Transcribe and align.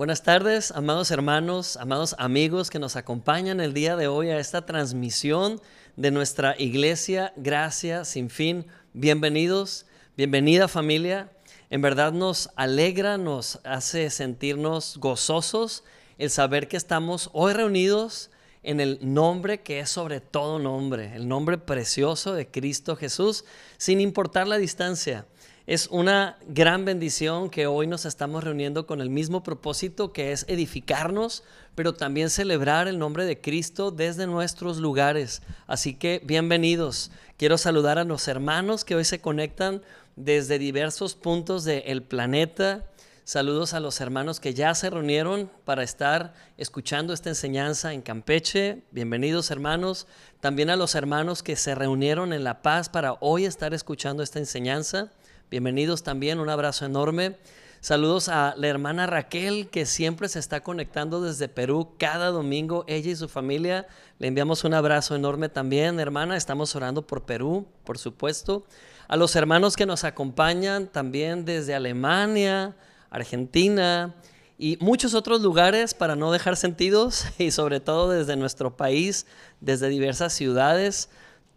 Buenas 0.00 0.22
tardes, 0.22 0.70
amados 0.70 1.10
hermanos, 1.10 1.76
amados 1.76 2.14
amigos 2.16 2.70
que 2.70 2.78
nos 2.78 2.96
acompañan 2.96 3.60
el 3.60 3.74
día 3.74 3.96
de 3.96 4.08
hoy 4.08 4.30
a 4.30 4.38
esta 4.38 4.64
transmisión 4.64 5.60
de 5.96 6.10
nuestra 6.10 6.54
iglesia 6.58 7.34
Gracia 7.36 8.06
sin 8.06 8.30
fin. 8.30 8.64
Bienvenidos, 8.94 9.84
bienvenida 10.16 10.68
familia. 10.68 11.30
En 11.68 11.82
verdad 11.82 12.14
nos 12.14 12.48
alegra, 12.56 13.18
nos 13.18 13.60
hace 13.62 14.08
sentirnos 14.08 14.96
gozosos 14.96 15.84
el 16.16 16.30
saber 16.30 16.66
que 16.68 16.78
estamos 16.78 17.28
hoy 17.34 17.52
reunidos 17.52 18.30
en 18.62 18.80
el 18.80 19.00
nombre 19.02 19.60
que 19.60 19.80
es 19.80 19.90
sobre 19.90 20.22
todo 20.22 20.58
nombre, 20.58 21.14
el 21.14 21.28
nombre 21.28 21.58
precioso 21.58 22.32
de 22.32 22.50
Cristo 22.50 22.96
Jesús, 22.96 23.44
sin 23.76 24.00
importar 24.00 24.48
la 24.48 24.56
distancia. 24.56 25.26
Es 25.70 25.86
una 25.92 26.36
gran 26.48 26.84
bendición 26.84 27.48
que 27.48 27.68
hoy 27.68 27.86
nos 27.86 28.04
estamos 28.04 28.42
reuniendo 28.42 28.88
con 28.88 29.00
el 29.00 29.08
mismo 29.08 29.44
propósito 29.44 30.12
que 30.12 30.32
es 30.32 30.44
edificarnos, 30.48 31.44
pero 31.76 31.94
también 31.94 32.28
celebrar 32.28 32.88
el 32.88 32.98
nombre 32.98 33.24
de 33.24 33.40
Cristo 33.40 33.92
desde 33.92 34.26
nuestros 34.26 34.78
lugares. 34.78 35.42
Así 35.68 35.94
que 35.94 36.22
bienvenidos. 36.24 37.12
Quiero 37.36 37.56
saludar 37.56 38.00
a 38.00 38.04
los 38.04 38.26
hermanos 38.26 38.84
que 38.84 38.96
hoy 38.96 39.04
se 39.04 39.20
conectan 39.20 39.80
desde 40.16 40.58
diversos 40.58 41.14
puntos 41.14 41.62
del 41.62 42.02
planeta. 42.02 42.84
Saludos 43.22 43.72
a 43.72 43.78
los 43.78 44.00
hermanos 44.00 44.40
que 44.40 44.54
ya 44.54 44.74
se 44.74 44.90
reunieron 44.90 45.48
para 45.64 45.84
estar 45.84 46.34
escuchando 46.58 47.12
esta 47.12 47.28
enseñanza 47.28 47.92
en 47.92 48.02
Campeche. 48.02 48.82
Bienvenidos 48.90 49.52
hermanos. 49.52 50.08
También 50.40 50.68
a 50.68 50.74
los 50.74 50.96
hermanos 50.96 51.44
que 51.44 51.54
se 51.54 51.76
reunieron 51.76 52.32
en 52.32 52.42
La 52.42 52.60
Paz 52.60 52.88
para 52.88 53.18
hoy 53.20 53.44
estar 53.44 53.72
escuchando 53.72 54.24
esta 54.24 54.40
enseñanza. 54.40 55.12
Bienvenidos 55.50 56.04
también, 56.04 56.38
un 56.38 56.48
abrazo 56.48 56.84
enorme. 56.84 57.36
Saludos 57.80 58.28
a 58.28 58.54
la 58.56 58.68
hermana 58.68 59.08
Raquel 59.08 59.68
que 59.68 59.84
siempre 59.84 60.28
se 60.28 60.38
está 60.38 60.62
conectando 60.62 61.20
desde 61.20 61.48
Perú 61.48 61.94
cada 61.98 62.28
domingo, 62.28 62.84
ella 62.86 63.10
y 63.10 63.16
su 63.16 63.28
familia. 63.28 63.88
Le 64.20 64.28
enviamos 64.28 64.62
un 64.62 64.74
abrazo 64.74 65.16
enorme 65.16 65.48
también, 65.48 65.98
hermana. 65.98 66.36
Estamos 66.36 66.76
orando 66.76 67.04
por 67.04 67.24
Perú, 67.24 67.66
por 67.82 67.98
supuesto. 67.98 68.64
A 69.08 69.16
los 69.16 69.34
hermanos 69.34 69.74
que 69.74 69.86
nos 69.86 70.04
acompañan 70.04 70.86
también 70.86 71.44
desde 71.44 71.74
Alemania, 71.74 72.76
Argentina 73.10 74.14
y 74.56 74.78
muchos 74.80 75.14
otros 75.14 75.40
lugares 75.40 75.94
para 75.94 76.14
no 76.14 76.30
dejar 76.30 76.56
sentidos 76.56 77.24
y 77.38 77.50
sobre 77.50 77.80
todo 77.80 78.08
desde 78.08 78.36
nuestro 78.36 78.76
país, 78.76 79.26
desde 79.60 79.88
diversas 79.88 80.32
ciudades. 80.32 81.08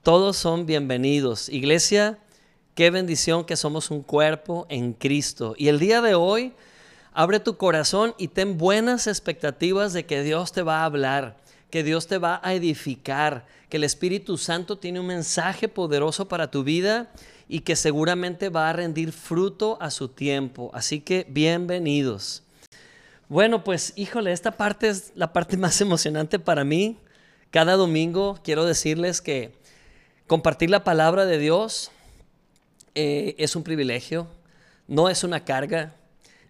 Todos 0.02 0.35
son 0.35 0.66
bienvenidos. 0.66 1.47
Iglesia, 1.47 2.17
Qué 2.75 2.89
bendición 2.89 3.45
que 3.45 3.55
somos 3.55 3.91
un 3.91 4.02
cuerpo 4.02 4.66
en 4.67 4.93
Cristo. 4.93 5.53
Y 5.59 5.67
el 5.67 5.77
día 5.77 6.02
de 6.02 6.16
hoy, 6.16 6.53
abre 7.13 7.39
tu 7.39 7.55
corazón 7.55 8.16
y 8.17 8.29
ten 8.29 8.57
buenas 8.57 9.05
expectativas 9.05 9.93
de 9.93 10.07
que 10.07 10.23
Dios 10.23 10.52
te 10.53 10.63
va 10.63 10.79
a 10.79 10.85
hablar, 10.85 11.38
que 11.69 11.83
Dios 11.83 12.07
te 12.07 12.17
va 12.17 12.41
a 12.44 12.55
edificar, 12.55 13.45
que 13.69 13.77
el 13.77 13.83
Espíritu 13.83 14.39
Santo 14.39 14.79
tiene 14.79 14.99
un 14.99 15.05
mensaje 15.05 15.67
poderoso 15.67 16.27
para 16.27 16.49
tu 16.49 16.63
vida 16.63 17.11
y 17.47 17.59
que 17.59 17.75
seguramente 17.75 18.49
va 18.49 18.71
a 18.71 18.73
rendir 18.73 19.11
fruto 19.11 19.77
a 19.79 19.91
su 19.91 20.07
tiempo. 20.07 20.71
Así 20.73 20.99
que 20.99 21.27
bienvenidos. 21.29 22.41
Bueno, 23.29 23.63
pues 23.63 23.94
híjole, 23.95 24.31
esta 24.31 24.49
parte 24.49 24.89
es 24.89 25.11
la 25.13 25.31
parte 25.31 25.57
más 25.57 25.79
emocionante 25.79 26.39
para 26.39 26.63
mí. 26.63 26.97
Cada 27.51 27.73
domingo 27.73 28.39
quiero 28.44 28.66
decirles 28.66 29.21
que 29.21 29.53
compartir 30.25 30.71
la 30.71 30.83
palabra 30.83 31.27
de 31.27 31.38
Dios 31.38 31.91
eh, 32.95 33.36
es 33.38 33.55
un 33.55 33.63
privilegio, 33.63 34.27
no 34.88 35.09
es 35.09 35.23
una 35.23 35.45
carga, 35.45 35.95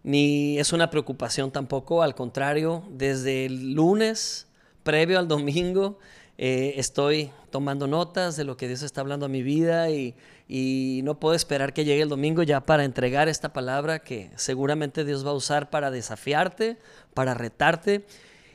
ni 0.03 0.59
es 0.59 0.73
una 0.73 0.89
preocupación 0.89 1.51
tampoco, 1.51 2.03
al 2.03 2.15
contrario, 2.15 2.83
desde 2.89 3.45
el 3.45 3.73
lunes 3.73 4.47
previo 4.83 5.17
al 5.17 5.27
domingo 5.27 5.97
eh, 6.37 6.73
estoy 6.77 7.31
tomando 7.51 7.85
notas 7.85 8.35
de 8.35 8.43
lo 8.43 8.57
que 8.57 8.67
Dios 8.67 8.81
está 8.81 9.01
hablando 9.01 9.27
a 9.27 9.29
mi 9.29 9.43
vida 9.43 9.91
y, 9.91 10.15
y, 10.47 11.01
no 11.03 11.19
puedo 11.19 11.35
esperar 11.35 11.73
que 11.73 11.85
llegue 11.85 12.01
el 12.01 12.09
domingo 12.09 12.41
ya 12.41 12.65
para 12.65 12.85
entregar 12.85 13.29
esta 13.29 13.53
palabra 13.53 13.99
que 13.99 14.31
seguramente 14.35 15.05
Dios 15.05 15.25
va 15.25 15.29
a 15.29 15.35
usar 15.35 15.69
para 15.69 15.91
desafiarte, 15.91 16.77
para 17.13 17.35
retarte. 17.35 18.05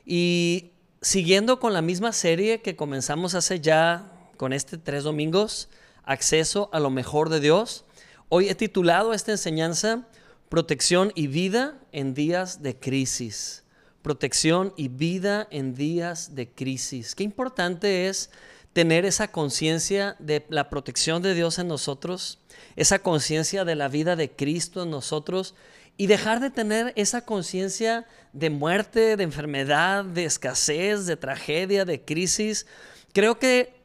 Y 0.04 0.72
siguiendo 1.00 1.60
con 1.60 1.72
la 1.72 1.80
misma 1.80 2.12
serie 2.12 2.62
que 2.62 2.74
comenzamos 2.74 3.34
hace 3.34 3.60
ya 3.60 4.10
con 4.36 4.52
este 4.52 4.76
tres 4.76 5.04
domingos, 5.04 5.68
acceso 6.04 6.70
a 6.72 6.80
lo 6.80 6.90
mejor 6.90 7.28
de 7.28 7.38
Dios. 7.38 7.84
Hoy 8.30 8.50
he 8.50 8.54
titulado 8.54 9.14
esta 9.14 9.32
enseñanza 9.32 10.06
Protección 10.50 11.12
y 11.14 11.28
vida 11.28 11.78
en 11.92 12.12
días 12.12 12.62
de 12.62 12.78
crisis. 12.78 13.64
Protección 14.02 14.74
y 14.76 14.88
vida 14.88 15.48
en 15.50 15.74
días 15.74 16.34
de 16.34 16.50
crisis. 16.50 17.14
Qué 17.14 17.24
importante 17.24 18.08
es 18.08 18.30
tener 18.72 19.06
esa 19.06 19.28
conciencia 19.28 20.14
de 20.18 20.44
la 20.50 20.68
protección 20.68 21.22
de 21.22 21.34
Dios 21.34 21.58
en 21.58 21.68
nosotros, 21.68 22.38
esa 22.76 22.98
conciencia 22.98 23.64
de 23.64 23.74
la 23.74 23.88
vida 23.88 24.14
de 24.14 24.30
Cristo 24.30 24.82
en 24.82 24.90
nosotros 24.90 25.54
y 25.96 26.06
dejar 26.06 26.40
de 26.40 26.50
tener 26.50 26.92
esa 26.96 27.22
conciencia 27.24 28.06
de 28.32 28.50
muerte, 28.50 29.16
de 29.16 29.24
enfermedad, 29.24 30.04
de 30.04 30.24
escasez, 30.24 31.06
de 31.06 31.16
tragedia, 31.16 31.84
de 31.84 32.02
crisis. 32.02 32.66
Creo 33.12 33.38
que 33.38 33.78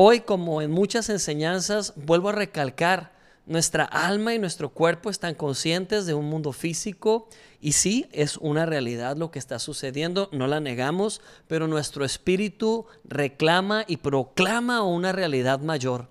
Hoy, 0.00 0.20
como 0.20 0.62
en 0.62 0.70
muchas 0.70 1.08
enseñanzas, 1.08 1.92
vuelvo 1.96 2.28
a 2.28 2.32
recalcar, 2.32 3.17
nuestra 3.48 3.84
alma 3.84 4.34
y 4.34 4.38
nuestro 4.38 4.68
cuerpo 4.68 5.10
están 5.10 5.34
conscientes 5.34 6.06
de 6.06 6.14
un 6.14 6.26
mundo 6.26 6.52
físico 6.52 7.28
y 7.60 7.72
sí, 7.72 8.06
es 8.12 8.36
una 8.36 8.66
realidad 8.66 9.16
lo 9.16 9.30
que 9.30 9.38
está 9.38 9.58
sucediendo, 9.58 10.28
no 10.32 10.46
la 10.46 10.60
negamos, 10.60 11.20
pero 11.48 11.66
nuestro 11.66 12.04
espíritu 12.04 12.86
reclama 13.04 13.84
y 13.88 13.96
proclama 13.96 14.82
una 14.82 15.12
realidad 15.12 15.60
mayor. 15.60 16.06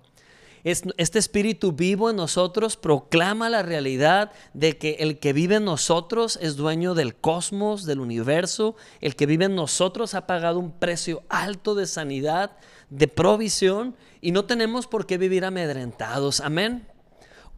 Este 0.64 1.18
espíritu 1.18 1.72
vivo 1.72 2.10
en 2.10 2.16
nosotros 2.16 2.76
proclama 2.76 3.48
la 3.48 3.62
realidad 3.62 4.32
de 4.52 4.76
que 4.76 4.96
el 4.98 5.18
que 5.18 5.32
vive 5.32 5.54
en 5.54 5.64
nosotros 5.64 6.38
es 6.42 6.56
dueño 6.56 6.94
del 6.94 7.14
cosmos, 7.14 7.86
del 7.86 8.00
universo. 8.00 8.74
El 9.00 9.14
que 9.14 9.26
vive 9.26 9.46
en 9.46 9.54
nosotros 9.54 10.14
ha 10.14 10.26
pagado 10.26 10.58
un 10.58 10.72
precio 10.72 11.22
alto 11.28 11.74
de 11.74 11.86
sanidad, 11.86 12.50
de 12.90 13.08
provisión 13.08 13.94
y 14.20 14.32
no 14.32 14.44
tenemos 14.44 14.88
por 14.88 15.06
qué 15.06 15.16
vivir 15.16 15.44
amedrentados. 15.44 16.40
Amén. 16.40 16.86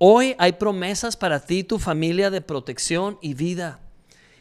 Hoy 0.02 0.34
hay 0.38 0.52
promesas 0.52 1.14
para 1.14 1.40
ti, 1.40 1.62
tu 1.62 1.78
familia, 1.78 2.30
de 2.30 2.40
protección 2.40 3.18
y 3.20 3.34
vida. 3.34 3.80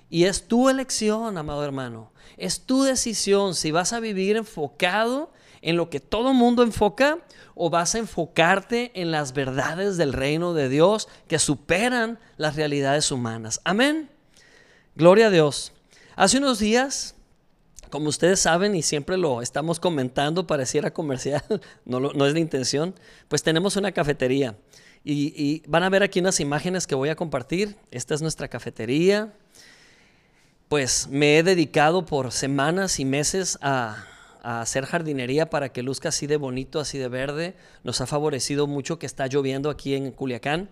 Y 0.09 0.24
es 0.24 0.47
tu 0.47 0.70
elección, 0.70 1.38
amado 1.38 1.66
hermano. 1.66 2.14
Es 2.38 2.62
tu 2.62 2.84
decisión 2.84 3.53
si 3.53 3.72
vas 3.72 3.92
a 3.92 4.00
vivir 4.00 4.38
enfocado 4.38 5.34
en 5.62 5.75
lo 5.75 5.90
que 5.90 6.00
todo 6.00 6.34
mundo 6.34 6.64
enfoca 6.64 7.20
o 7.56 7.70
vas 7.70 7.94
a 7.94 7.97
enfocarte 7.97 8.94
en 8.94 9.12
las 9.12 9.34
verdades 9.34 9.97
del 9.97 10.14
reino 10.14 10.53
de 10.53 10.70
Dios 10.70 11.09
que 11.28 11.40
superan 11.40 12.20
las 12.38 12.56
realidades 12.56 13.12
humanas. 13.12 13.59
Amén. 13.66 14.09
Gloria 14.96 15.28
a 15.28 15.30
Dios. 15.30 15.74
Hace 16.16 16.38
unos 16.38 16.59
días 16.59 17.16
como 17.90 18.08
ustedes 18.08 18.40
saben 18.40 18.76
y 18.76 18.81
siempre 18.81 19.18
lo 19.18 19.41
estamos 19.41 19.81
comentando, 19.81 20.47
pareciera 20.47 20.94
comercial, 20.94 21.44
no, 21.86 22.00
no 22.00 22.26
es 22.26 22.34
la 22.34 22.40
intención, 22.40 22.96
pues 23.28 23.44
tenemos 23.44 23.76
una 23.76 23.91
cafetería. 23.91 24.56
Y, 25.04 25.64
van 25.68 25.84
a 25.84 25.90
ver 25.90 26.04
aquí 26.04 26.20
unas 26.20 26.40
imágenes 26.40 26.86
que 26.86 26.96
voy 26.96 27.10
a 27.10 27.16
compartir. 27.16 27.76
Esta 27.92 28.14
es 28.14 28.22
nuestra 28.22 28.48
cafetería. 28.48 29.34
Pues 30.68 31.08
me 31.10 31.38
he 31.38 31.44
dedicado 31.44 32.06
por 32.06 32.32
semanas 32.32 33.00
y 33.00 33.06
meses 33.06 33.58
a, 33.62 34.06
hacer 34.42 34.86
jardinería 34.86 35.50
para 35.50 35.70
que 35.70 35.84
luzca 35.84 36.09
así 36.09 36.26
de 36.26 36.38
bonito, 36.38 36.80
así 36.80 36.98
de 36.98 37.08
verde. 37.08 37.56
Nos 37.84 38.02
ha 38.02 38.08
favorecido 38.08 38.68
mucho 38.68 38.98
que 39.00 39.06
está 39.06 39.28
lloviendo 39.28 39.70
aquí 39.70 39.96
en 39.96 40.12
Culiacán. 40.12 40.70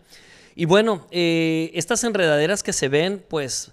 Y 0.56 0.66
bueno, 0.66 1.06
eh, 1.12 1.72
estas 1.74 2.04
enredaderas 2.04 2.64
que 2.64 2.74
se 2.74 2.88
ven, 2.88 3.24
pues 3.28 3.72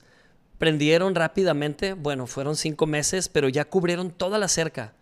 prendieron 0.59 1.15
rápidamente, 1.15 1.95
bueno, 1.95 2.27
fueron 2.27 2.57
cinco 2.57 2.87
meses, 2.87 3.29
pero 3.29 3.49
ya 3.49 3.65
cubrieron 3.65 4.11
toda 4.11 4.39
la 4.39 4.49
cerca. 4.49 4.93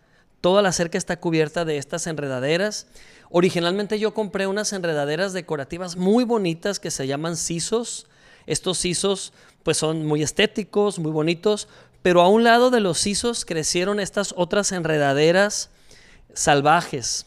Toda 0.41 0.61
la 0.61 0.73
cerca 0.73 0.97
está 0.97 1.19
cubierta 1.21 1.63
de 1.63 1.77
estas 1.77 2.05
enredaderas. 2.05 2.87
Originalmente 3.35 3.97
yo 3.97 4.13
compré 4.13 4.45
unas 4.45 4.73
enredaderas 4.73 5.33
decorativas 5.33 5.95
muy 5.97 6.23
bonitas 6.23 6.79
que 6.79 6.91
se 6.91 7.07
llaman 7.07 7.35
sisos. 7.35 8.05
Estos 8.45 8.77
sisos 8.77 9.33
pues 9.63 9.75
son 9.75 10.05
muy 10.05 10.21
estéticos, 10.21 10.99
muy 10.99 11.11
bonitos, 11.11 11.67
pero 12.03 12.21
a 12.21 12.29
un 12.29 12.43
lado 12.43 12.69
de 12.69 12.79
los 12.79 12.99
sisos 12.99 13.43
crecieron 13.43 13.99
estas 13.99 14.35
otras 14.37 14.71
enredaderas 14.71 15.71
salvajes. 16.35 17.25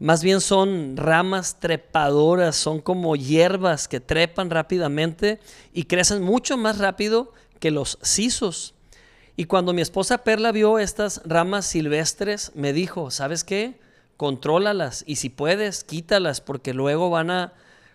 Más 0.00 0.24
bien 0.24 0.40
son 0.40 0.96
ramas 0.96 1.60
trepadoras, 1.60 2.56
son 2.56 2.80
como 2.80 3.14
hierbas 3.14 3.86
que 3.86 4.00
trepan 4.00 4.50
rápidamente 4.50 5.38
y 5.72 5.84
crecen 5.84 6.24
mucho 6.24 6.56
más 6.56 6.78
rápido 6.78 7.32
que 7.60 7.70
los 7.70 8.00
sisos. 8.02 8.74
Y 9.36 9.44
cuando 9.44 9.74
mi 9.74 9.80
esposa 9.80 10.24
Perla 10.24 10.50
vio 10.50 10.80
estas 10.80 11.22
ramas 11.24 11.66
silvestres, 11.66 12.50
me 12.56 12.72
dijo, 12.72 13.12
¿sabes 13.12 13.44
qué? 13.44 13.78
Contrólalas 14.20 15.02
y 15.06 15.16
si 15.16 15.30
puedes, 15.30 15.82
quítalas 15.82 16.42
porque 16.42 16.74
luego 16.74 17.08
van 17.08 17.30
a 17.30 17.54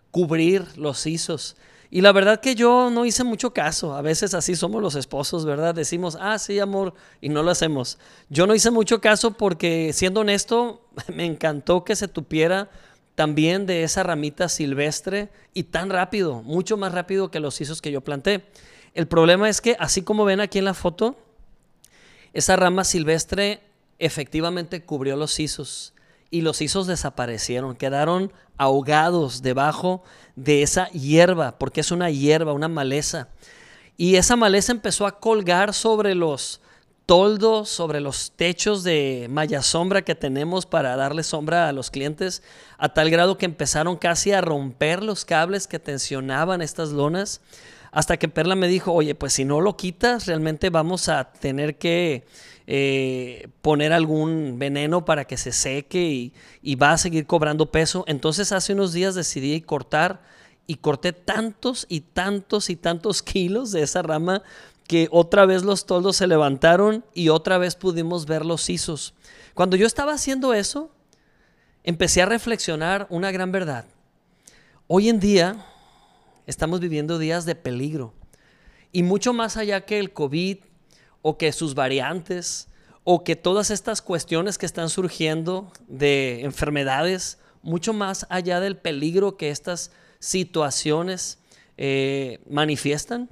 cubrir 0.10 0.66
los 0.76 0.98
sisos. 0.98 1.56
Y 1.92 2.02
la 2.02 2.12
verdad 2.14 2.40
que 2.40 2.56
yo 2.56 2.90
no 2.90 3.06
hice 3.06 3.24
mucho 3.24 3.54
caso. 3.54 3.94
A 3.94 4.02
veces 4.02 4.34
así 4.34 4.56
somos 4.56 4.82
los 4.82 4.96
esposos, 4.96 5.46
¿verdad? 5.46 5.76
Decimos, 5.76 6.18
ah, 6.20 6.40
sí, 6.40 6.58
amor, 6.58 6.96
y 7.22 7.30
no 7.30 7.44
lo 7.44 7.52
hacemos. 7.52 8.00
Yo 8.28 8.48
no 8.48 8.56
hice 8.56 8.72
mucho 8.72 9.02
caso 9.02 9.38
porque, 9.38 9.94
siendo 9.94 10.22
honesto, 10.22 10.82
me 11.14 11.28
encantó 11.28 11.84
que 11.84 11.96
se 11.96 12.08
tupiera 12.08 12.72
también 13.14 13.68
de 13.68 13.84
esa 13.84 14.02
ramita 14.02 14.50
silvestre 14.50 15.30
y 15.54 15.66
tan 15.66 15.92
rápido, 15.92 16.42
mucho 16.42 16.76
más 16.76 16.92
rápido 16.92 17.30
que 17.30 17.40
los 17.40 17.54
sisos 17.54 17.84
que 17.84 17.92
yo 17.92 18.02
planté. 18.02 18.48
El 18.96 19.08
problema 19.08 19.48
es 19.48 19.62
que, 19.62 19.78
así 19.80 20.02
como 20.02 20.26
ven 20.26 20.40
aquí 20.40 20.58
en 20.58 20.66
la 20.66 20.74
foto, 20.74 21.20
esa 22.34 22.56
rama 22.56 22.84
silvestre 22.84 23.62
efectivamente 24.00 24.84
cubrió 24.86 25.18
los 25.18 25.32
sisos 25.32 25.94
y 26.30 26.42
los 26.42 26.58
sisos 26.58 26.88
desaparecieron, 26.88 27.76
quedaron 27.76 28.32
ahogados 28.58 29.42
debajo 29.42 30.04
de 30.36 30.64
esa 30.64 30.90
hierba, 30.90 31.58
porque 31.58 31.82
es 31.82 31.92
una 31.92 32.10
hierba, 32.10 32.54
una 32.54 32.68
maleza. 32.68 33.30
Y 33.98 34.16
esa 34.16 34.36
maleza 34.36 34.72
empezó 34.72 35.06
a 35.06 35.20
colgar 35.20 35.74
sobre 35.74 36.16
los 36.16 36.62
toldos, 37.06 37.70
sobre 37.70 38.00
los 38.00 38.32
techos 38.36 38.84
de 38.84 39.28
malla 39.30 39.62
sombra 39.62 40.02
que 40.02 40.16
tenemos 40.16 40.66
para 40.66 40.96
darle 40.96 41.24
sombra 41.24 41.70
a 41.70 41.74
los 41.74 41.92
clientes, 41.92 42.42
a 42.78 42.90
tal 42.90 43.10
grado 43.10 43.38
que 43.38 43.46
empezaron 43.46 43.96
casi 43.96 44.32
a 44.32 44.42
romper 44.42 45.04
los 45.04 45.24
cables 45.24 45.68
que 45.68 45.80
tensionaban 45.80 46.62
estas 46.62 46.90
lonas, 46.90 47.42
hasta 47.96 48.18
que 48.18 48.28
Perla 48.28 48.56
me 48.56 48.68
dijo, 48.68 48.92
oye, 48.92 49.16
pues 49.16 49.32
si 49.32 49.46
no 49.46 49.62
lo 49.62 49.78
quitas, 49.78 50.26
realmente 50.26 50.70
vamos 50.70 51.08
a 51.08 51.32
tener 51.32 51.78
que 51.78 52.26
eh, 52.68 53.48
poner 53.62 53.94
algún 53.94 54.60
veneno 54.60 55.06
para 55.06 55.24
que 55.24 55.38
se 55.38 55.54
seque 55.54 56.34
y, 56.62 56.76
va 56.76 56.92
a 56.92 56.98
seguir 56.98 57.26
cobrando 57.26 57.72
peso. 57.72 58.04
Entonces 58.06 58.52
hace 58.52 58.74
unos 58.74 58.92
días 58.92 59.16
decidí 59.16 59.62
cortar 59.62 60.22
y 60.68 60.76
corté 60.76 61.14
tantos 61.14 61.86
y 61.88 62.02
tantos 62.02 62.70
y 62.70 62.76
tantos 62.76 63.24
kilos 63.24 63.72
de 63.72 63.84
esa 63.84 64.02
rama 64.02 64.44
que 64.88 65.08
otra 65.10 65.46
vez 65.46 65.64
los 65.64 65.86
toldos 65.86 66.18
se 66.18 66.28
levantaron 66.28 67.06
y 67.14 67.30
otra 67.30 67.58
vez 67.58 67.78
pudimos 67.78 68.26
ver 68.26 68.46
los 68.46 68.62
sisos. 68.62 69.14
Cuando 69.54 69.78
yo 69.78 69.88
estaba 69.88 70.12
haciendo 70.12 70.54
eso, 70.54 70.92
empecé 71.86 72.22
a 72.22 72.26
reflexionar 72.26 73.08
una 73.10 73.32
gran 73.32 73.54
verdad. 73.54 73.86
Hoy 74.88 75.08
en 75.08 75.22
día 75.22 75.66
estamos 76.48 76.80
viviendo 76.80 77.20
días 77.20 77.46
de 77.46 77.56
peligro. 77.56 78.14
Y 78.92 79.04
mucho 79.04 79.34
más 79.34 79.58
allá 79.58 79.82
que 79.82 80.00
el 80.00 80.14
COVID 80.14 80.58
o 81.22 81.38
que 81.38 81.52
sus 81.52 81.76
variantes, 81.76 82.68
o 83.04 83.24
que 83.24 83.36
todas 83.36 83.72
estas 83.72 84.02
cuestiones 84.02 84.58
que 84.58 84.66
están 84.66 84.90
surgiendo 84.90 85.72
de 85.88 86.42
enfermedades, 86.42 87.40
mucho 87.62 87.94
más 87.94 88.26
allá 88.30 88.60
del 88.60 88.78
peligro 88.78 89.38
que 89.38 89.50
estas 89.50 89.92
situaciones 90.20 91.40
eh, 91.78 92.40
manifiestan, 92.50 93.30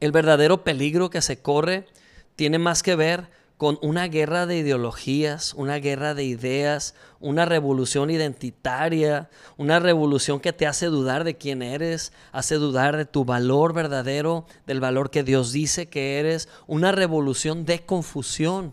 el 0.00 0.10
verdadero 0.10 0.64
peligro 0.64 1.10
que 1.10 1.22
se 1.22 1.40
corre 1.40 1.86
tiene 2.34 2.58
más 2.58 2.82
que 2.82 2.96
ver 2.96 3.28
con 3.62 3.78
una 3.80 4.08
guerra 4.08 4.46
de 4.46 4.56
ideologías, 4.56 5.54
una 5.54 5.76
guerra 5.76 6.14
de 6.14 6.24
ideas, 6.24 6.96
una 7.20 7.44
revolución 7.44 8.10
identitaria, 8.10 9.30
una 9.56 9.78
revolución 9.78 10.40
que 10.40 10.52
te 10.52 10.66
hace 10.66 10.86
dudar 10.86 11.22
de 11.22 11.36
quién 11.36 11.62
eres, 11.62 12.12
hace 12.32 12.56
dudar 12.56 12.96
de 12.96 13.04
tu 13.04 13.24
valor 13.24 13.72
verdadero, 13.72 14.46
del 14.66 14.80
valor 14.80 15.10
que 15.10 15.22
Dios 15.22 15.52
dice 15.52 15.86
que 15.86 16.18
eres, 16.18 16.48
una 16.66 16.90
revolución 16.90 17.64
de 17.64 17.84
confusión. 17.84 18.72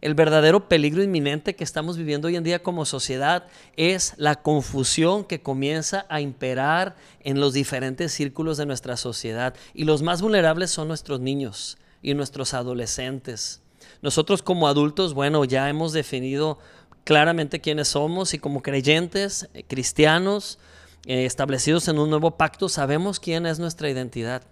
El 0.00 0.14
verdadero 0.14 0.66
peligro 0.66 1.02
inminente 1.02 1.54
que 1.54 1.64
estamos 1.64 1.98
viviendo 1.98 2.28
hoy 2.28 2.36
en 2.36 2.42
día 2.42 2.62
como 2.62 2.86
sociedad 2.86 3.48
es 3.76 4.14
la 4.16 4.36
confusión 4.36 5.24
que 5.24 5.42
comienza 5.42 6.06
a 6.08 6.22
imperar 6.22 6.96
en 7.20 7.38
los 7.38 7.52
diferentes 7.52 8.12
círculos 8.12 8.56
de 8.56 8.64
nuestra 8.64 8.96
sociedad. 8.96 9.54
Y 9.74 9.84
los 9.84 10.00
más 10.00 10.22
vulnerables 10.22 10.70
son 10.70 10.88
nuestros 10.88 11.20
niños 11.20 11.76
y 12.00 12.14
nuestros 12.14 12.54
adolescentes. 12.54 13.61
Nosotros 14.02 14.42
como 14.42 14.66
adultos, 14.68 15.14
bueno, 15.14 15.44
ya 15.44 15.68
hemos 15.68 15.92
definido 15.92 16.58
claramente 17.04 17.60
quiénes 17.60 17.88
somos 17.88 18.34
y 18.34 18.38
como 18.38 18.62
creyentes, 18.62 19.48
eh, 19.54 19.64
cristianos, 19.66 20.58
eh, 21.06 21.24
establecidos 21.24 21.88
en 21.88 21.98
un 21.98 22.10
nuevo 22.10 22.32
pacto, 22.32 22.68
sabemos 22.68 23.20
quién 23.20 23.46
es 23.46 23.58
nuestra 23.58 23.88
identidad. 23.88 24.42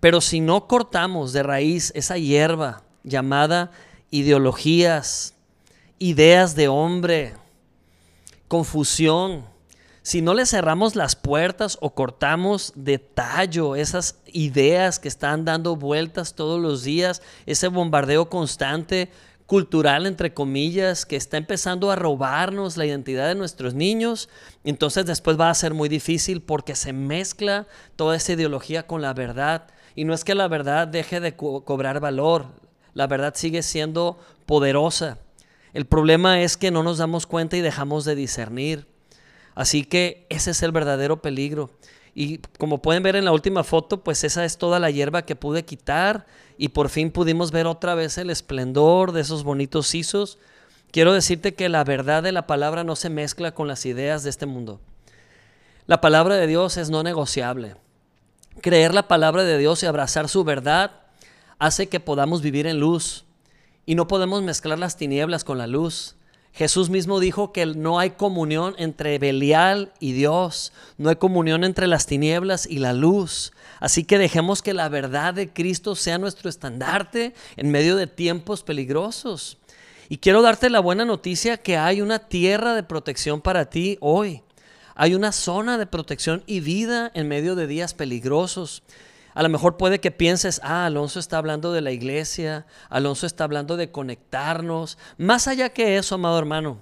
Pero 0.00 0.20
si 0.20 0.40
no 0.40 0.66
cortamos 0.66 1.32
de 1.32 1.42
raíz 1.42 1.92
esa 1.94 2.18
hierba 2.18 2.82
llamada 3.02 3.70
ideologías, 4.10 5.34
ideas 5.98 6.54
de 6.54 6.68
hombre, 6.68 7.34
confusión, 8.48 9.44
si 10.04 10.20
no 10.20 10.34
le 10.34 10.44
cerramos 10.44 10.96
las 10.96 11.16
puertas 11.16 11.78
o 11.80 11.94
cortamos 11.94 12.74
de 12.76 12.98
tallo 12.98 13.74
esas 13.74 14.20
ideas 14.26 14.98
que 14.98 15.08
están 15.08 15.46
dando 15.46 15.76
vueltas 15.76 16.34
todos 16.34 16.60
los 16.60 16.84
días, 16.84 17.22
ese 17.46 17.68
bombardeo 17.68 18.28
constante 18.28 19.10
cultural, 19.46 20.04
entre 20.04 20.34
comillas, 20.34 21.06
que 21.06 21.16
está 21.16 21.38
empezando 21.38 21.90
a 21.90 21.96
robarnos 21.96 22.76
la 22.76 22.84
identidad 22.84 23.28
de 23.28 23.34
nuestros 23.34 23.72
niños, 23.72 24.28
entonces 24.62 25.06
después 25.06 25.40
va 25.40 25.48
a 25.48 25.54
ser 25.54 25.72
muy 25.72 25.88
difícil 25.88 26.42
porque 26.42 26.76
se 26.76 26.92
mezcla 26.92 27.66
toda 27.96 28.16
esa 28.16 28.34
ideología 28.34 28.86
con 28.86 29.00
la 29.00 29.14
verdad. 29.14 29.68
Y 29.94 30.04
no 30.04 30.12
es 30.12 30.22
que 30.22 30.34
la 30.34 30.48
verdad 30.48 30.86
deje 30.86 31.20
de 31.20 31.34
cobrar 31.34 32.00
valor, 32.00 32.48
la 32.92 33.06
verdad 33.06 33.32
sigue 33.36 33.62
siendo 33.62 34.18
poderosa. 34.44 35.16
El 35.72 35.86
problema 35.86 36.42
es 36.42 36.58
que 36.58 36.70
no 36.70 36.82
nos 36.82 36.98
damos 36.98 37.26
cuenta 37.26 37.56
y 37.56 37.62
dejamos 37.62 38.04
de 38.04 38.16
discernir. 38.16 38.93
Así 39.54 39.84
que 39.84 40.26
ese 40.28 40.50
es 40.50 40.62
el 40.62 40.72
verdadero 40.72 41.22
peligro. 41.22 41.70
Y 42.14 42.38
como 42.58 42.80
pueden 42.80 43.02
ver 43.02 43.16
en 43.16 43.24
la 43.24 43.32
última 43.32 43.64
foto, 43.64 44.04
pues 44.04 44.22
esa 44.24 44.44
es 44.44 44.56
toda 44.56 44.78
la 44.78 44.90
hierba 44.90 45.22
que 45.22 45.36
pude 45.36 45.64
quitar 45.64 46.26
y 46.56 46.68
por 46.68 46.88
fin 46.88 47.10
pudimos 47.10 47.50
ver 47.50 47.66
otra 47.66 47.94
vez 47.94 48.18
el 48.18 48.30
esplendor 48.30 49.12
de 49.12 49.22
esos 49.22 49.42
bonitos 49.42 49.88
sisos. 49.88 50.38
Quiero 50.92 51.12
decirte 51.12 51.54
que 51.54 51.68
la 51.68 51.82
verdad 51.82 52.22
de 52.22 52.30
la 52.30 52.46
palabra 52.46 52.84
no 52.84 52.94
se 52.94 53.10
mezcla 53.10 53.52
con 53.52 53.66
las 53.66 53.84
ideas 53.84 54.22
de 54.22 54.30
este 54.30 54.46
mundo. 54.46 54.80
La 55.86 56.00
palabra 56.00 56.36
de 56.36 56.46
Dios 56.46 56.76
es 56.76 56.88
no 56.88 57.02
negociable. 57.02 57.74
Creer 58.60 58.94
la 58.94 59.08
palabra 59.08 59.42
de 59.42 59.58
Dios 59.58 59.82
y 59.82 59.86
abrazar 59.86 60.28
su 60.28 60.44
verdad 60.44 60.92
hace 61.58 61.88
que 61.88 61.98
podamos 61.98 62.42
vivir 62.42 62.68
en 62.68 62.78
luz 62.78 63.24
y 63.86 63.96
no 63.96 64.06
podemos 64.06 64.42
mezclar 64.42 64.78
las 64.78 64.96
tinieblas 64.96 65.42
con 65.42 65.58
la 65.58 65.66
luz. 65.66 66.14
Jesús 66.54 66.88
mismo 66.88 67.18
dijo 67.18 67.52
que 67.52 67.66
no 67.66 67.98
hay 67.98 68.10
comunión 68.10 68.76
entre 68.78 69.18
Belial 69.18 69.92
y 69.98 70.12
Dios, 70.12 70.72
no 70.98 71.08
hay 71.10 71.16
comunión 71.16 71.64
entre 71.64 71.88
las 71.88 72.06
tinieblas 72.06 72.64
y 72.64 72.78
la 72.78 72.92
luz. 72.92 73.52
Así 73.80 74.04
que 74.04 74.18
dejemos 74.18 74.62
que 74.62 74.72
la 74.72 74.88
verdad 74.88 75.34
de 75.34 75.52
Cristo 75.52 75.96
sea 75.96 76.16
nuestro 76.16 76.48
estandarte 76.48 77.34
en 77.56 77.72
medio 77.72 77.96
de 77.96 78.06
tiempos 78.06 78.62
peligrosos. 78.62 79.58
Y 80.08 80.18
quiero 80.18 80.42
darte 80.42 80.70
la 80.70 80.78
buena 80.78 81.04
noticia 81.04 81.56
que 81.56 81.76
hay 81.76 82.00
una 82.00 82.20
tierra 82.20 82.74
de 82.74 82.84
protección 82.84 83.40
para 83.40 83.68
ti 83.68 83.98
hoy. 84.00 84.42
Hay 84.94 85.16
una 85.16 85.32
zona 85.32 85.76
de 85.76 85.86
protección 85.86 86.44
y 86.46 86.60
vida 86.60 87.10
en 87.14 87.26
medio 87.26 87.56
de 87.56 87.66
días 87.66 87.94
peligrosos. 87.94 88.84
A 89.34 89.42
lo 89.42 89.48
mejor 89.48 89.76
puede 89.76 89.98
que 89.98 90.12
pienses, 90.12 90.60
ah, 90.62 90.86
Alonso 90.86 91.18
está 91.18 91.38
hablando 91.38 91.72
de 91.72 91.80
la 91.80 91.90
iglesia, 91.90 92.66
Alonso 92.88 93.26
está 93.26 93.42
hablando 93.42 93.76
de 93.76 93.90
conectarnos. 93.90 94.96
Más 95.18 95.48
allá 95.48 95.70
que 95.70 95.96
eso, 95.96 96.14
amado 96.14 96.38
hermano, 96.38 96.80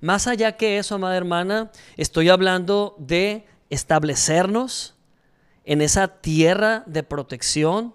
más 0.00 0.26
allá 0.26 0.56
que 0.56 0.78
eso, 0.78 0.96
amada 0.96 1.16
hermana, 1.16 1.70
estoy 1.96 2.28
hablando 2.30 2.96
de 2.98 3.46
establecernos 3.70 4.96
en 5.64 5.80
esa 5.80 6.08
tierra 6.08 6.82
de 6.86 7.04
protección 7.04 7.94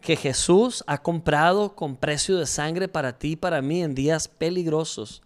que 0.00 0.14
Jesús 0.14 0.84
ha 0.86 1.02
comprado 1.02 1.74
con 1.74 1.96
precio 1.96 2.36
de 2.36 2.46
sangre 2.46 2.86
para 2.86 3.18
ti 3.18 3.32
y 3.32 3.36
para 3.36 3.62
mí 3.62 3.82
en 3.82 3.96
días 3.96 4.28
peligrosos, 4.28 5.22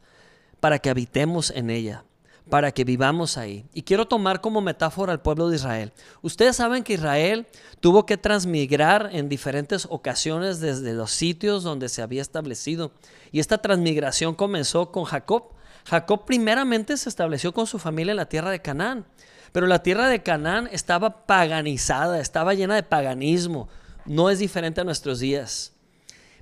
para 0.60 0.78
que 0.78 0.88
habitemos 0.88 1.50
en 1.50 1.68
ella 1.68 2.04
para 2.48 2.72
que 2.72 2.84
vivamos 2.84 3.36
ahí. 3.36 3.66
Y 3.72 3.82
quiero 3.82 4.06
tomar 4.06 4.40
como 4.40 4.60
metáfora 4.60 5.12
al 5.12 5.22
pueblo 5.22 5.48
de 5.48 5.56
Israel. 5.56 5.92
Ustedes 6.22 6.56
saben 6.56 6.82
que 6.82 6.94
Israel 6.94 7.46
tuvo 7.80 8.06
que 8.06 8.16
transmigrar 8.16 9.10
en 9.12 9.28
diferentes 9.28 9.86
ocasiones 9.90 10.60
desde 10.60 10.92
los 10.94 11.10
sitios 11.10 11.62
donde 11.62 11.88
se 11.88 12.02
había 12.02 12.22
establecido. 12.22 12.92
Y 13.32 13.40
esta 13.40 13.58
transmigración 13.58 14.34
comenzó 14.34 14.90
con 14.90 15.04
Jacob. 15.04 15.52
Jacob 15.84 16.24
primeramente 16.24 16.96
se 16.96 17.08
estableció 17.08 17.52
con 17.52 17.66
su 17.66 17.78
familia 17.78 18.12
en 18.12 18.16
la 18.16 18.28
tierra 18.28 18.50
de 18.50 18.60
Canaán. 18.60 19.06
Pero 19.52 19.66
la 19.66 19.82
tierra 19.82 20.08
de 20.08 20.22
Canaán 20.22 20.68
estaba 20.72 21.26
paganizada, 21.26 22.20
estaba 22.20 22.54
llena 22.54 22.74
de 22.74 22.82
paganismo. 22.82 23.68
No 24.04 24.30
es 24.30 24.38
diferente 24.38 24.80
a 24.80 24.84
nuestros 24.84 25.20
días. 25.20 25.72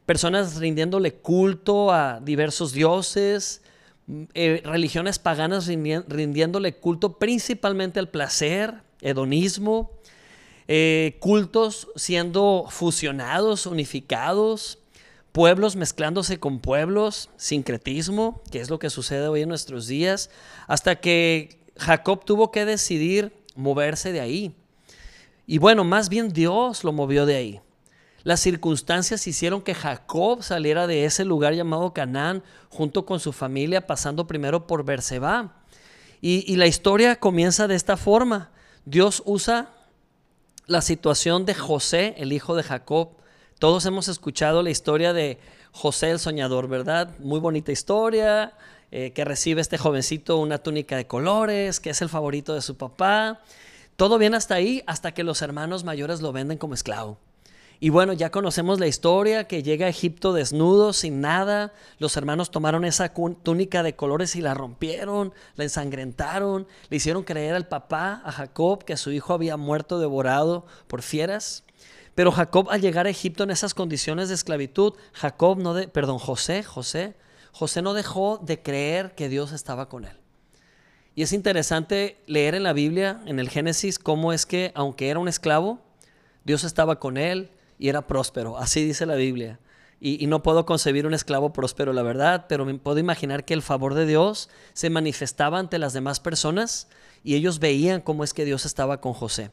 Personas 0.04 0.56
rindiéndole 0.56 1.14
culto 1.14 1.92
a 1.92 2.20
diversos 2.20 2.72
dioses, 2.72 3.62
eh, 4.34 4.62
religiones 4.64 5.18
paganas 5.18 5.66
rindiéndole 5.66 6.76
culto 6.76 7.18
principalmente 7.18 7.98
al 7.98 8.08
placer, 8.08 8.75
hedonismo, 9.00 9.90
eh, 10.68 11.16
cultos 11.20 11.88
siendo 11.96 12.66
fusionados, 12.68 13.66
unificados, 13.66 14.78
pueblos 15.32 15.76
mezclándose 15.76 16.38
con 16.38 16.60
pueblos, 16.60 17.30
sincretismo, 17.36 18.42
que 18.50 18.60
es 18.60 18.70
lo 18.70 18.78
que 18.78 18.90
sucede 18.90 19.28
hoy 19.28 19.42
en 19.42 19.48
nuestros 19.48 19.86
días, 19.86 20.30
hasta 20.66 20.96
que 20.96 21.60
Jacob 21.76 22.25
tuvo 22.25 22.50
que 22.50 22.64
decidir 22.64 23.32
moverse 23.54 24.12
de 24.12 24.20
ahí. 24.20 24.54
Y 25.46 25.58
bueno, 25.58 25.84
más 25.84 26.08
bien 26.08 26.32
Dios 26.32 26.84
lo 26.84 26.92
movió 26.92 27.26
de 27.26 27.36
ahí. 27.36 27.60
Las 28.26 28.40
circunstancias 28.40 29.28
hicieron 29.28 29.62
que 29.62 29.73
Jacob 29.73 30.42
saliera 30.42 30.88
de 30.88 31.04
ese 31.04 31.25
lugar 31.25 31.54
llamado 31.54 31.95
Canaán 31.95 32.42
junto 32.71 33.06
con 33.06 33.21
su 33.21 33.33
familia, 33.33 33.87
pasando 33.87 34.26
primero 34.26 34.66
por 34.66 34.85
Berseba. 34.85 35.54
Y, 36.21 36.56
la 36.56 36.66
historia 36.66 37.21
comienza 37.21 37.68
de 37.68 37.76
esta 37.76 37.97
forma. 37.97 38.50
Dios 38.85 39.23
usa 39.26 39.71
la 40.66 40.80
situación 40.80 41.47
de 41.47 41.54
José, 41.54 42.16
el 42.18 42.33
hijo 42.33 42.56
de 42.56 42.64
Jacob. 42.64 43.11
Todos 43.61 43.87
hemos 43.87 44.09
escuchado 44.09 44.61
la 44.64 44.71
historia 44.71 45.12
de 45.12 45.38
José 45.71 46.11
el 46.11 46.18
soñador, 46.18 46.66
¿verdad? 46.66 47.16
Muy 47.21 47.38
bonita 47.38 47.71
historia, 47.71 48.54
eh, 48.90 49.12
que 49.12 49.25
recibe 49.25 49.61
este 49.61 49.78
jovencito 49.78 50.38
una 50.38 50.59
túnica 50.59 50.97
de 50.97 51.06
colores, 51.06 51.78
que 51.78 51.90
es 51.90 52.02
el 52.02 52.09
favorito 52.09 52.56
de 52.56 52.62
su 52.62 52.76
papá. 52.76 53.40
Todo 53.95 54.18
bien 54.18 54.35
hasta 54.35 54.56
ahí, 54.56 54.83
hasta 54.88 55.14
que 55.14 55.23
los 55.23 55.42
hermanos 55.42 55.85
mayores 55.85 56.23
lo 56.23 56.33
venden 56.33 56.59
como 56.59 56.75
esclavo. 56.75 57.21
Y 57.78 57.90
bueno, 57.90 58.14
ya 58.14 58.30
conocemos 58.30 58.80
la 58.80 58.87
historia, 58.87 59.47
que 59.47 59.62
llega 59.62 59.87
a 59.87 59.90
Egipto 59.90 60.33
desnudo, 60.33 60.95
sin 60.95 61.21
nada. 61.21 61.75
Los 61.99 62.16
hermanos 62.16 62.50
tomaron 62.50 62.87
esa 62.87 63.12
túnica 63.42 63.83
de 63.83 63.95
colores 63.95 64.35
y 64.35 64.40
la 64.40 64.54
rompieron, 64.54 65.35
la 65.56 65.64
ensangrentaron, 65.64 66.66
le 66.88 66.97
hicieron 66.97 67.23
creer 67.23 67.54
al 67.54 67.68
papá, 67.68 68.23
a 68.25 68.33
Jacob, 68.33 68.85
que 68.85 68.97
su 68.97 69.12
hijo 69.12 69.35
había 69.35 69.59
muerto 69.59 69.99
devorado 69.99 70.64
por 70.87 71.02
fieras. 71.02 71.64
Pero 72.14 72.33
Jacob 72.33 72.71
al 72.71 72.80
llegar 72.80 73.06
a 73.06 73.11
Egipto 73.11 73.45
en 73.45 73.50
esas 73.50 73.75
condiciones 73.75 74.28
de 74.28 74.37
esclavitud, 74.37 74.95
Jacob 75.12 75.59
no 75.59 75.75
de, 75.75 75.87
perdón, 75.87 76.18
José, 76.18 76.62
José, 76.62 77.14
José 77.52 77.83
no 77.83 77.92
dejó 77.92 78.38
de 78.38 78.62
creer 78.62 79.14
que 79.14 79.28
Dios 79.28 79.52
estaba 79.52 79.90
con 79.90 80.06
él. 80.06 80.16
Y 81.14 81.23
es 81.23 81.33
interesante 81.33 82.23
leer 82.26 82.54
en 82.54 82.62
la 82.62 82.73
Biblia, 82.73 83.21
en 83.26 83.38
el 83.38 83.50
Génesis, 83.50 83.99
cómo 83.99 84.33
es 84.33 84.47
que 84.47 84.73
aunque 84.75 85.11
era 85.11 85.18
un 85.18 85.28
esclavo, 85.28 85.78
Dios 86.45 86.64
estaba 86.64 87.00
con 87.00 87.18
él 87.18 87.50
y 87.78 87.88
era 87.88 88.06
próspero. 88.06 88.59
Así 88.59 88.85
dice 88.85 89.06
la 89.06 89.14
Biblia. 89.14 89.59
Y, 89.99 90.26
no 90.26 90.42
puedo 90.42 90.66
concebir 90.66 91.06
un 91.06 91.14
esclavo 91.14 91.54
próspero, 91.54 91.95
la 91.95 92.02
verdad, 92.02 92.47
pero 92.49 92.66
me 92.66 92.75
puedo 92.75 92.99
imaginar 92.99 93.47
que 93.47 93.54
el 93.54 93.62
favor 93.62 93.95
de 93.95 94.04
Dios 94.04 94.50
se 94.75 94.90
manifestaba 94.90 95.59
ante 95.59 95.78
las 95.78 95.95
demás 95.95 96.21
personas 96.21 96.88
y 97.25 97.35
ellos 97.35 97.61
veían 97.61 98.02
cómo 98.02 98.23
es 98.23 98.35
que 98.35 98.45
Dios 98.45 98.66
estaba 98.66 99.00
con 99.00 99.14
José. 99.14 99.50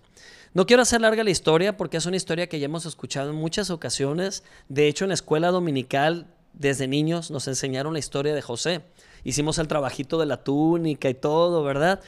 No 0.53 0.65
quiero 0.65 0.83
hacer 0.83 0.99
larga 0.99 1.23
la 1.23 1.29
historia 1.29 1.77
porque 1.77 1.95
es 1.95 2.05
una 2.05 2.17
historia 2.17 2.47
que 2.47 2.59
ya 2.59 2.65
hemos 2.65 2.85
escuchado 2.85 3.29
en 3.29 3.37
muchas 3.37 3.69
ocasiones. 3.69 4.43
De 4.67 4.87
hecho, 4.87 5.05
en 5.05 5.09
la 5.09 5.15
escuela 5.15 5.49
dominical, 5.49 6.27
desde 6.51 6.87
niños, 6.89 7.31
nos 7.31 7.47
enseñaron 7.47 7.93
la 7.93 7.99
historia 7.99 8.35
de 8.35 8.41
José. 8.41 8.81
Hicimos 9.23 9.57
el 9.59 9.69
trabajito 9.69 10.19
de 10.19 10.25
la 10.25 10.43
túnica 10.43 11.09
y 11.09 11.13
todo, 11.13 11.63
¿verdad? 11.63 12.01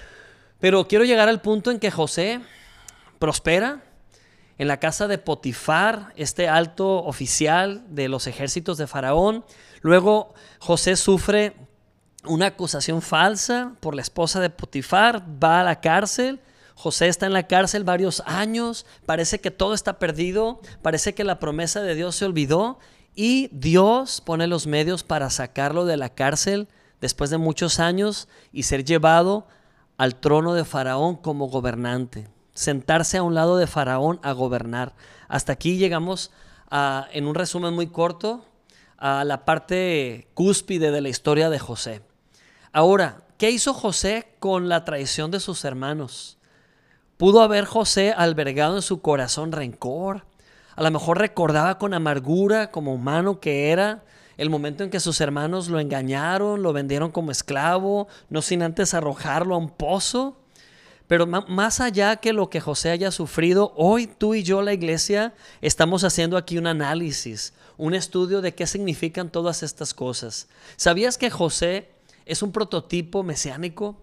Pero 0.59 0.87
quiero 0.89 1.05
llegar 1.05 1.29
al 1.29 1.41
punto 1.41 1.71
en 1.71 1.79
que 1.79 1.89
José 1.89 2.41
prospera 3.17 3.84
en 4.57 4.67
la 4.67 4.79
casa 4.79 5.07
de 5.07 5.17
Potifar, 5.17 6.13
este 6.15 6.47
alto 6.47 7.03
oficial 7.03 7.83
de 7.89 8.07
los 8.07 8.27
ejércitos 8.27 8.77
de 8.77 8.87
Faraón. 8.87 9.45
Luego 9.81 10.33
José 10.59 10.95
sufre 10.95 11.55
una 12.23 12.47
acusación 12.47 13.01
falsa 13.01 13.73
por 13.79 13.95
la 13.95 14.01
esposa 14.01 14.39
de 14.39 14.49
Potifar, 14.49 15.23
va 15.43 15.61
a 15.61 15.63
la 15.63 15.81
cárcel 15.81 16.39
José 16.75 17.07
está 17.07 17.25
en 17.25 17.33
la 17.33 17.47
cárcel 17.47 17.85
varios 17.85 18.21
años, 18.25 18.85
parece 19.05 19.39
que 19.39 19.49
todo 19.49 19.73
está 19.73 19.97
perdido, 19.97 20.59
parece 20.81 21.15
que 21.15 21.23
la 21.23 21.39
promesa 21.39 21.81
de 21.81 21.95
Dios 21.95 22.17
se 22.17 22.25
olvidó 22.25 22.79
y 23.15 23.49
Dios 23.53 24.21
pone 24.21 24.45
los 24.45 24.67
medios 24.67 25.03
para 25.03 25.29
sacarlo 25.29 25.85
de 25.85 25.95
la 25.95 26.09
cárcel 26.09 26.67
después 26.99 27.29
de 27.29 27.37
muchos 27.37 27.79
años 27.79 28.27
y 28.51 28.63
ser 28.63 28.83
llevado 28.83 29.47
al 29.97 30.15
trono 30.15 30.53
de 30.53 30.65
Faraón 30.65 31.15
como 31.15 31.47
gobernante, 31.47 32.27
sentarse 32.55 33.17
a 33.17 33.23
un 33.23 33.35
lado 33.35 33.57
de 33.57 33.67
Faraón 33.67 34.19
a 34.23 34.31
gobernar. 34.31 34.93
Hasta 35.27 35.53
aquí 35.53 35.77
llegamos 35.77 36.31
a, 36.71 37.07
en 37.11 37.27
un 37.27 37.35
resumen 37.35 37.75
muy 37.75 37.87
corto 37.87 38.43
a 38.97 39.23
la 39.23 39.45
parte 39.45 40.27
cúspide 40.33 40.89
de 40.89 41.01
la 41.01 41.09
historia 41.09 41.51
de 41.51 41.59
José. 41.59 42.01
Ahora, 42.71 43.21
¿qué 43.37 43.51
hizo 43.51 43.73
José 43.73 44.27
con 44.39 44.69
la 44.69 44.83
traición 44.85 45.29
de 45.29 45.39
sus 45.39 45.63
hermanos? 45.65 46.37
Pudo 47.17 47.41
haber 47.41 47.65
José 47.65 48.13
albergado 48.17 48.75
en 48.75 48.81
su 48.81 49.01
corazón 49.01 49.51
rencor. 49.51 50.25
A 50.75 50.83
lo 50.83 50.91
mejor 50.91 51.19
recordaba 51.19 51.77
con 51.77 51.93
amargura, 51.93 52.71
como 52.71 52.93
humano 52.93 53.39
que 53.39 53.69
era, 53.71 54.03
el 54.37 54.49
momento 54.49 54.83
en 54.83 54.89
que 54.89 54.99
sus 54.99 55.21
hermanos 55.21 55.69
lo 55.69 55.79
engañaron, 55.79 56.61
lo 56.61 56.73
vendieron 56.73 57.11
como 57.11 57.31
esclavo, 57.31 58.07
no 58.29 58.41
sin 58.41 58.61
antes 58.61 58.93
arrojarlo 58.93 59.55
a 59.55 59.57
un 59.57 59.69
pozo. 59.69 60.37
Pero 61.07 61.27
más 61.27 61.79
allá 61.81 62.15
que 62.15 62.33
lo 62.33 62.49
que 62.49 62.59
José 62.59 62.89
haya 62.89 63.11
sufrido, 63.11 63.73
hoy 63.75 64.07
tú 64.07 64.33
y 64.33 64.43
yo, 64.43 64.61
la 64.63 64.73
iglesia, 64.73 65.35
estamos 65.61 66.03
haciendo 66.03 66.35
aquí 66.35 66.57
un 66.57 66.65
análisis, 66.65 67.53
un 67.77 67.93
estudio 67.93 68.41
de 68.41 68.55
qué 68.55 68.65
significan 68.65 69.29
todas 69.29 69.61
estas 69.61 69.93
cosas. 69.93 70.47
¿Sabías 70.77 71.17
que 71.17 71.29
José 71.29 71.89
es 72.25 72.41
un 72.41 72.51
prototipo 72.51 73.21
mesiánico? 73.21 74.01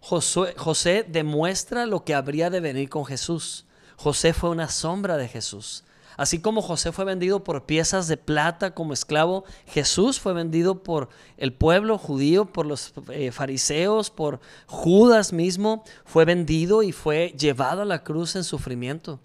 José, 0.00 1.04
demuestra 1.08 1.86
lo 1.86 2.04
que 2.04 2.14
habría 2.14 2.50
de 2.50 2.60
venir 2.60 2.88
con 2.88 3.04
Jesús. 3.04 3.64
José 3.96 4.32
fue 4.32 4.50
una 4.50 4.68
sombra 4.68 5.16
de 5.16 5.26
Jesús. 5.26 5.82
Así 6.18 6.40
como 6.40 6.62
José 6.62 6.90
fue 6.90 7.04
vendido 7.04 7.44
por 7.44 7.64
piezas 7.64 8.08
de 8.08 8.16
plata 8.16 8.74
como 8.74 8.92
esclavo, 8.92 9.44
Jesús 9.68 10.18
fue 10.18 10.32
vendido 10.32 10.82
por 10.82 11.10
el 11.36 11.52
pueblo 11.52 11.96
judío, 11.96 12.46
por 12.46 12.66
los 12.66 12.92
eh, 13.10 13.30
fariseos, 13.30 14.10
por 14.10 14.40
Judas 14.66 15.32
mismo, 15.32 15.84
fue 16.04 16.24
vendido 16.24 16.82
y 16.82 16.90
fue 16.90 17.36
llevado 17.38 17.82
a 17.82 17.84
la 17.84 18.02
cruz 18.02 18.34
en 18.34 18.42
sufrimiento. 18.42 19.20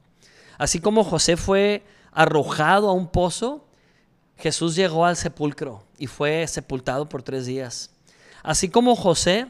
Así 0.59 0.79
como 0.79 1.03
José 1.03 1.35
fue 1.35 1.83
arrojado 2.11 2.87
a 2.89 2.93
un 2.93 3.07
pozo, 3.07 3.65
Jesús 4.37 4.75
llegó 4.75 5.07
al 5.07 5.17
sepulcro 5.17 5.83
y 5.97 6.05
fue 6.05 6.45
sepultado 6.45 7.09
por 7.09 7.23
tres 7.23 7.47
días. 7.47 7.89
Así 8.43 8.69
como 8.69 8.95
José 8.95 9.47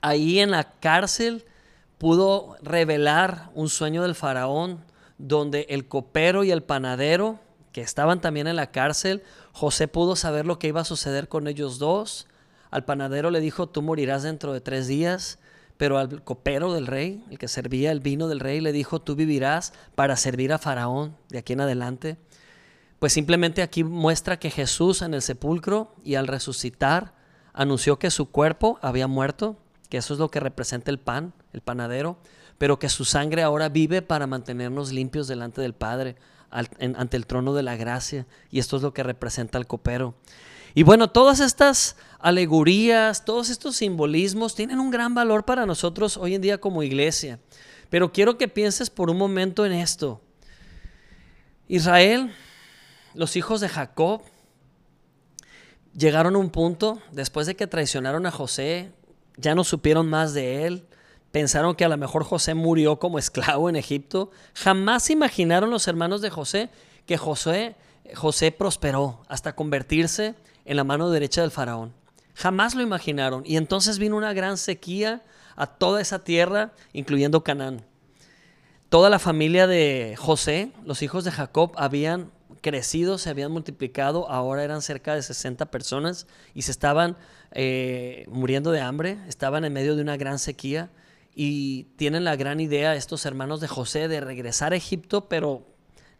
ahí 0.00 0.38
en 0.38 0.52
la 0.52 0.70
cárcel 0.78 1.44
pudo 1.98 2.56
revelar 2.62 3.50
un 3.56 3.68
sueño 3.68 4.02
del 4.02 4.14
faraón 4.14 4.91
donde 5.18 5.66
el 5.68 5.88
copero 5.88 6.44
y 6.44 6.50
el 6.50 6.62
panadero, 6.62 7.38
que 7.72 7.80
estaban 7.80 8.20
también 8.20 8.46
en 8.46 8.56
la 8.56 8.70
cárcel, 8.70 9.22
José 9.52 9.88
pudo 9.88 10.16
saber 10.16 10.46
lo 10.46 10.58
que 10.58 10.68
iba 10.68 10.80
a 10.80 10.84
suceder 10.84 11.28
con 11.28 11.48
ellos 11.48 11.78
dos. 11.78 12.26
Al 12.70 12.84
panadero 12.84 13.30
le 13.30 13.40
dijo, 13.40 13.68
tú 13.68 13.82
morirás 13.82 14.22
dentro 14.22 14.52
de 14.52 14.60
tres 14.60 14.86
días, 14.86 15.38
pero 15.76 15.98
al 15.98 16.22
copero 16.22 16.72
del 16.72 16.86
rey, 16.86 17.24
el 17.30 17.38
que 17.38 17.48
servía 17.48 17.92
el 17.92 18.00
vino 18.00 18.28
del 18.28 18.40
rey, 18.40 18.60
le 18.60 18.72
dijo, 18.72 19.00
tú 19.00 19.14
vivirás 19.14 19.72
para 19.94 20.16
servir 20.16 20.52
a 20.52 20.58
Faraón 20.58 21.16
de 21.28 21.38
aquí 21.38 21.54
en 21.54 21.62
adelante. 21.62 22.18
Pues 22.98 23.12
simplemente 23.12 23.62
aquí 23.62 23.84
muestra 23.84 24.38
que 24.38 24.50
Jesús 24.50 25.02
en 25.02 25.14
el 25.14 25.22
sepulcro 25.22 25.94
y 26.04 26.14
al 26.14 26.28
resucitar 26.28 27.14
anunció 27.52 27.98
que 27.98 28.10
su 28.10 28.30
cuerpo 28.30 28.78
había 28.80 29.06
muerto 29.06 29.56
que 29.92 29.98
eso 29.98 30.14
es 30.14 30.20
lo 30.20 30.30
que 30.30 30.40
representa 30.40 30.90
el 30.90 30.98
pan, 30.98 31.34
el 31.52 31.60
panadero, 31.60 32.16
pero 32.62 32.78
que 32.78 32.88
su 32.88 33.04
sangre 33.04 33.42
ahora 33.42 33.68
vive 33.68 34.02
para 34.02 34.28
mantenernos 34.28 34.92
limpios 34.92 35.26
delante 35.26 35.60
del 35.60 35.74
Padre, 35.74 36.14
ante 36.48 37.16
el 37.16 37.26
trono 37.26 37.54
de 37.54 37.64
la 37.64 37.74
gracia, 37.74 38.24
y 38.52 38.60
esto 38.60 38.76
es 38.76 38.82
lo 38.82 38.94
que 38.94 39.02
representa 39.02 39.58
el 39.58 39.66
copero. 39.66 40.14
Y 40.72 40.84
bueno, 40.84 41.10
todas 41.10 41.40
estas 41.40 41.96
alegorías, 42.20 43.24
todos 43.24 43.50
estos 43.50 43.74
simbolismos 43.74 44.54
tienen 44.54 44.78
un 44.78 44.92
gran 44.92 45.12
valor 45.12 45.44
para 45.44 45.66
nosotros 45.66 46.16
hoy 46.16 46.36
en 46.36 46.42
día 46.42 46.58
como 46.58 46.84
iglesia. 46.84 47.40
Pero 47.90 48.12
quiero 48.12 48.38
que 48.38 48.46
pienses 48.46 48.90
por 48.90 49.10
un 49.10 49.18
momento 49.18 49.66
en 49.66 49.72
esto. 49.72 50.20
Israel, 51.66 52.32
los 53.12 53.34
hijos 53.34 53.60
de 53.60 53.70
Jacob, 53.70 54.22
llegaron 55.96 56.36
a 56.36 56.38
un 56.38 56.50
punto, 56.50 57.02
después 57.10 57.48
de 57.48 57.56
que 57.56 57.66
traicionaron 57.66 58.24
a 58.24 58.30
José, 58.30 58.92
ya 59.36 59.56
no 59.56 59.64
supieron 59.64 60.08
más 60.08 60.32
de 60.32 60.64
él, 60.64 60.86
pensaron 61.32 61.74
que 61.74 61.84
a 61.84 61.88
lo 61.88 61.96
mejor 61.96 62.24
José 62.24 62.54
murió 62.54 62.98
como 62.98 63.18
esclavo 63.18 63.68
en 63.68 63.76
Egipto. 63.76 64.30
Jamás 64.54 65.10
imaginaron 65.10 65.70
los 65.70 65.88
hermanos 65.88 66.20
de 66.20 66.30
José 66.30 66.68
que 67.06 67.16
José, 67.16 67.74
José 68.14 68.52
prosperó 68.52 69.22
hasta 69.28 69.56
convertirse 69.56 70.34
en 70.64 70.76
la 70.76 70.84
mano 70.84 71.10
derecha 71.10 71.40
del 71.40 71.50
faraón. 71.50 71.92
Jamás 72.34 72.74
lo 72.74 72.82
imaginaron. 72.82 73.42
Y 73.44 73.56
entonces 73.56 73.98
vino 73.98 74.16
una 74.16 74.32
gran 74.32 74.56
sequía 74.56 75.22
a 75.56 75.66
toda 75.66 76.00
esa 76.00 76.22
tierra, 76.22 76.72
incluyendo 76.92 77.42
Canaán. 77.42 77.84
Toda 78.88 79.10
la 79.10 79.18
familia 79.18 79.66
de 79.66 80.14
José, 80.18 80.70
los 80.84 81.02
hijos 81.02 81.24
de 81.24 81.30
Jacob, 81.30 81.72
habían 81.76 82.30
crecido, 82.60 83.18
se 83.18 83.30
habían 83.30 83.50
multiplicado, 83.50 84.30
ahora 84.30 84.62
eran 84.62 84.82
cerca 84.82 85.14
de 85.14 85.22
60 85.22 85.70
personas 85.70 86.26
y 86.54 86.62
se 86.62 86.70
estaban 86.70 87.16
eh, 87.52 88.26
muriendo 88.28 88.70
de 88.70 88.80
hambre, 88.80 89.18
estaban 89.28 89.64
en 89.64 89.72
medio 89.72 89.96
de 89.96 90.02
una 90.02 90.16
gran 90.16 90.38
sequía 90.38 90.90
y 91.34 91.84
tienen 91.96 92.24
la 92.24 92.36
gran 92.36 92.60
idea 92.60 92.94
estos 92.94 93.24
hermanos 93.26 93.60
de 93.60 93.68
José 93.68 94.08
de 94.08 94.20
regresar 94.20 94.72
a 94.72 94.76
Egipto, 94.76 95.28
pero 95.28 95.66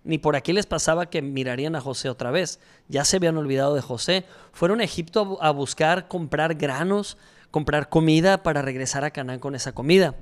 ni 0.04 0.19
por 0.19 0.37
aquí 0.37 0.52
les 0.52 0.66
pasaba 0.66 1.07
que 1.07 1.23
mirarían 1.23 1.76
a 1.76 1.81
José 1.81 2.09
otra 2.09 2.31
vez. 2.31 2.59
Ya 2.88 3.04
se 3.04 3.16
habían 3.16 3.37
olvidado 3.37 3.75
de 3.75 3.83
José. 3.83 4.25
Fueron 4.52 4.81
a 4.81 4.85
Egipto 4.85 5.38
a 5.40 5.50
buscar 5.50 6.09
comprar 6.09 6.54
granos, 6.54 7.19
comprar 7.50 7.88
comida 7.88 8.42
para 8.42 8.62
regresar 8.62 9.04
a 9.04 9.11
Canaán 9.11 9.38
con 9.38 9.54
esa 9.54 9.73
comida. 9.73 10.16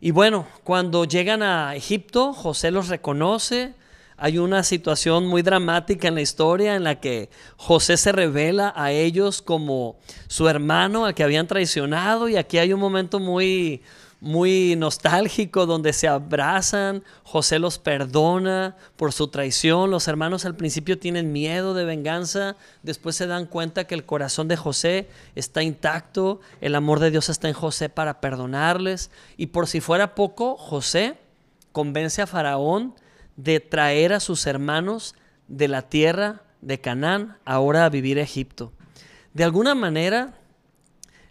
Y 0.00 0.10
bueno, 0.10 0.46
cuando 0.64 1.04
llegan 1.04 1.42
a 1.42 1.74
Egipto, 1.74 2.34
José 2.34 2.70
los 2.70 2.88
reconoce. 2.88 3.74
Hay 4.16 4.38
una 4.38 4.62
situación 4.62 5.26
muy 5.26 5.42
dramática 5.42 6.06
en 6.06 6.14
la 6.14 6.20
historia 6.20 6.76
en 6.76 6.84
la 6.84 7.00
que 7.00 7.30
José 7.56 7.96
se 7.96 8.12
revela 8.12 8.72
a 8.76 8.92
ellos 8.92 9.42
como 9.42 9.98
su 10.28 10.48
hermano 10.48 11.04
al 11.06 11.14
que 11.14 11.24
habían 11.24 11.48
traicionado 11.48 12.28
y 12.28 12.36
aquí 12.36 12.58
hay 12.58 12.72
un 12.72 12.78
momento 12.78 13.18
muy 13.18 13.82
muy 14.20 14.74
nostálgico 14.76 15.66
donde 15.66 15.92
se 15.92 16.08
abrazan, 16.08 17.04
José 17.22 17.58
los 17.58 17.78
perdona 17.78 18.76
por 18.96 19.12
su 19.12 19.28
traición, 19.28 19.90
los 19.90 20.08
hermanos 20.08 20.44
al 20.44 20.56
principio 20.56 20.98
tienen 20.98 21.32
miedo 21.32 21.74
de 21.74 21.84
venganza, 21.84 22.56
después 22.82 23.16
se 23.16 23.26
dan 23.26 23.46
cuenta 23.46 23.84
que 23.84 23.94
el 23.94 24.06
corazón 24.06 24.48
de 24.48 24.56
José 24.56 25.08
está 25.34 25.62
intacto, 25.62 26.40
el 26.60 26.74
amor 26.74 27.00
de 27.00 27.10
Dios 27.10 27.28
está 27.28 27.48
en 27.48 27.54
José 27.54 27.88
para 27.88 28.20
perdonarles 28.20 29.10
y 29.36 29.46
por 29.48 29.66
si 29.66 29.80
fuera 29.80 30.14
poco, 30.14 30.56
José 30.56 31.18
convence 31.72 32.22
a 32.22 32.26
Faraón 32.26 32.94
de 33.36 33.60
traer 33.60 34.12
a 34.12 34.20
sus 34.20 34.46
hermanos 34.46 35.14
de 35.48 35.68
la 35.68 35.82
tierra 35.82 36.42
de 36.60 36.80
Canaán 36.80 37.36
ahora 37.44 37.84
a 37.84 37.90
vivir 37.90 38.18
a 38.18 38.22
Egipto. 38.22 38.72
De 39.34 39.44
alguna 39.44 39.74
manera, 39.74 40.34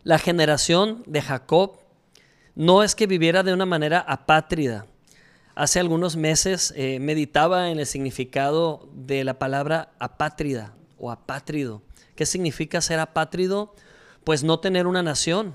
la 0.04 0.20
generación 0.20 1.04
de 1.08 1.22
Jacob 1.22 1.80
no 2.56 2.84
es 2.84 2.96
que 2.96 3.08
viviera 3.08 3.44
de 3.44 3.54
una 3.54 3.66
manera 3.66 4.00
apátrida. 4.00 4.86
Hace 5.56 5.80
algunos 5.80 6.16
meses 6.16 6.74
eh, 6.76 7.00
meditaba 7.00 7.70
en 7.70 7.80
el 7.80 7.86
significado 7.86 8.90
de 8.94 9.24
la 9.24 9.38
palabra 9.40 9.92
apátrida 10.00 10.74
o 10.98 11.12
apátrido. 11.12 11.82
¿Qué 12.16 12.26
significa 12.26 12.82
ser 12.82 13.00
apátrido? 13.00 13.76
Pues 14.24 14.44
no 14.44 14.60
tener 14.60 14.88
una 14.88 15.04
nación, 15.04 15.54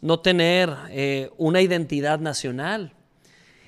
no 0.00 0.20
tener 0.20 0.74
eh, 0.90 1.30
una 1.36 1.60
identidad 1.60 2.18
nacional, 2.18 2.92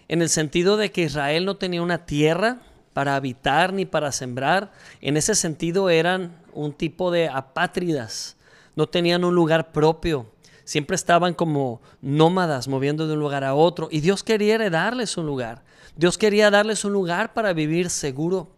en 0.09 0.23
el 0.23 0.31
sentido 0.31 0.79
de 0.79 0.91
que 0.91 1.03
Israel 1.03 1.45
no 1.45 1.57
tenía 1.57 1.83
una 1.83 2.07
tierra 2.07 2.61
para 2.95 3.15
habitar 3.15 3.75
ni 3.75 3.85
para 3.85 4.11
sembrar. 4.11 4.73
En 5.03 5.19
ese 5.19 5.35
sentido 5.35 5.91
eran 5.91 6.37
un 6.55 6.73
tipo 6.73 7.11
de 7.11 7.29
apátridas, 7.29 8.37
no 8.75 8.87
tenían 8.87 9.25
un 9.25 9.35
lugar 9.35 9.71
propio 9.71 10.27
siempre 10.69 10.97
estaban 10.97 11.33
como 11.33 11.81
nómadas 12.03 12.69
moviendo 12.69 13.07
de 13.07 13.15
un 13.15 13.21
lugar 13.21 13.43
a 13.43 13.55
otro 13.55 13.89
y 13.91 14.01
Dios 14.01 14.23
quería 14.23 14.59
darles 14.69 15.17
un 15.17 15.25
lugar. 15.25 15.65
Dios 15.97 16.19
quería 16.19 16.51
darles 16.51 16.85
un 16.85 16.93
lugar 16.93 17.33
para 17.33 17.55
vivir 17.55 17.89
seguro. 17.89 18.53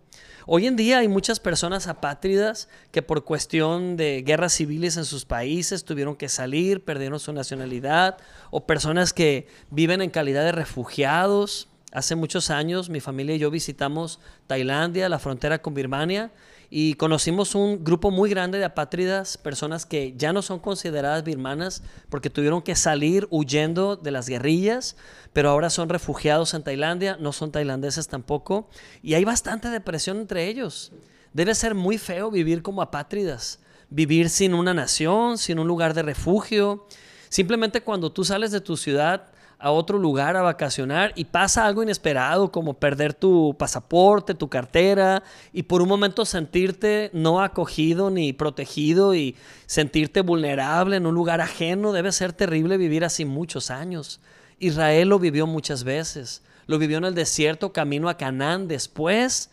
Hoy 0.44 0.66
en 0.66 0.74
día 0.74 0.98
hay 0.98 1.06
muchas 1.06 1.38
personas 1.38 1.86
apátridas 1.86 2.68
que 2.90 3.00
por 3.00 3.22
cuestión 3.22 3.96
de 3.96 4.22
guerras 4.26 4.54
civiles 4.54 4.96
en 4.96 5.04
sus 5.04 5.24
países 5.24 5.84
tuvieron 5.84 6.16
que 6.16 6.28
salir, 6.28 6.84
perdieron 6.84 7.20
su 7.20 7.32
nacionalidad, 7.32 8.16
o 8.50 8.66
personas 8.66 9.12
que 9.12 9.46
viven 9.70 10.02
en 10.02 10.10
calidad 10.10 10.42
de 10.42 10.50
refugiados. 10.50 11.68
Hace 11.92 12.16
muchos 12.16 12.50
años 12.50 12.90
mi 12.90 12.98
familia 12.98 13.36
y 13.36 13.38
yo 13.38 13.52
visitamos 13.52 14.18
Tailandia, 14.48 15.08
la 15.08 15.20
frontera 15.20 15.62
con 15.62 15.74
Birmania, 15.74 16.32
y 16.70 16.94
conocimos 16.94 17.56
un 17.56 17.82
grupo 17.82 18.12
muy 18.12 18.30
grande 18.30 18.58
de 18.58 18.64
apátridas, 18.64 19.36
personas 19.36 19.84
que 19.84 20.14
ya 20.16 20.32
no 20.32 20.40
son 20.40 20.60
consideradas 20.60 21.24
birmanas 21.24 21.82
porque 22.08 22.30
tuvieron 22.30 22.62
que 22.62 22.76
salir 22.76 23.26
huyendo 23.30 23.96
de 23.96 24.12
las 24.12 24.28
guerrillas, 24.28 24.96
pero 25.32 25.50
ahora 25.50 25.68
son 25.68 25.88
refugiados 25.88 26.54
en 26.54 26.62
Tailandia, 26.62 27.16
no 27.18 27.32
son 27.32 27.50
tailandeses 27.50 28.06
tampoco, 28.06 28.68
y 29.02 29.14
hay 29.14 29.24
bastante 29.24 29.68
depresión 29.68 30.18
entre 30.18 30.46
ellos. 30.46 30.92
Debe 31.32 31.56
ser 31.56 31.74
muy 31.74 31.98
feo 31.98 32.30
vivir 32.30 32.62
como 32.62 32.82
apátridas, 32.82 33.58
vivir 33.88 34.30
sin 34.30 34.54
una 34.54 34.72
nación, 34.72 35.38
sin 35.38 35.58
un 35.58 35.66
lugar 35.66 35.92
de 35.94 36.02
refugio. 36.02 36.86
Simplemente 37.28 37.80
cuando 37.80 38.12
tú 38.12 38.24
sales 38.24 38.52
de 38.52 38.60
tu 38.60 38.76
ciudad, 38.76 39.32
a 39.60 39.70
otro 39.70 39.98
lugar 39.98 40.36
a 40.36 40.42
vacacionar 40.42 41.12
y 41.16 41.26
pasa 41.26 41.66
algo 41.66 41.82
inesperado 41.82 42.50
como 42.50 42.74
perder 42.74 43.12
tu 43.12 43.54
pasaporte, 43.58 44.34
tu 44.34 44.48
cartera 44.48 45.22
y 45.52 45.64
por 45.64 45.82
un 45.82 45.88
momento 45.88 46.24
sentirte 46.24 47.10
no 47.12 47.42
acogido 47.42 48.10
ni 48.10 48.32
protegido 48.32 49.14
y 49.14 49.36
sentirte 49.66 50.22
vulnerable 50.22 50.96
en 50.96 51.06
un 51.06 51.14
lugar 51.14 51.42
ajeno 51.42 51.92
debe 51.92 52.10
ser 52.10 52.32
terrible 52.32 52.78
vivir 52.78 53.04
así 53.04 53.26
muchos 53.26 53.70
años. 53.70 54.20
Israel 54.58 55.08
lo 55.08 55.18
vivió 55.18 55.46
muchas 55.46 55.84
veces, 55.84 56.42
lo 56.66 56.78
vivió 56.78 56.98
en 56.98 57.04
el 57.04 57.14
desierto 57.14 57.72
camino 57.72 58.08
a 58.08 58.16
Canaán 58.16 58.66
después, 58.66 59.50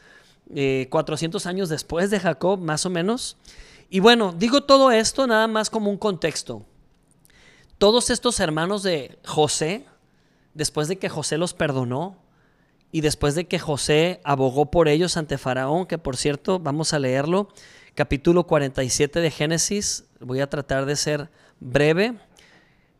400 0.89 1.45
eh, 1.45 1.49
años 1.49 1.67
después 1.67 2.09
de 2.09 2.19
Jacob 2.19 2.59
más 2.59 2.85
o 2.85 2.89
menos. 2.89 3.35
Y 3.89 3.99
bueno, 3.99 4.33
digo 4.37 4.63
todo 4.63 4.91
esto 4.91 5.27
nada 5.27 5.47
más 5.47 5.69
como 5.69 5.89
un 5.89 5.97
contexto. 5.97 6.65
Todos 7.77 8.09
estos 8.09 8.39
hermanos 8.39 8.81
de 8.83 9.19
José, 9.25 9.85
después 10.57 10.87
de 10.87 10.97
que 10.97 11.07
José 11.07 11.37
los 11.37 11.53
perdonó 11.53 12.17
y 12.91 13.01
después 13.01 13.35
de 13.35 13.45
que 13.45 13.59
José 13.59 14.19
abogó 14.23 14.71
por 14.71 14.87
ellos 14.87 15.15
ante 15.15 15.37
Faraón, 15.37 15.85
que 15.85 15.99
por 15.99 16.17
cierto, 16.17 16.57
vamos 16.59 16.93
a 16.93 16.99
leerlo, 16.99 17.49
capítulo 17.93 18.47
47 18.47 19.19
de 19.19 19.29
Génesis, 19.29 20.05
voy 20.19 20.39
a 20.39 20.49
tratar 20.49 20.87
de 20.87 20.95
ser 20.95 21.29
breve, 21.59 22.15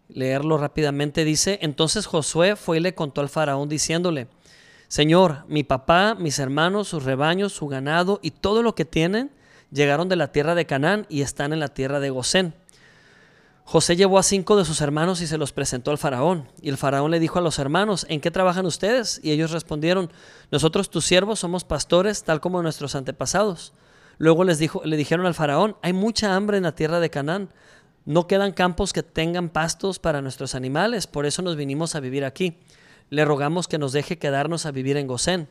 leerlo 0.07 0.59
rápidamente, 0.59 1.25
dice, 1.25 1.57
entonces 1.63 2.05
Josué 2.05 2.55
fue 2.55 2.77
y 2.77 2.81
le 2.81 2.93
contó 2.93 3.21
al 3.21 3.29
Faraón 3.29 3.67
diciéndole, 3.67 4.27
Señor, 4.87 5.43
mi 5.47 5.63
papá, 5.63 6.13
mis 6.13 6.37
hermanos, 6.37 6.87
sus 6.87 7.05
rebaños, 7.05 7.53
su 7.53 7.67
ganado 7.67 8.19
y 8.21 8.31
todo 8.31 8.61
lo 8.61 8.75
que 8.75 8.85
tienen 8.85 9.31
llegaron 9.71 10.09
de 10.09 10.15
la 10.15 10.31
tierra 10.31 10.53
de 10.53 10.67
Canaán 10.67 11.07
y 11.09 11.21
están 11.21 11.53
en 11.53 11.59
la 11.59 11.69
tierra 11.69 11.99
de 11.99 12.11
Gosén. 12.11 12.53
José 13.69 13.97
llevó 13.97 14.17
a 14.17 14.23
cinco 14.23 14.55
de 14.55 14.63
sus 14.63 14.79
hermanos 14.79 15.19
y 15.19 15.27
se 15.27 15.37
los 15.37 15.51
presentó 15.51 15.91
al 15.91 15.97
faraón. 15.97 16.47
Y 16.61 16.69
el 16.69 16.77
faraón 16.77 17.11
le 17.11 17.19
dijo 17.19 17.37
a 17.37 17.41
los 17.41 17.59
hermanos, 17.59 18.05
¿en 18.07 18.21
qué 18.21 18.31
trabajan 18.31 18.65
ustedes? 18.65 19.19
Y 19.21 19.31
ellos 19.31 19.51
respondieron, 19.51 20.09
nosotros 20.51 20.89
tus 20.89 21.03
siervos 21.03 21.39
somos 21.39 21.65
pastores 21.65 22.23
tal 22.23 22.39
como 22.39 22.61
nuestros 22.61 22.95
antepasados. 22.95 23.73
Luego 24.19 24.45
les 24.45 24.57
dijo, 24.57 24.81
le 24.85 24.95
dijeron 24.95 25.25
al 25.25 25.33
faraón, 25.33 25.75
hay 25.81 25.91
mucha 25.91 26.33
hambre 26.33 26.55
en 26.55 26.63
la 26.63 26.75
tierra 26.75 27.01
de 27.01 27.09
Canaán. 27.09 27.49
No 28.05 28.25
quedan 28.25 28.53
campos 28.53 28.93
que 28.93 29.03
tengan 29.03 29.49
pastos 29.49 29.99
para 29.99 30.21
nuestros 30.21 30.55
animales, 30.55 31.05
por 31.05 31.25
eso 31.25 31.41
nos 31.41 31.57
vinimos 31.57 31.93
a 31.93 31.99
vivir 31.99 32.23
aquí. 32.23 32.59
Le 33.09 33.25
rogamos 33.25 33.67
que 33.67 33.77
nos 33.77 33.91
deje 33.91 34.17
quedarnos 34.17 34.65
a 34.65 34.71
vivir 34.71 34.95
en 34.95 35.07
Gosén. 35.07 35.49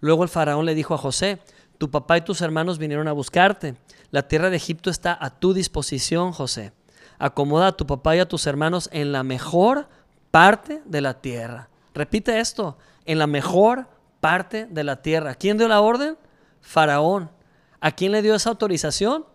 Luego 0.00 0.22
el 0.22 0.30
faraón 0.30 0.64
le 0.64 0.74
dijo 0.74 0.94
a 0.94 0.98
José, 0.98 1.40
tu 1.76 1.90
papá 1.90 2.16
y 2.16 2.22
tus 2.22 2.40
hermanos 2.40 2.78
vinieron 2.78 3.06
a 3.06 3.12
buscarte. 3.12 3.74
La 4.10 4.28
tierra 4.28 4.48
de 4.48 4.56
Egipto 4.56 4.88
está 4.88 5.14
a 5.20 5.38
tu 5.38 5.52
disposición, 5.52 6.32
José 6.32 6.72
acomoda 7.20 7.68
a 7.68 7.76
tu 7.76 7.86
papá 7.86 8.16
y 8.16 8.18
a 8.18 8.26
tus 8.26 8.46
hermanos 8.46 8.88
en 8.92 9.12
la 9.12 9.22
mejor 9.22 9.86
parte 10.30 10.82
de 10.86 11.00
la 11.02 11.20
tierra. 11.20 11.68
Repite 11.94 12.40
esto, 12.40 12.78
en 13.04 13.18
la 13.18 13.26
mejor 13.26 13.86
parte 14.20 14.66
de 14.66 14.82
la 14.82 15.02
tierra. 15.02 15.34
¿Quién 15.34 15.58
dio 15.58 15.68
la 15.68 15.80
orden? 15.80 16.16
Faraón. 16.62 17.30
¿A 17.80 17.92
quién 17.92 18.12
le 18.12 18.22
dio 18.22 18.34
esa 18.34 18.50
autorización? 18.50 19.26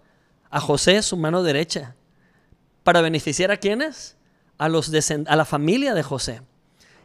A 0.50 0.60
José, 0.60 1.02
su 1.04 1.16
mano 1.16 1.44
derecha. 1.44 1.96
¿Para 2.84 3.02
beneficiar 3.02 3.52
a 3.52 3.58
quiénes? 3.58 4.18
A, 4.58 4.68
los 4.68 4.92
a 5.28 5.36
la 5.36 5.46
familia 5.46 5.94
de 5.94 6.04
José. 6.04 6.42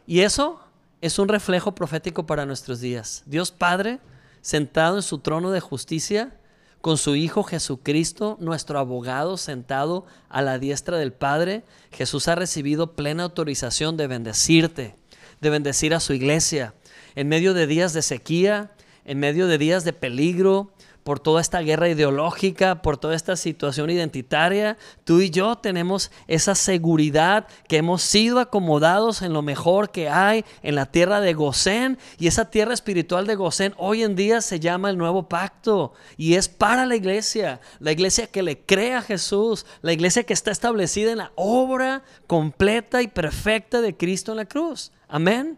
Y 0.07 0.21
eso 0.21 0.61
es 0.99 1.19
un 1.19 1.27
reflejo 1.27 1.75
profético 1.75 2.25
para 2.25 2.45
nuestros 2.45 2.79
días. 2.79 3.23
Dios 3.27 3.51
Padre, 3.51 3.99
sentado 4.41 4.97
en 4.97 5.03
su 5.03 5.19
trono 5.19 5.51
de 5.51 5.59
justicia, 5.59 6.39
con 6.81 6.97
su 6.97 7.15
Hijo 7.15 7.43
Jesucristo, 7.43 8.37
nuestro 8.39 8.79
abogado 8.79 9.37
sentado 9.37 10.05
a 10.29 10.41
la 10.41 10.57
diestra 10.57 10.97
del 10.97 11.13
Padre, 11.13 11.63
Jesús 11.91 12.27
ha 12.27 12.35
recibido 12.35 12.93
plena 12.95 13.23
autorización 13.23 13.97
de 13.97 14.07
bendecirte, 14.07 14.95
de 15.39 15.49
bendecir 15.49 15.93
a 15.93 15.99
su 15.99 16.13
iglesia. 16.13 16.73
En 17.15 17.27
medio 17.27 17.53
de 17.53 17.67
días 17.67 17.93
de 17.93 18.01
sequía, 18.01 18.71
en 19.05 19.19
medio 19.19 19.47
de 19.47 19.57
días 19.57 19.83
de 19.83 19.93
peligro, 19.93 20.73
por 21.03 21.19
toda 21.19 21.41
esta 21.41 21.61
guerra 21.61 21.89
ideológica, 21.89 22.81
por 22.81 22.97
toda 22.97 23.15
esta 23.15 23.35
situación 23.35 23.89
identitaria, 23.89 24.77
tú 25.03 25.21
y 25.21 25.29
yo 25.29 25.57
tenemos 25.57 26.11
esa 26.27 26.55
seguridad 26.55 27.47
que 27.67 27.77
hemos 27.77 28.01
sido 28.01 28.39
acomodados 28.39 29.21
en 29.21 29.33
lo 29.33 29.41
mejor 29.41 29.91
que 29.91 30.09
hay 30.09 30.45
en 30.61 30.75
la 30.75 30.85
tierra 30.85 31.21
de 31.21 31.33
Gosén 31.33 31.97
y 32.19 32.27
esa 32.27 32.49
tierra 32.51 32.73
espiritual 32.73 33.25
de 33.25 33.35
Gosén 33.35 33.73
hoy 33.77 34.03
en 34.03 34.15
día 34.15 34.41
se 34.41 34.59
llama 34.59 34.89
el 34.89 34.97
nuevo 34.97 35.27
pacto 35.27 35.93
y 36.17 36.35
es 36.35 36.47
para 36.49 36.85
la 36.85 36.95
iglesia, 36.95 37.61
la 37.79 37.91
iglesia 37.91 38.27
que 38.27 38.43
le 38.43 38.59
cree 38.59 38.93
a 38.93 39.01
Jesús, 39.01 39.65
la 39.81 39.93
iglesia 39.93 40.23
que 40.23 40.33
está 40.33 40.51
establecida 40.51 41.11
en 41.11 41.19
la 41.19 41.31
obra 41.35 42.03
completa 42.27 43.01
y 43.01 43.07
perfecta 43.07 43.81
de 43.81 43.97
Cristo 43.97 44.31
en 44.31 44.37
la 44.37 44.45
cruz. 44.45 44.91
Amén. 45.07 45.57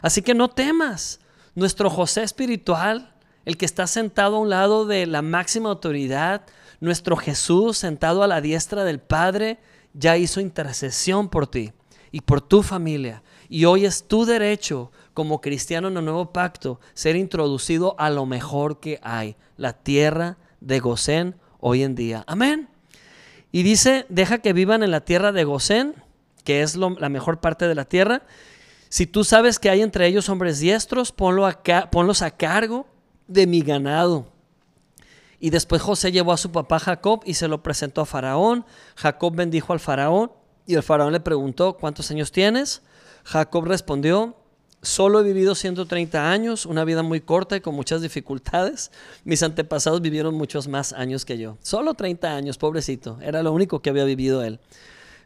Así 0.00 0.22
que 0.22 0.34
no 0.34 0.48
temas. 0.48 1.20
Nuestro 1.54 1.90
José 1.90 2.22
espiritual 2.22 3.12
el 3.44 3.56
que 3.56 3.66
está 3.66 3.86
sentado 3.86 4.36
a 4.36 4.40
un 4.40 4.50
lado 4.50 4.86
de 4.86 5.06
la 5.06 5.22
máxima 5.22 5.70
autoridad, 5.70 6.42
nuestro 6.80 7.16
Jesús 7.16 7.78
sentado 7.78 8.22
a 8.22 8.26
la 8.26 8.40
diestra 8.40 8.84
del 8.84 9.00
Padre, 9.00 9.58
ya 9.92 10.16
hizo 10.16 10.40
intercesión 10.40 11.28
por 11.28 11.46
ti 11.46 11.72
y 12.12 12.20
por 12.20 12.40
tu 12.40 12.62
familia. 12.62 13.22
Y 13.48 13.64
hoy 13.64 13.84
es 13.84 14.04
tu 14.06 14.24
derecho 14.24 14.92
como 15.14 15.40
cristiano 15.40 15.88
en 15.88 15.96
el 15.96 16.04
nuevo 16.04 16.32
pacto 16.32 16.80
ser 16.94 17.16
introducido 17.16 17.96
a 17.98 18.10
lo 18.10 18.26
mejor 18.26 18.80
que 18.80 19.00
hay, 19.02 19.36
la 19.56 19.72
tierra 19.72 20.38
de 20.60 20.78
Gosén 20.78 21.34
hoy 21.58 21.82
en 21.82 21.94
día. 21.94 22.24
Amén. 22.26 22.68
Y 23.52 23.64
dice, 23.64 24.06
deja 24.08 24.38
que 24.38 24.52
vivan 24.52 24.82
en 24.82 24.92
la 24.92 25.04
tierra 25.04 25.32
de 25.32 25.44
Gosén, 25.44 25.94
que 26.44 26.62
es 26.62 26.76
la 26.76 27.08
mejor 27.08 27.40
parte 27.40 27.66
de 27.66 27.74
la 27.74 27.84
tierra, 27.84 28.22
Si 28.88 29.06
tú 29.06 29.22
sabes 29.22 29.60
que 29.60 29.70
hay 29.70 29.82
entre 29.82 30.08
ellos 30.08 30.28
hombres 30.28 30.58
diestros, 30.58 31.12
ponlo 31.12 31.48
ponlos 31.92 32.22
a 32.22 32.32
cargo 32.32 32.88
de 33.30 33.46
mi 33.46 33.62
ganado. 33.62 34.26
Y 35.38 35.50
después 35.50 35.80
José 35.80 36.12
llevó 36.12 36.32
a 36.32 36.36
su 36.36 36.52
papá 36.52 36.78
Jacob 36.78 37.22
y 37.24 37.34
se 37.34 37.48
lo 37.48 37.62
presentó 37.62 38.02
a 38.02 38.06
Faraón. 38.06 38.66
Jacob 38.96 39.34
bendijo 39.34 39.72
al 39.72 39.80
Faraón 39.80 40.32
y 40.66 40.74
el 40.74 40.82
Faraón 40.82 41.12
le 41.12 41.20
preguntó, 41.20 41.78
¿cuántos 41.78 42.10
años 42.10 42.30
tienes? 42.30 42.82
Jacob 43.24 43.64
respondió, 43.64 44.36
Solo 44.82 45.20
he 45.20 45.24
vivido 45.24 45.54
130 45.54 46.30
años, 46.30 46.64
una 46.64 46.84
vida 46.84 47.02
muy 47.02 47.20
corta 47.20 47.54
y 47.54 47.60
con 47.60 47.74
muchas 47.74 48.00
dificultades. 48.00 48.90
Mis 49.24 49.42
antepasados 49.42 50.00
vivieron 50.00 50.34
muchos 50.34 50.68
más 50.68 50.94
años 50.94 51.26
que 51.26 51.36
yo. 51.36 51.58
Solo 51.60 51.92
30 51.92 52.34
años, 52.34 52.56
pobrecito. 52.56 53.18
Era 53.20 53.42
lo 53.42 53.52
único 53.52 53.82
que 53.82 53.90
había 53.90 54.04
vivido 54.04 54.42
él. 54.42 54.58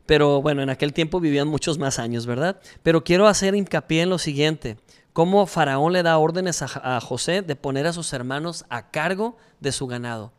Pero 0.07 0.43
bueno, 0.43 0.63
en 0.63 0.71
aquel 0.71 0.93
tiempo 0.93 1.21
vivían 1.21 1.47
muchos 1.47 1.79
más 1.79 2.01
años, 2.01 2.27
¿verdad? 2.27 2.61
Pero 2.83 3.05
quiero 3.05 3.29
hacer 3.29 3.55
hincapié 3.55 4.03
en 4.03 4.11
lo 4.11 4.19
siguiente. 4.19 4.77
Cómo 5.15 5.47
Faraón 5.47 5.93
le 5.93 6.03
da 6.03 6.19
órdenes 6.19 6.61
a, 6.61 7.01
José 7.01 7.43
de 7.43 7.55
poner 7.55 7.87
a 7.87 7.93
sus 7.93 8.13
hermanos 8.13 8.65
a 8.69 8.91
cargo 8.91 9.37
de 9.61 9.71
su 9.71 9.87
ganado. 9.87 10.33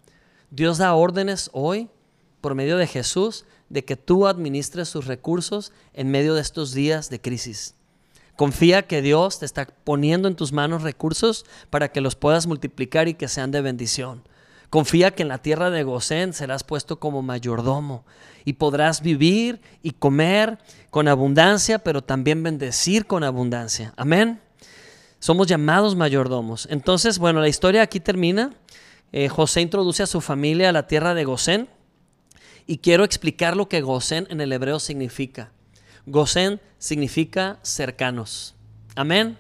Dios 0.52 0.78
da 0.78 0.94
órdenes 0.94 1.50
hoy, 1.54 1.90
por 2.42 2.56
medio 2.56 2.76
de 2.76 2.86
Jesús, 2.86 3.46
de 3.70 3.86
que 3.86 3.96
tú 3.96 4.28
administres 4.28 4.90
sus 4.90 5.06
recursos 5.06 5.72
en 5.94 6.12
medio 6.12 6.36
de 6.36 6.42
estos 6.42 6.74
días 6.74 7.10
de 7.10 7.22
crisis. 7.22 7.76
Confía 8.36 8.86
que 8.86 9.02
Dios 9.02 9.40
te 9.40 9.46
está 9.46 9.66
poniendo 9.66 10.28
en 10.28 10.36
tus 10.36 10.52
manos 10.52 10.84
recursos 10.84 11.46
para 11.70 11.94
que 11.94 12.02
los 12.02 12.18
puedas 12.18 12.46
multiplicar 12.46 13.08
y 13.08 13.14
que 13.14 13.30
sean 13.30 13.52
de 13.52 13.62
bendición. 13.62 14.28
Confía 14.70 15.12
que 15.12 15.24
en 15.24 15.30
la 15.30 15.38
tierra 15.38 15.70
de 15.70 15.84
Gosén 15.84 16.34
serás 16.34 16.66
puesto 16.66 17.00
como 17.00 17.22
mayordomo 17.22 18.04
y 18.44 18.54
podrás 18.54 19.02
vivir 19.02 19.62
y 19.82 19.92
comer 19.92 20.60
con 20.90 21.08
abundancia, 21.08 21.80
pero 21.80 22.04
también 22.04 22.44
bendecir 22.44 23.06
con 23.06 23.24
abundancia. 23.24 23.94
Amén. 23.96 24.42
Somos 25.26 25.48
llamados 25.48 25.96
mayordomos. 25.96 26.68
Entonces, 26.70 27.18
bueno, 27.18 27.42
la 27.42 27.48
historia 27.48 27.82
aquí 27.82 28.00
termina. 28.00 28.54
Eh, 29.12 29.28
José 29.28 29.62
introduce 29.62 30.04
a 30.04 30.06
su 30.06 30.22
familia 30.22 30.70
a 30.70 30.72
la 30.72 30.86
tierra 30.86 31.16
de 31.16 31.24
Gosén 31.24 31.68
y 32.68 32.78
quiero 32.78 33.04
explicar 33.04 33.58
lo 33.58 33.68
que 33.68 33.82
Gosén 33.82 34.28
en 34.30 34.40
el 34.40 34.54
hebreo 34.54 34.80
significa. 34.80 35.52
Gosén 36.06 36.62
significa 36.78 37.58
cercanos. 37.64 38.54
Amén. 38.96 39.36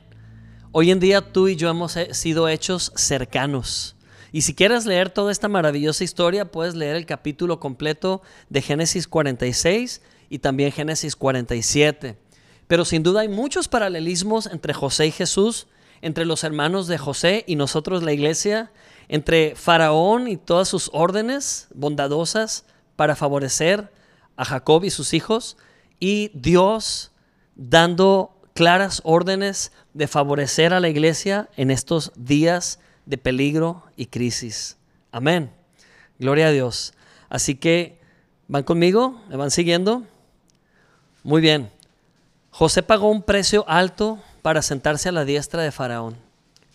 Hoy 0.71 0.89
en 0.89 0.99
día 0.99 1.21
tú 1.21 1.49
y 1.49 1.55
yo 1.55 1.69
hemos 1.69 1.95
eh, 1.97 2.15
sido 2.15 2.49
hechos 2.49 2.91
cercanos. 2.95 3.95
Y 4.31 4.41
si 4.41 4.55
quieres 4.55 4.87
leer 4.87 5.11
toda 5.11 5.31
esta 5.31 5.49
maravillosa 5.49 6.03
historia, 6.03 6.49
puedes 6.49 6.73
leer 6.73 6.95
el 6.95 7.05
capítulo 7.05 7.59
completo 7.59 8.23
de 8.49 8.63
Génesis 8.63 9.07
46 9.07 10.01
y 10.31 10.39
también 10.39 10.71
Génesis 10.71 11.15
47. 11.15 12.17
Pero 12.65 12.85
sin 12.85 13.03
duda 13.03 13.21
hay 13.21 13.29
muchos 13.29 13.67
paralelismos 13.67 14.47
entre 14.47 14.73
José 14.73 15.05
y 15.05 15.11
Jesús, 15.11 15.67
entre 16.01 16.25
los 16.25 16.43
hermanos 16.43 16.87
de 16.87 16.97
José 16.97 17.43
y 17.47 17.55
nosotros 17.55 18.03
la 18.03 18.13
iglesia, 18.13 18.71
entre 19.07 19.55
Faraón 19.55 20.27
y 20.27 20.37
todas 20.37 20.67
sus 20.67 20.89
órdenes 20.93 21.67
bondadosas 21.73 22.65
para 22.95 23.15
favorecer 23.15 23.91
a 24.35 24.45
Jacob 24.45 24.83
y 24.83 24.89
sus 24.89 25.13
hijos, 25.13 25.57
y 25.99 26.31
Dios 26.33 27.11
dando 27.55 28.35
claras 28.53 29.01
órdenes 29.03 29.71
de 29.93 30.07
favorecer 30.07 30.73
a 30.73 30.79
la 30.79 30.89
iglesia 30.89 31.49
en 31.57 31.71
estos 31.71 32.11
días 32.15 32.79
de 33.05 33.17
peligro 33.17 33.83
y 33.95 34.07
crisis. 34.07 34.77
Amén. 35.11 35.51
Gloria 36.19 36.47
a 36.47 36.51
Dios. 36.51 36.93
Así 37.29 37.55
que, 37.55 37.99
¿van 38.47 38.63
conmigo? 38.63 39.21
¿Me 39.29 39.35
van 39.35 39.51
siguiendo? 39.51 40.03
Muy 41.23 41.41
bien. 41.41 41.71
José 42.51 42.83
pagó 42.83 43.09
un 43.09 43.23
precio 43.23 43.65
alto 43.67 44.19
para 44.45 44.61
sentarse 44.61 45.09
a 45.09 45.11
la 45.11 45.25
diestra 45.25 45.63
de 45.63 45.71
Faraón. 45.71 46.17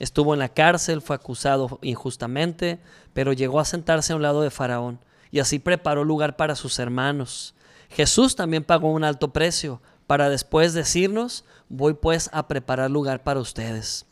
Estuvo 0.00 0.35
en 0.35 0.40
la 0.40 0.48
cárcel, 0.48 1.00
fue 1.00 1.14
acusado 1.14 1.78
injustamente, 1.83 2.80
pero 3.12 3.33
llegó 3.33 3.61
a 3.61 3.64
sentarse 3.64 4.12
a 4.12 4.16
un 4.16 4.22
lado 4.22 4.42
de 4.42 4.50
Faraón 4.50 4.98
y 5.30 5.38
así 5.38 5.61
preparó 5.61 6.02
lugar 6.02 6.35
para 6.35 6.56
sus 6.56 6.80
hermanos. 6.80 7.54
Jesús 7.88 8.35
también 8.35 8.64
pagó 8.64 8.90
un 8.90 9.04
alto 9.04 9.33
precio 9.33 9.80
para 10.09 10.28
después 10.28 10.74
decirnos, 10.74 11.44
voy 11.68 11.94
pues 11.94 12.28
a 12.33 12.48
preparar 12.48 12.90
lugar 12.90 13.22
para 13.22 13.38
ustedes. 13.38 14.04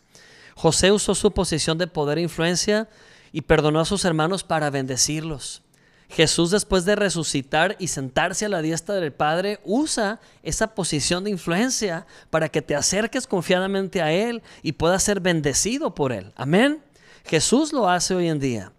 José 0.55 0.93
usó 0.93 1.17
su 1.17 1.33
posición 1.33 1.79
de 1.79 1.89
poder 1.89 2.19
e 2.19 2.23
influencia 2.23 2.89
y 3.33 3.41
perdonó 3.41 3.81
a 3.81 3.87
sus 3.87 4.05
hermanos 4.05 4.45
para 4.45 4.71
bendecirlos. 4.71 5.63
Jesús 6.09 6.51
después 6.51 6.85
de 6.85 6.97
resucitar 6.97 7.77
y 7.79 7.89
sentarse 7.89 8.47
a 8.47 8.49
la 8.49 8.63
diestra 8.63 8.95
del 8.95 9.13
Padre, 9.13 9.61
usa 9.65 10.21
esa 10.43 10.75
posición 10.75 11.25
de 11.25 11.31
influencia 11.31 12.07
para 12.31 12.49
que 12.49 12.63
te 12.63 12.75
acerques 12.75 13.27
confiadamente 13.27 14.01
a 14.01 14.13
Él 14.13 14.43
y 14.63 14.73
puedas 14.73 15.03
ser 15.03 15.21
bendecido 15.21 15.95
por 15.95 16.13
Él. 16.13 16.33
Amén. 16.35 16.83
Jesús 17.25 17.73
lo 17.73 17.89
hace 17.89 18.15
hoy 18.15 18.29
en 18.29 18.39
día. 18.39 18.73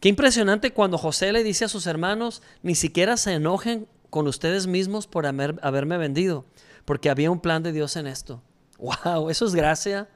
Qué 0.00 0.08
impresionante 0.08 0.72
cuando 0.72 0.98
José 0.98 1.32
le 1.32 1.44
dice 1.44 1.66
a 1.66 1.68
sus 1.68 1.86
hermanos, 1.86 2.42
ni 2.62 2.74
siquiera 2.74 3.16
se 3.16 3.34
enojen 3.34 3.86
con 4.10 4.26
ustedes 4.26 4.66
mismos 4.66 5.06
por 5.06 5.26
haberme 5.26 5.98
vendido, 5.98 6.44
porque 6.84 7.10
había 7.10 7.30
un 7.30 7.40
plan 7.40 7.62
de 7.62 7.72
Dios 7.72 7.96
en 7.96 8.06
esto. 8.06 8.42
¡Wow! 8.78 9.28
Eso 9.28 9.46
es 9.46 9.54
gracia. 9.54 10.08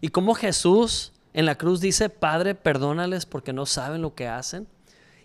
Y 0.00 0.08
como 0.08 0.34
Jesús 0.34 1.12
en 1.32 1.46
la 1.46 1.56
cruz 1.56 1.80
dice, 1.80 2.08
Padre, 2.08 2.54
perdónales 2.54 3.26
porque 3.26 3.52
no 3.52 3.66
saben 3.66 4.02
lo 4.02 4.14
que 4.14 4.28
hacen. 4.28 4.66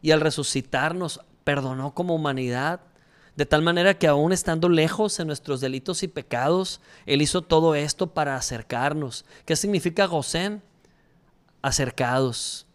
Y 0.02 0.12
al 0.12 0.22
resucitarnos, 0.22 1.22
perdonó 1.44 1.94
como 1.94 2.16
humanidad. 2.16 2.82
De 3.36 3.46
tal 3.46 3.62
manera 3.62 3.98
que 3.98 4.08
aún 4.08 4.34
estando 4.34 4.68
lejos 4.70 5.20
en 5.20 5.28
nuestros 5.28 5.62
delitos 5.62 6.04
y 6.04 6.08
pecados, 6.08 6.82
Él 7.06 7.22
hizo 7.22 7.42
todo 7.42 7.76
esto 7.76 8.08
para 8.08 8.36
acercarnos. 8.36 9.26
¿Qué 9.46 9.56
significa 9.56 10.06
Gosén? 10.06 10.62
Acercados 11.62 12.66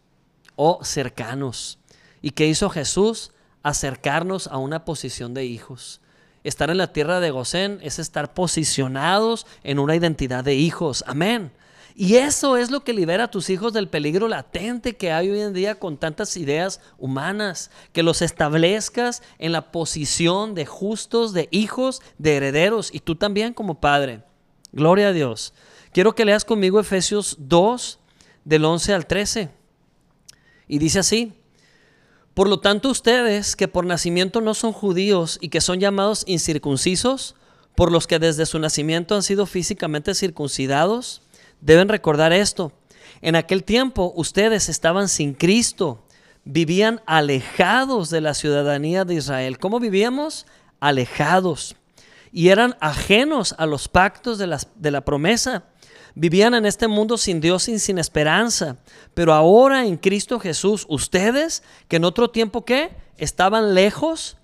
o 0.56 0.80
cercanos. 0.84 1.78
¿Y 2.20 2.30
qué 2.30 2.46
hizo 2.46 2.70
Jesús? 2.70 3.32
acercarnos 3.62 4.48
a 4.48 4.58
una 4.58 4.84
posición 4.84 5.34
de 5.34 5.44
hijos. 5.44 6.00
Estar 6.44 6.70
en 6.70 6.78
la 6.78 6.92
tierra 6.92 7.20
de 7.20 7.30
Gosén 7.30 7.78
es 7.82 7.98
estar 7.98 8.34
posicionados 8.34 9.46
en 9.62 9.78
una 9.78 9.94
identidad 9.94 10.42
de 10.42 10.54
hijos. 10.54 11.04
Amén. 11.06 11.52
Y 11.94 12.16
eso 12.16 12.56
es 12.56 12.70
lo 12.70 12.84
que 12.84 12.92
libera 12.92 13.24
a 13.24 13.30
tus 13.30 13.50
hijos 13.50 13.72
del 13.72 13.88
peligro 13.88 14.28
latente 14.28 14.96
que 14.96 15.12
hay 15.12 15.30
hoy 15.30 15.40
en 15.40 15.52
día 15.52 15.78
con 15.78 15.98
tantas 15.98 16.36
ideas 16.36 16.80
humanas, 16.98 17.70
que 17.92 18.02
los 18.02 18.22
establezcas 18.22 19.22
en 19.38 19.52
la 19.52 19.72
posición 19.72 20.54
de 20.54 20.64
justos, 20.64 21.32
de 21.32 21.48
hijos, 21.50 22.00
de 22.18 22.36
herederos, 22.36 22.90
y 22.92 23.00
tú 23.00 23.16
también 23.16 23.52
como 23.52 23.80
padre. 23.80 24.22
Gloria 24.72 25.08
a 25.08 25.12
Dios. 25.12 25.52
Quiero 25.92 26.14
que 26.14 26.24
leas 26.24 26.44
conmigo 26.44 26.80
Efesios 26.80 27.36
2, 27.38 27.98
del 28.44 28.64
11 28.64 28.94
al 28.94 29.06
13. 29.06 29.50
Y 30.68 30.78
dice 30.78 31.00
así, 31.00 31.34
por 32.34 32.48
lo 32.48 32.60
tanto, 32.60 32.88
ustedes 32.88 33.56
que 33.56 33.68
por 33.68 33.84
nacimiento 33.84 34.40
no 34.40 34.54
son 34.54 34.72
judíos 34.72 35.38
y 35.42 35.50
que 35.50 35.60
son 35.60 35.80
llamados 35.80 36.24
incircuncisos, 36.26 37.34
por 37.74 37.92
los 37.92 38.06
que 38.06 38.18
desde 38.18 38.46
su 38.46 38.58
nacimiento 38.58 39.14
han 39.14 39.22
sido 39.22 39.46
físicamente 39.46 40.14
circuncidados, 40.14 41.21
deben 41.62 41.88
recordar 41.88 42.34
esto. 42.34 42.72
En 43.22 43.34
aquel 43.34 43.64
tiempo 43.64 44.12
ustedes 44.14 44.68
estaban 44.68 45.08
sin 45.08 45.32
Cristo, 45.32 46.04
vivían 46.44 47.00
alejados 47.06 48.10
de 48.10 48.20
la 48.20 48.34
ciudadanía 48.34 49.06
de 49.06 49.14
Israel. 49.14 49.58
¿Cómo 49.58 49.80
vivíamos? 49.80 50.44
Alejados. 50.80 51.76
Y 52.30 52.48
eran 52.48 52.76
ajenos 52.80 53.54
a 53.56 53.64
los 53.64 53.88
pactos 53.88 54.36
de 54.36 54.48
la, 54.48 54.60
de 54.76 54.90
la 54.90 55.00
promesa 55.00 55.64
Vivían 56.14 56.52
en 56.54 56.66
este 56.66 56.88
mundo 56.88 57.16
sin 57.16 57.40
Dios 57.40 57.68
y 57.68 57.78
sin 57.78 57.98
esperanza. 57.98 58.76
Pero 59.14 59.32
ahora 59.32 59.86
en 59.86 59.96
Cristo 59.96 60.38
Jesús, 60.38 60.84
ustedes 60.88 61.62
que 61.88 61.96
en 61.96 62.04
otro 62.04 62.30
tiempo 62.30 62.64
¿qué? 62.64 62.90
Estaban 63.16 63.74
lejos, 63.74 64.36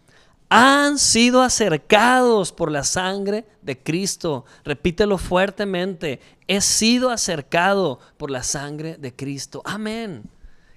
han 0.48 0.98
sido 0.98 1.42
acercados 1.42 2.52
por 2.52 2.70
la 2.70 2.84
sangre 2.84 3.44
de 3.62 3.78
Cristo. 3.78 4.44
Repítelo 4.64 5.18
fuertemente. 5.18 6.20
He 6.46 6.60
sido 6.60 7.10
acercado 7.10 8.00
por 8.16 8.30
la 8.30 8.42
sangre 8.42 8.96
de 8.96 9.14
Cristo. 9.14 9.62
Amén. 9.64 10.24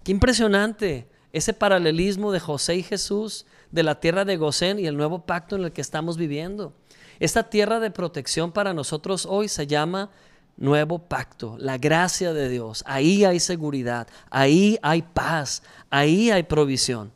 Qué 0.03 0.11
impresionante 0.11 1.07
ese 1.31 1.53
paralelismo 1.53 2.31
de 2.31 2.39
José 2.41 2.75
y 2.75 2.83
Jesús, 2.83 3.45
de 3.71 3.83
la 3.83 3.99
tierra 3.99 4.25
de 4.25 4.35
Gosén 4.35 4.79
y 4.79 4.87
el 4.87 4.97
nuevo 4.97 5.25
pacto 5.25 5.55
en 5.55 5.63
el 5.63 5.71
que 5.71 5.81
estamos 5.81 6.17
viviendo. 6.17 6.73
Esta 7.19 7.43
tierra 7.43 7.79
de 7.79 7.91
protección 7.91 8.51
para 8.51 8.73
nosotros 8.73 9.25
hoy 9.29 9.47
se 9.47 9.67
llama 9.67 10.09
nuevo 10.57 10.99
pacto, 10.99 11.55
la 11.59 11.77
gracia 11.77 12.33
de 12.33 12.49
Dios. 12.49 12.83
Ahí 12.85 13.23
hay 13.23 13.39
seguridad, 13.39 14.07
ahí 14.29 14.77
hay 14.81 15.01
paz, 15.01 15.63
ahí 15.89 16.31
hay 16.31 16.43
provisión. 16.43 17.13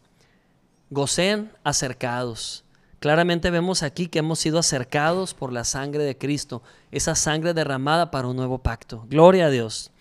Gocen 0.90 1.52
acercados. 1.64 2.64
Claramente 3.00 3.50
vemos 3.50 3.84
aquí 3.84 4.08
que 4.08 4.20
hemos 4.20 4.40
sido 4.40 4.60
acercados 4.60 5.34
por 5.34 5.52
la 5.52 5.64
sangre 5.64 6.04
de 6.04 6.18
Cristo, 6.18 6.62
esa 6.92 7.16
sangre 7.16 7.54
derramada 7.54 8.12
para 8.12 8.28
un 8.28 8.36
nuevo 8.36 8.60
pacto. 8.60 9.06
Gloria 9.10 9.48
a 9.48 9.50
Dios. 9.50 9.92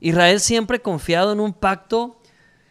Israel 0.00 0.40
siempre 0.40 0.80
confiado 0.80 1.32
en 1.32 1.40
un 1.40 1.52
pacto, 1.52 2.18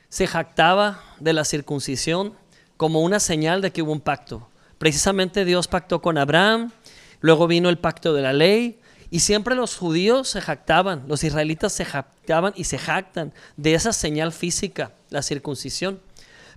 se 0.09 0.25
jactaba 0.25 1.03
de 1.19 1.33
la 1.33 1.45
circuncisión 1.45 2.33
como 2.75 3.01
una 3.01 3.19
señal 3.19 3.61
de 3.61 3.71
que 3.71 3.83
hubo 3.83 3.91
un 3.91 4.01
pacto. 4.01 4.47
Precisamente 4.79 5.45
Dios 5.45 5.67
pactó 5.67 6.01
con 6.01 6.17
Abraham, 6.17 6.71
luego 7.19 7.45
vino 7.47 7.69
el 7.69 7.77
pacto 7.77 8.13
de 8.13 8.21
la 8.21 8.33
ley, 8.33 8.79
Y 9.11 9.21
siempre 9.21 9.55
los 9.55 9.75
judíos 9.75 10.29
se 10.29 10.41
jactaban, 10.41 11.05
los 11.07 11.23
israelitas 11.23 11.73
se 11.73 11.83
jactaban 11.83 12.53
y 12.55 12.65
se 12.65 12.77
jactan 12.77 13.33
de 13.57 13.73
esa 13.73 13.91
señal 13.91 14.31
física, 14.31 14.91
la 15.09 15.23
circuncisión. 15.23 15.99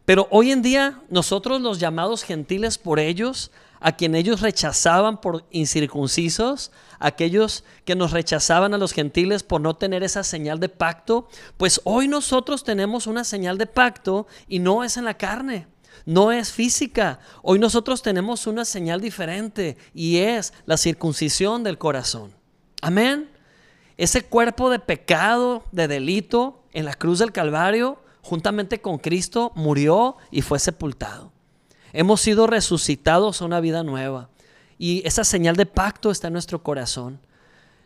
Pero 0.05 0.27
hoy 0.31 0.51
en 0.51 0.63
día 0.63 1.01
nosotros 1.11 1.61
los 1.61 1.79
llamados 1.79 2.25
gentiles 2.25 2.79
por 2.79 2.99
ellos, 2.99 3.51
a 3.81 3.93
quien 3.93 4.15
ellos 4.15 4.41
rechazaban 4.41 5.21
por 5.21 5.45
incircuncisos, 5.51 6.71
aquellos 6.99 7.65
que 7.85 7.97
nos 7.97 8.13
rechazaban 8.13 8.75
a 8.75 8.79
los 8.79 8.93
gentiles 8.93 9.43
por 9.43 9.61
no 9.61 9.75
tener 9.75 10.03
esa 10.03 10.23
señal 10.23 10.61
de 10.61 10.69
pacto, 10.69 11.29
pues 11.57 11.81
hoy 11.85 12.09
nosotros 12.09 12.65
tenemos 12.65 13.07
una 13.07 13.25
señal 13.25 13.59
de 13.59 13.67
pacto 13.67 14.27
y 14.49 14.61
no 14.61 14.85
es 14.85 14.97
en 14.97 15.05
la 15.05 15.15
carne, 15.15 15.67
no 16.05 16.33
es 16.33 16.53
física. 16.53 17.21
Hoy 17.43 17.59
nosotros 17.59 18.03
tenemos 18.03 18.47
una 18.47 18.65
señal 18.65 19.01
diferente 19.01 19.77
y 19.95 20.19
es 20.19 20.53
la 20.65 20.77
circuncisión 20.77 21.63
del 21.65 21.79
corazón. 21.79 22.33
Amén. 22.81 23.31
Ese 23.97 24.25
cuerpo 24.25 24.71
de 24.71 24.79
pecado, 24.79 25.65
de 25.71 25.87
delito 25.87 26.65
en 26.73 26.85
la 26.85 26.95
cruz 26.95 27.19
del 27.19 27.31
Calvario, 27.31 28.02
juntamente 28.23 28.81
con 28.81 28.99
Cristo, 28.99 29.53
murió 29.55 30.17
y 30.31 30.43
fue 30.43 30.59
sepultado. 30.59 31.33
Hemos 31.93 32.21
sido 32.21 32.47
resucitados 32.47 33.43
a 33.43 33.45
una 33.45 33.61
vida 33.61 33.83
nueva. 33.83 34.31
Y 34.79 35.07
esa 35.07 35.25
señal 35.25 35.57
de 35.57 35.67
pacto 35.67 36.11
está 36.11 36.29
en 36.29 36.33
nuestro 36.33 36.63
corazón. 36.63 37.21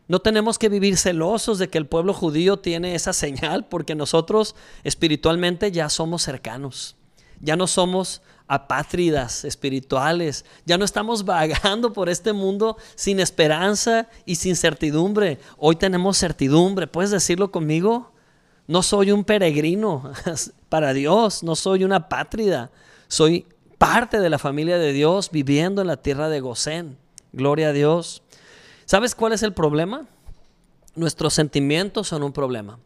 No 0.09 0.21
tenemos 0.21 0.59
que 0.59 0.69
vivir 0.69 0.97
celosos 0.97 1.59
de 1.59 1.69
que 1.69 1.79
el 1.79 1.87
pueblo 1.87 2.15
judío 2.15 2.59
tiene 2.59 2.95
esa 2.95 3.13
señal, 3.13 3.67
porque 3.67 3.97
nosotros 3.97 4.55
espiritualmente 4.85 5.73
ya 5.73 5.89
somos 5.89 6.23
cercanos. 6.23 6.97
Ya 7.41 7.57
no 7.57 7.67
somos 7.67 8.23
apátridas 8.47 9.45
espirituales. 9.45 10.45
Ya 10.65 10.79
no 10.79 10.85
estamos 10.85 11.25
vagando 11.25 11.93
por 11.93 12.09
este 12.09 12.33
mundo 12.33 12.77
sin 12.95 13.19
esperanza 13.19 14.09
y 14.25 14.37
sin 14.37 14.55
certidumbre. 14.55 15.41
Hoy 15.59 15.77
tenemos 15.77 16.19
certidumbre. 16.19 16.87
¿Puedes 16.87 17.11
decirlo 17.11 17.51
conmigo? 17.51 18.13
No 18.67 18.83
soy 18.83 19.13
un 19.13 19.25
peregrino 19.25 20.13
para 20.69 20.93
Dios, 20.93 21.43
no 21.43 21.57
soy 21.57 21.85
una 21.85 21.97
apátrida. 21.97 22.71
Soy 23.09 23.47
parte 23.79 24.19
de 24.21 24.31
la 24.31 24.39
familia 24.39 24.79
de 24.79 24.93
Dios 24.93 25.31
viviendo 25.31 25.81
en 25.81 25.89
la 25.89 25.97
tierra 25.97 26.29
de 26.29 26.41
Gosén. 26.41 26.99
Gloria 27.33 27.69
a 27.69 27.73
Dios. 27.73 28.23
¿Sabes 28.85 29.15
cuál 29.15 29.33
es 29.33 29.43
el 29.43 29.53
problema? 29.53 30.07
Nuestros 30.95 31.35
sentimientos 31.35 32.09
son 32.09 32.23
un 32.23 32.33
problema. 32.33 32.79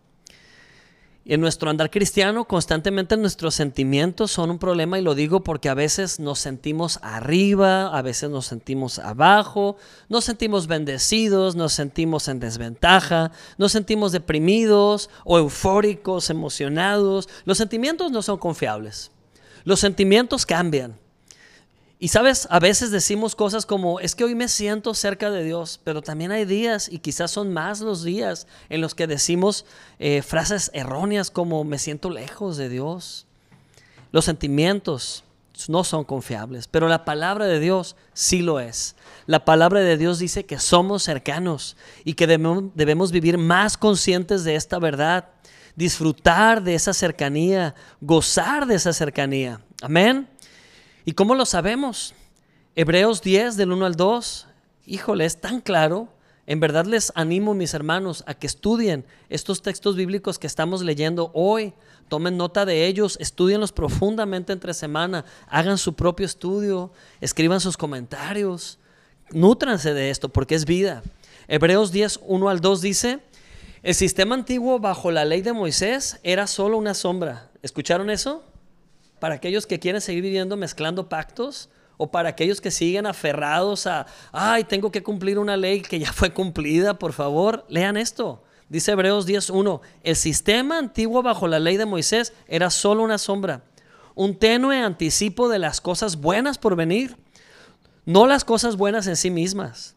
En 1.27 1.41
nuestro 1.43 1.69
andar 1.69 1.91
cristiano, 1.91 2.47
constantemente 2.47 3.17
nuestros 3.19 3.55
sentimientos 3.55 4.31
son 4.31 4.51
un 4.51 4.59
problema 4.59 4.99
y 4.99 5.03
lo 5.03 5.15
digo 5.15 5.45
porque 5.45 5.69
a 5.69 5.75
veces 5.75 6.19
nos 6.19 6.39
sentimos 6.39 6.99
arriba, 7.03 7.97
a 7.97 8.01
veces 8.01 8.31
nos 8.31 8.47
sentimos 8.47 8.99
abajo, 8.99 9.77
nos 10.09 10.25
sentimos 10.25 10.67
bendecidos, 10.67 11.57
nos 11.57 11.75
sentimos 11.75 12.27
en 12.29 12.41
desventaja, 12.41 13.33
nos 13.59 13.73
sentimos 13.73 14.13
deprimidos 14.13 15.11
o 15.25 15.37
eufóricos, 15.37 16.31
emocionados. 16.31 17.29
Los 17.45 17.59
sentimientos 17.59 18.11
no 18.11 18.23
son 18.23 18.39
confiables. 18.39 19.11
Los 19.65 19.81
sentimientos 19.81 20.47
cambian. 20.47 20.97
Y 22.03 22.09
sabes, 22.09 22.49
a 22.51 22.59
veces 22.61 22.91
decimos 22.91 23.37
cosas 23.37 23.67
como, 23.67 24.01
es 24.01 24.15
que 24.15 24.25
hoy 24.25 24.35
me 24.35 24.49
siento 24.49 24.95
cerca 24.95 25.31
de 25.31 25.45
Dios, 25.45 25.79
pero 25.85 26.01
también 26.01 26.33
hay 26.33 26.47
días, 26.47 26.89
y 26.91 27.01
quizás 27.01 27.31
son 27.31 27.53
más 27.53 27.81
los 27.81 28.03
días, 28.03 28.47
en 28.71 28.81
los 28.81 28.95
que 28.95 29.07
decimos 29.07 29.67
eh, 29.99 30.23
frases 30.23 30.71
erróneas 30.73 31.31
como, 31.31 31.63
me 31.63 31.79
siento 31.79 32.09
lejos 32.09 32.57
de 32.57 32.71
Dios. 32.71 33.27
Los 34.13 34.25
sentimientos 34.25 35.25
no 35.69 35.85
son 35.85 36.05
confiables, 36.05 36.69
pero 36.69 36.89
la 36.89 37.05
palabra 37.05 37.45
de 37.45 37.61
Dios 37.61 37.97
sí 38.15 38.41
lo 38.41 38.61
es. 38.61 38.97
La 39.27 39.45
palabra 39.45 39.81
de 39.81 39.99
Dios 39.99 40.19
dice 40.19 40.47
que 40.47 40.59
somos 40.59 41.03
cercanos 41.03 41.77
y 42.05 42.15
que 42.15 42.27
debemos 42.27 43.13
vivir 43.13 43.37
más 43.37 43.77
conscientes 43.77 44.43
de 44.43 44.55
esta 44.55 44.79
verdad 44.79 45.29
disfrutar 45.77 46.63
de 46.63 46.75
esa 46.75 46.93
cercanía, 46.93 47.75
gozar 48.01 48.67
de 48.67 48.75
esa 48.75 48.93
cercanía. 48.93 49.61
Amén. 49.81 50.29
¿Y 51.05 51.13
cómo 51.13 51.35
lo 51.35 51.47
sabemos? 51.47 52.15
Hebreos 52.77 53.23
10 53.23 53.57
del 53.57 53.73
1 53.73 53.87
al 53.87 53.95
2. 53.97 54.47
Híjole, 54.87 55.25
es 55.25 55.41
tan 55.41 55.61
claro. 55.61 56.09
En 56.47 56.61
verdad 56.61 56.85
les 56.85 57.13
animo, 57.15 57.55
mis 57.55 57.75
hermanos, 57.75 58.25
a 58.27 58.35
que 58.35 58.47
estudien 58.47 59.05
estos 59.29 59.63
textos 59.63 59.97
bíblicos 59.97 60.39
que 60.39 60.47
estamos 60.47 60.83
leyendo 60.83 61.31
hoy. 61.33 61.73
Tomen 62.09 62.37
nota 62.37 62.67
de 62.67 62.87
ellos, 62.87 63.17
estudienlos 63.21 63.73
profundamente 63.73 64.53
entre 64.53 64.75
semana, 64.75 65.25
hagan 65.47 65.79
su 65.79 65.95
propio 65.95 66.27
estudio, 66.27 66.91
escriban 67.21 67.61
sus 67.61 67.77
comentarios, 67.77 68.81
nútranse 69.31 69.95
de 69.95 70.11
esto 70.11 70.29
porque 70.29 70.57
es 70.57 70.65
vida. 70.65 71.03
Hebreos 71.47 71.93
10, 71.93 72.21
1 72.27 72.49
al 72.49 72.61
2 72.61 72.81
dice, 72.81 73.21
el 73.85 73.95
sistema 73.95 74.35
antiguo 74.35 74.81
bajo 74.81 75.13
la 75.13 75.25
ley 75.25 75.41
de 75.41 75.53
Moisés 75.53 76.19
era 76.25 76.49
solo 76.49 76.77
una 76.77 76.95
sombra. 76.95 77.51
¿Escucharon 77.63 78.11
eso? 78.11 78.43
Para 79.21 79.37
aquellos 79.37 79.67
que 79.67 79.79
quieren 79.79 80.01
seguir 80.01 80.23
viviendo 80.23 80.57
mezclando 80.57 81.09
pactos 81.09 81.69
o 81.97 82.11
para 82.11 82.31
aquellos 82.31 82.61
que 82.61 82.71
siguen 82.71 83.07
aferrados 83.07 83.87
a, 83.87 84.07
ay, 84.33 84.65
tengo 84.65 84.91
que 84.91 85.03
cumplir 85.03 85.39
una 85.39 85.57
ley 85.57 85.83
que 85.83 85.99
ya 85.99 86.13
fue 86.13 86.33
cumplida, 86.33 86.99
por 86.99 87.13
favor, 87.13 87.65
lean 87.69 87.97
esto. 87.97 88.43
Dice 88.71 88.93
Hebreos 88.93 89.29
10.1, 89.29 89.81
el 90.03 90.17
sistema 90.17 90.79
antiguo 90.79 91.23
bajo 91.23 91.47
la 91.47 91.59
ley 91.59 91.77
de 91.77 91.87
Moisés 91.87 92.33
era 92.47 92.71
solo 92.71 93.03
una 93.03 93.19
sombra, 93.19 93.65
un 94.15 94.37
tenue 94.37 94.81
anticipo 94.81 95.49
de 95.49 95.59
las 95.59 95.81
cosas 95.81 96.17
buenas 96.17 96.57
por 96.57 96.75
venir, 96.75 97.17
no 98.07 98.27
las 98.27 98.45
cosas 98.45 98.77
buenas 98.77 99.07
en 99.07 99.17
sí 99.17 99.31
mismas. 99.31 99.97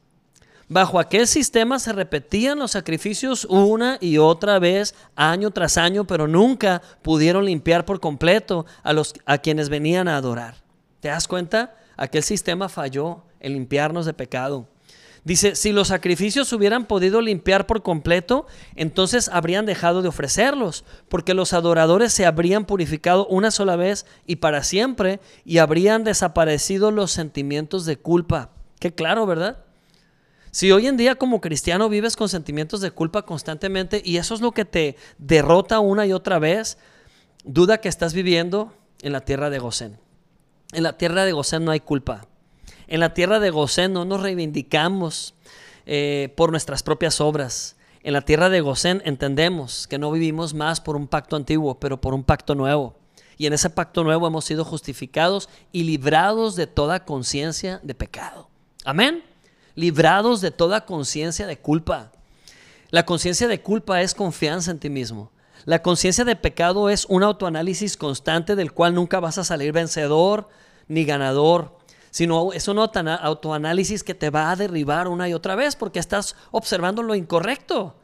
Bajo 0.69 0.99
aquel 0.99 1.27
sistema 1.27 1.77
se 1.77 1.93
repetían 1.93 2.59
los 2.59 2.71
sacrificios 2.71 3.45
una 3.45 3.97
y 3.99 4.17
otra 4.17 4.59
vez, 4.59 4.95
año 5.15 5.51
tras 5.51 5.77
año, 5.77 6.05
pero 6.05 6.27
nunca 6.27 6.81
pudieron 7.01 7.45
limpiar 7.45 7.85
por 7.85 7.99
completo 7.99 8.65
a, 8.81 8.93
los, 8.93 9.13
a 9.25 9.37
quienes 9.39 9.69
venían 9.69 10.07
a 10.07 10.17
adorar. 10.17 10.55
¿Te 10.99 11.09
das 11.09 11.27
cuenta? 11.27 11.75
Aquel 11.97 12.23
sistema 12.23 12.69
falló 12.69 13.23
en 13.39 13.53
limpiarnos 13.53 14.05
de 14.05 14.13
pecado. 14.13 14.67
Dice, 15.25 15.55
si 15.55 15.71
los 15.71 15.87
sacrificios 15.87 16.51
hubieran 16.51 16.85
podido 16.85 17.21
limpiar 17.21 17.65
por 17.65 17.81
completo, 17.81 18.45
entonces 18.75 19.29
habrían 19.29 19.65
dejado 19.65 20.01
de 20.01 20.09
ofrecerlos, 20.09 20.83
porque 21.07 21.33
los 21.33 21.53
adoradores 21.53 22.11
se 22.11 22.25
habrían 22.25 22.65
purificado 22.65 23.25
una 23.27 23.49
sola 23.49 23.77
vez 23.77 24.05
y 24.25 24.37
para 24.37 24.63
siempre, 24.63 25.21
y 25.45 25.59
habrían 25.59 26.03
desaparecido 26.03 26.91
los 26.91 27.11
sentimientos 27.11 27.85
de 27.85 27.97
culpa. 27.97 28.49
Qué 28.79 28.93
claro, 28.93 29.25
¿verdad? 29.25 29.59
Si 30.53 30.71
hoy 30.71 30.85
en 30.85 30.97
día 30.97 31.15
como 31.15 31.41
cristiano 31.41 31.89
vives 31.89 32.15
con 32.15 32.29
sentimientos 32.29 32.79
de 32.79 32.91
culpa 32.91 33.23
constantemente 33.23 34.03
y 34.05 34.17
eso 34.17 34.35
es 34.35 34.41
lo 34.41 34.51
que 34.51 34.65
te 34.65 34.97
derrota 35.17 35.79
una 35.79 36.05
y 36.05 36.13
otra 36.13 36.37
vez, 36.37 36.77
duda 37.43 37.79
que 37.79 37.89
estás 37.89 38.13
viviendo 38.13 38.71
en 39.01 39.13
la 39.13 39.21
tierra 39.21 39.49
de 39.49 39.57
Gosén. 39.57 39.97
En 40.71 40.83
la 40.83 40.95
tierra 40.95 41.25
de 41.25 41.31
Gosén 41.31 41.65
no 41.65 41.71
hay 41.71 41.79
culpa. 41.79 42.27
En 42.85 42.99
la 42.99 43.15
tierra 43.15 43.39
de 43.39 43.49
Gosén 43.49 43.93
no 43.93 44.05
nos 44.05 44.21
reivindicamos 44.21 45.33
eh, 45.87 46.31
por 46.37 46.51
nuestras 46.51 46.83
propias 46.83 47.19
obras. 47.19 47.75
En 48.03 48.13
la 48.13 48.21
tierra 48.21 48.49
de 48.49 48.61
Gosén 48.61 49.01
entendemos 49.05 49.87
que 49.87 49.97
no 49.97 50.11
vivimos 50.11 50.53
más 50.53 50.79
por 50.81 50.95
un 50.95 51.07
pacto 51.07 51.35
antiguo, 51.35 51.79
pero 51.79 51.99
por 51.99 52.13
un 52.13 52.23
pacto 52.23 52.53
nuevo. 52.53 52.95
Y 53.39 53.47
en 53.47 53.53
ese 53.53 53.71
pacto 53.71 54.03
nuevo 54.03 54.27
hemos 54.27 54.45
sido 54.45 54.63
justificados 54.65 55.49
y 55.71 55.85
librados 55.85 56.55
de 56.55 56.67
toda 56.67 57.05
conciencia 57.05 57.79
de 57.81 57.95
pecado. 57.95 58.51
Amén 58.85 59.32
librados 59.75 60.41
de 60.41 60.51
toda 60.51 60.85
conciencia 60.85 61.47
de 61.47 61.57
culpa. 61.57 62.11
La 62.89 63.05
conciencia 63.05 63.47
de 63.47 63.61
culpa 63.61 64.01
es 64.01 64.13
confianza 64.13 64.71
en 64.71 64.79
ti 64.79 64.89
mismo. 64.89 65.31
La 65.65 65.81
conciencia 65.81 66.25
de 66.25 66.35
pecado 66.35 66.89
es 66.89 67.05
un 67.05 67.23
autoanálisis 67.23 67.97
constante 67.97 68.55
del 68.55 68.73
cual 68.73 68.93
nunca 68.93 69.19
vas 69.19 69.37
a 69.37 69.43
salir 69.43 69.71
vencedor 69.71 70.49
ni 70.87 71.05
ganador, 71.05 71.77
sino 72.11 72.53
es 72.53 72.67
un 72.67 72.77
autoanálisis 72.77 74.03
que 74.03 74.13
te 74.13 74.29
va 74.29 74.51
a 74.51 74.55
derribar 74.55 75.07
una 75.07 75.29
y 75.29 75.33
otra 75.33 75.55
vez 75.55 75.75
porque 75.75 75.99
estás 75.99 76.35
observando 76.51 77.01
lo 77.01 77.15
incorrecto. 77.15 77.95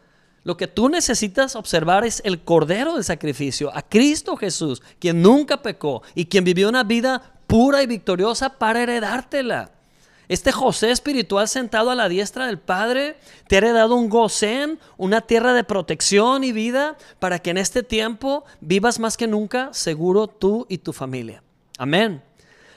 Lo 0.43 0.58
que 0.58 0.67
tú 0.67 0.89
necesitas 0.89 1.55
observar 1.55 2.05
es 2.05 2.21
el 2.23 2.43
cordero 2.43 2.95
del 2.95 3.03
sacrificio, 3.03 3.75
a 3.75 3.82
Cristo 3.82 4.38
Jesús, 4.38 4.82
quien 4.97 5.21
nunca 5.21 5.62
pecó 5.62 6.01
y 6.15 6.25
quien 6.25 6.45
vivió 6.45 6.69
una 6.69 6.84
vida 6.84 7.34
pura 7.45 7.84
y 7.84 7.88
victoriosa 7.88 8.58
para 8.58 8.82
heredártela. 8.82 9.71
Este 10.29 10.51
José 10.51 10.91
espiritual 10.91 11.47
sentado 11.47 11.89
a 11.89 11.95
la 11.95 12.07
diestra 12.07 12.45
del 12.45 12.59
Padre 12.59 13.17
te 13.47 13.55
ha 13.55 13.57
heredado 13.57 13.95
un 13.95 14.09
gocén, 14.09 14.79
una 14.95 15.21
tierra 15.21 15.55
de 15.55 15.63
protección 15.63 16.43
y 16.43 16.51
vida 16.51 16.99
para 17.17 17.39
que 17.39 17.49
en 17.49 17.57
este 17.57 17.81
tiempo 17.81 18.45
vivas 18.61 18.99
más 18.99 19.17
que 19.17 19.25
nunca 19.25 19.73
seguro 19.73 20.27
tú 20.27 20.67
y 20.69 20.77
tu 20.77 20.93
familia. 20.93 21.41
Amén. 21.79 22.21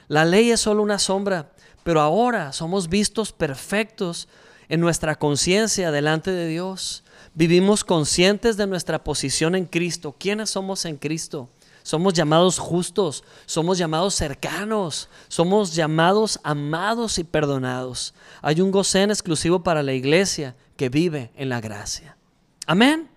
La 0.07 0.25
ley 0.25 0.49
es 0.49 0.61
solo 0.61 0.81
una 0.81 0.97
sombra, 0.97 1.51
pero 1.83 2.01
ahora 2.01 2.53
somos 2.53 2.89
vistos 2.89 3.31
perfectos 3.31 4.27
en 4.67 4.79
nuestra 4.79 5.13
conciencia 5.13 5.91
delante 5.91 6.31
de 6.31 6.47
Dios. 6.47 7.03
Vivimos 7.35 7.83
conscientes 7.83 8.57
de 8.57 8.65
nuestra 8.65 9.03
posición 9.03 9.53
en 9.53 9.65
Cristo. 9.65 10.15
¿Quiénes 10.17 10.49
somos 10.49 10.85
en 10.85 10.97
Cristo? 10.97 11.49
Somos 11.83 12.13
llamados 12.13 12.57
justos, 12.57 13.23
somos 13.45 13.77
llamados 13.77 14.15
cercanos, 14.15 15.09
somos 15.27 15.75
llamados 15.75 16.39
amados 16.43 17.19
y 17.19 17.25
perdonados. 17.25 18.13
Hay 18.41 18.61
un 18.61 18.71
gocén 18.71 19.11
exclusivo 19.11 19.63
para 19.63 19.83
la 19.83 19.93
iglesia 19.93 20.55
que 20.77 20.89
vive 20.89 21.31
en 21.35 21.49
la 21.49 21.59
gracia. 21.61 22.17
Amén. 22.65 23.09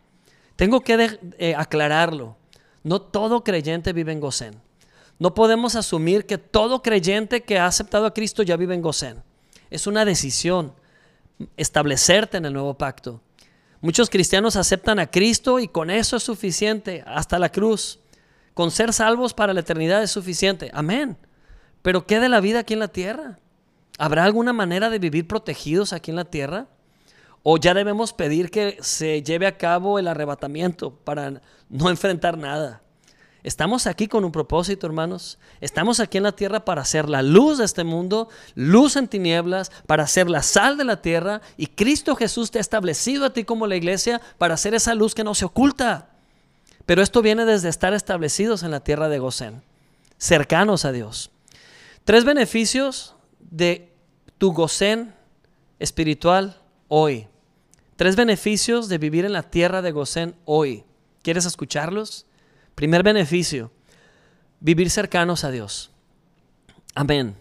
Tengo 0.57 0.81
que 0.81 1.19
eh, 1.39 1.55
aclararlo. 1.55 2.37
No 2.83 3.01
todo 3.01 3.45
creyente 3.45 3.93
vive 3.93 4.13
en 4.13 4.21
Gosén. 4.21 4.61
No 5.19 5.35
podemos 5.35 5.77
asumir 5.77 6.27
que 6.27 6.39
todo 6.39 6.83
creyente 6.83 7.43
que 7.43 7.59
ha 7.59 7.67
aceptado 7.67 8.07
a 8.07 8.15
Cristo 8.15 8.43
ya 8.43 8.57
vive 8.57 8.75
en 8.75 8.83
Gosén. 8.83 9.23
Es 9.71 9.87
una 9.87 10.05
decisión 10.05 10.73
establecerte 11.57 12.37
en 12.37 12.47
el 12.47 12.53
nuevo 12.53 12.75
pacto. 12.75 13.21
Muchos 13.81 14.11
cristianos 14.11 14.57
aceptan 14.57 14.99
a 14.99 15.11
Cristo 15.11 15.59
y 15.59 15.69
con 15.69 15.91
eso 15.91 16.17
es 16.17 16.23
suficiente 16.23 17.05
hasta 17.07 17.39
la 17.39 17.51
cruz. 17.51 18.01
Con 18.57 18.71
ser 18.71 18.95
salvos 18.95 19.35
para 19.35 19.53
la 19.53 19.61
eternidad 19.61 20.03
es 20.03 20.11
suficiente. 20.11 20.71
Amén. 20.73 21.19
Pero 21.83 22.07
¿qué 22.07 22.21
de 22.21 22.31
la 22.31 22.41
vida 22.41 22.61
aquí 22.61 22.73
en 22.73 22.81
la 22.81 22.89
tierra? 22.89 23.39
¿Habrá 23.99 24.25
alguna 24.25 24.55
manera 24.55 24.89
de 24.89 24.99
vivir 24.99 25.29
protegidos 25.29 25.93
aquí 25.93 26.11
en 26.11 26.17
la 26.17 26.25
tierra? 26.25 26.67
¿O 27.43 27.59
ya 27.59 27.75
debemos 27.75 28.15
pedir 28.15 28.51
que 28.51 28.79
se 28.81 29.23
lleve 29.23 29.47
a 29.47 29.59
cabo 29.59 29.99
el 29.99 30.09
arrebatamiento 30.09 30.91
para 30.91 31.43
no 31.69 31.91
enfrentar 31.91 32.39
nada? 32.39 32.81
Estamos 33.43 33.87
aquí 33.87 34.09
con 34.09 34.25
un 34.25 34.33
propósito, 34.33 34.87
hermanos. 34.87 35.39
Estamos 35.61 36.01
aquí 36.01 36.17
en 36.17 36.25
la 36.25 36.33
tierra 36.33 36.65
para 36.65 36.83
ser 36.87 37.11
la 37.11 37.21
luz 37.21 37.59
de 37.59 37.67
este 37.67 37.85
mundo, 37.85 38.31
luz 38.55 38.97
en 38.97 39.07
tinieblas, 39.07 39.71
para 39.87 40.07
ser 40.07 40.31
la 40.31 40.43
sal 40.43 40.79
de 40.79 40.85
la 40.85 41.03
tierra. 41.03 41.43
Y 41.59 41.67
Cristo 41.67 42.17
Jesús 42.17 42.51
te 42.51 42.57
ha 42.57 42.63
establecido 42.63 43.27
a 43.27 43.35
ti 43.35 43.45
como 43.45 43.67
la 43.67 43.77
iglesia 43.77 44.23
para 44.39 44.57
ser 44.57 44.73
esa 44.73 44.95
luz 44.95 45.15
que 45.15 45.25
no 45.25 45.35
se 45.35 45.45
oculta. 45.45 46.16
Pero 46.87 47.03
esto 47.03 47.21
viene 47.21 47.45
desde 47.45 47.69
estar 47.69 47.93
establecidos 47.93 48.63
en 48.63 48.71
la 48.71 48.81
tierra 48.81 49.09
de 49.09 49.19
Gosén, 49.19 49.63
cercanos 50.19 50.85
a 50.85 50.93
Dios. 50.93 51.31
Tres 52.05 52.25
beneficios 52.25 53.17
de 53.41 53.93
tu 54.39 54.53
Gosén 54.53 55.15
espiritual 55.81 56.63
hoy. 56.89 57.27
Tres 57.97 58.15
beneficios 58.15 58.89
de 58.89 58.99
vivir 58.99 59.25
en 59.25 59.33
la 59.33 59.43
tierra 59.43 59.83
de 59.83 59.91
Gosén 59.91 60.37
hoy. 60.45 60.85
¿Quieres 61.23 61.45
escucharlos? 61.45 62.27
Primer 62.77 63.03
beneficio, 63.03 63.73
vivir 64.61 64.91
cercanos 64.91 65.43
a 65.45 65.51
Dios. 65.51 65.91
Amén. 66.95 67.37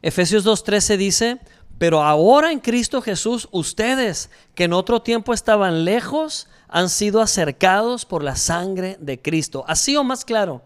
Efesios 0.00 0.46
2.13 0.46 0.96
dice, 0.96 1.40
pero 1.80 2.02
ahora 2.02 2.52
en 2.52 2.60
Cristo 2.60 3.00
Jesús, 3.00 3.48
ustedes 3.52 4.28
que 4.54 4.64
en 4.64 4.74
otro 4.74 5.00
tiempo 5.00 5.32
estaban 5.32 5.86
lejos, 5.86 6.46
han 6.68 6.90
sido 6.90 7.22
acercados 7.22 8.04
por 8.04 8.22
la 8.22 8.36
sangre 8.36 8.98
de 9.00 9.18
Cristo. 9.18 9.64
Así 9.66 9.96
o 9.96 10.04
más 10.04 10.26
claro, 10.26 10.60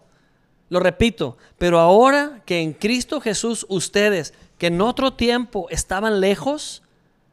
lo 0.70 0.80
repito, 0.80 1.36
pero 1.56 1.78
ahora 1.78 2.42
que 2.44 2.60
en 2.60 2.72
Cristo 2.72 3.20
Jesús 3.20 3.64
ustedes 3.68 4.34
que 4.58 4.66
en 4.66 4.80
otro 4.80 5.12
tiempo 5.12 5.68
estaban 5.70 6.20
lejos, 6.20 6.82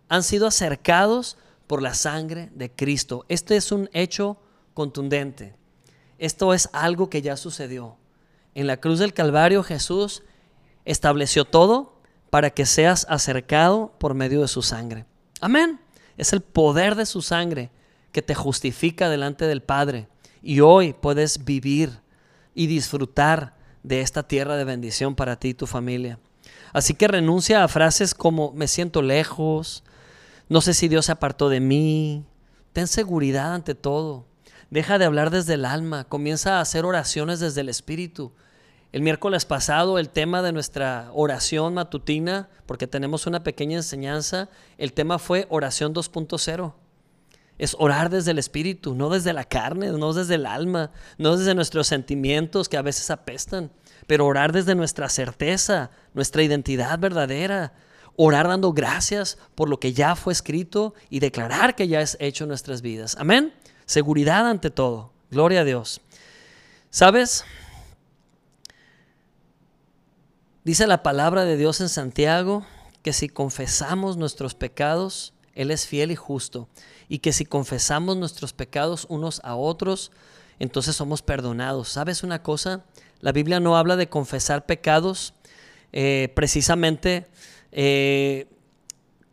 han 0.10 0.22
sido 0.22 0.46
acercados 0.46 1.38
por 1.66 1.82
la 1.82 1.96
sangre 1.96 2.52
de 2.54 2.70
Cristo. 2.70 3.26
Este 3.30 3.56
es 3.56 3.72
un 3.72 3.90
hecho 3.94 4.38
contundente. 4.76 5.56
Esto 6.20 6.54
es 6.54 6.70
algo 6.72 7.10
que 7.10 7.24
ya 7.24 7.36
sucedió. 7.36 7.98
En 8.54 8.68
la 8.68 8.78
cruz 8.78 9.00
del 9.00 9.16
Calvario 9.16 9.64
Jesús 9.64 10.22
estableció 10.86 11.46
todo 11.46 12.01
para 12.32 12.50
que 12.50 12.66
seas 12.66 13.06
acercado 13.10 13.94
por 14.00 14.16
medio 14.16 14.42
de 14.42 14.48
su 14.48 14.64
sangre. 14.64 15.06
Amén. 15.42 15.80
Es 16.18 16.34
el 16.34 16.42
poder 16.42 16.96
de 16.96 17.06
su 17.06 17.22
sangre 17.22 17.70
que 18.12 18.24
te 18.24 18.34
justifica 18.34 19.10
delante 19.10 19.46
del 19.46 19.62
Padre. 19.62 20.08
Y 20.42 20.62
hoy 20.62 20.94
puedes 20.94 21.46
vivir 21.46 22.00
y 22.56 22.66
disfrutar 22.68 23.56
de 23.84 24.02
esta 24.02 24.24
tierra 24.24 24.56
de 24.56 24.64
bendición 24.64 25.14
para 25.14 25.36
ti 25.36 25.50
y 25.50 25.54
tu 25.54 25.68
familia. 25.68 26.20
Así 26.74 26.94
que 26.94 27.08
renuncia 27.08 27.64
a 27.64 27.68
frases 27.68 28.14
como 28.16 28.54
me 28.54 28.68
siento 28.68 29.02
lejos, 29.02 29.84
no 30.48 30.62
sé 30.62 30.74
si 30.74 30.88
Dios 30.88 31.08
se 31.08 31.12
apartó 31.12 31.50
de 31.50 31.60
mí. 31.60 32.26
Ten 32.72 32.88
seguridad 32.88 33.54
ante 33.54 33.76
todo. 33.76 34.26
Deja 34.70 34.98
de 34.98 35.06
hablar 35.06 35.32
desde 35.32 35.56
el 35.56 35.66
alma, 35.66 36.06
comienza 36.06 36.58
a 36.58 36.62
hacer 36.62 36.86
oraciones 36.86 37.42
desde 37.42 37.60
el 37.60 37.68
espíritu. 37.68 38.32
El 38.92 39.04
miércoles 39.04 39.46
pasado 39.46 40.00
el 40.00 40.10
tema 40.10 40.42
de 40.42 40.52
nuestra 40.52 41.10
oración 41.14 41.76
matutina, 41.76 42.50
porque 42.66 42.88
tenemos 42.88 43.26
una 43.26 43.42
pequeña 43.42 43.78
enseñanza, 43.78 44.50
el 44.78 44.92
tema 44.92 45.18
fue 45.18 45.48
oración 45.50 45.94
2.0. 45.94 46.74
Es 47.58 47.76
orar 47.80 48.10
desde 48.10 48.32
el 48.32 48.40
espíritu, 48.40 48.94
no 48.94 49.10
desde 49.10 49.32
la 49.32 49.46
carne, 49.46 49.92
no 49.92 50.12
desde 50.12 50.36
el 50.36 50.46
alma, 50.46 50.92
no 51.18 51.38
desde 51.38 51.56
nuestros 51.56 51.88
sentimientos 51.88 52.68
que 52.68 52.76
a 52.76 52.82
veces 52.82 53.12
apestan, 53.12 53.72
pero 54.08 54.26
orar 54.26 54.52
desde 54.52 54.76
nuestra 54.76 55.08
certeza, 55.08 55.92
nuestra 56.14 56.44
identidad 56.44 57.00
verdadera. 57.00 57.74
Orar 58.18 58.50
dando 58.50 58.74
gracias 58.74 59.38
por 59.56 59.70
lo 59.70 59.80
que 59.80 59.94
ya 59.94 60.18
fue 60.18 60.34
escrito 60.34 60.94
y 61.10 61.20
declarar 61.20 61.76
que 61.76 61.88
ya 61.88 62.02
es 62.02 62.18
hecho 62.20 62.44
en 62.44 62.50
nuestras 62.50 62.82
vidas. 62.82 63.16
Amén. 63.18 63.54
Seguridad 63.86 64.50
ante 64.50 64.70
todo. 64.70 65.14
Gloria 65.30 65.62
a 65.62 65.64
Dios. 65.64 66.02
¿Sabes? 66.90 67.46
Dice 70.64 70.86
la 70.86 71.02
palabra 71.02 71.44
de 71.44 71.58
Dios 71.58 71.82
en 71.82 71.90
Santiago 71.90 72.64
que 73.02 73.14
si 73.14 73.30
confesamos 73.30 74.18
nuestros 74.18 74.54
pecados, 74.54 75.34
Él 75.56 75.72
es 75.72 75.88
fiel 75.88 76.12
y 76.12 76.16
justo. 76.16 76.68
Y 77.10 77.18
que 77.18 77.34
si 77.34 77.46
confesamos 77.46 78.16
nuestros 78.16 78.54
pecados 78.54 79.08
unos 79.10 79.42
a 79.44 79.56
otros, 79.56 80.12
entonces 80.60 80.96
somos 80.96 81.24
perdonados. 81.24 81.90
¿Sabes 81.90 82.22
una 82.22 82.44
cosa? 82.44 82.86
La 83.22 83.32
Biblia 83.32 83.60
no 83.60 83.76
habla 83.76 83.96
de 83.96 84.08
confesar 84.08 84.68
pecados 84.68 85.34
eh, 85.94 86.32
precisamente 86.36 87.26
eh, 87.72 88.48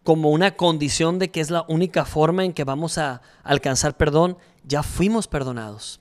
como 0.05 0.31
una 0.31 0.57
condición 0.57 1.19
de 1.19 1.31
que 1.31 1.43
es 1.43 1.51
la 1.51 1.67
única 1.69 2.07
forma 2.07 2.47
en 2.47 2.55
que 2.55 2.65
vamos 2.65 2.97
a 2.97 3.21
alcanzar 3.43 3.99
perdón, 3.99 4.39
ya 4.65 4.83
fuimos 4.83 5.29
perdonados. 5.29 6.01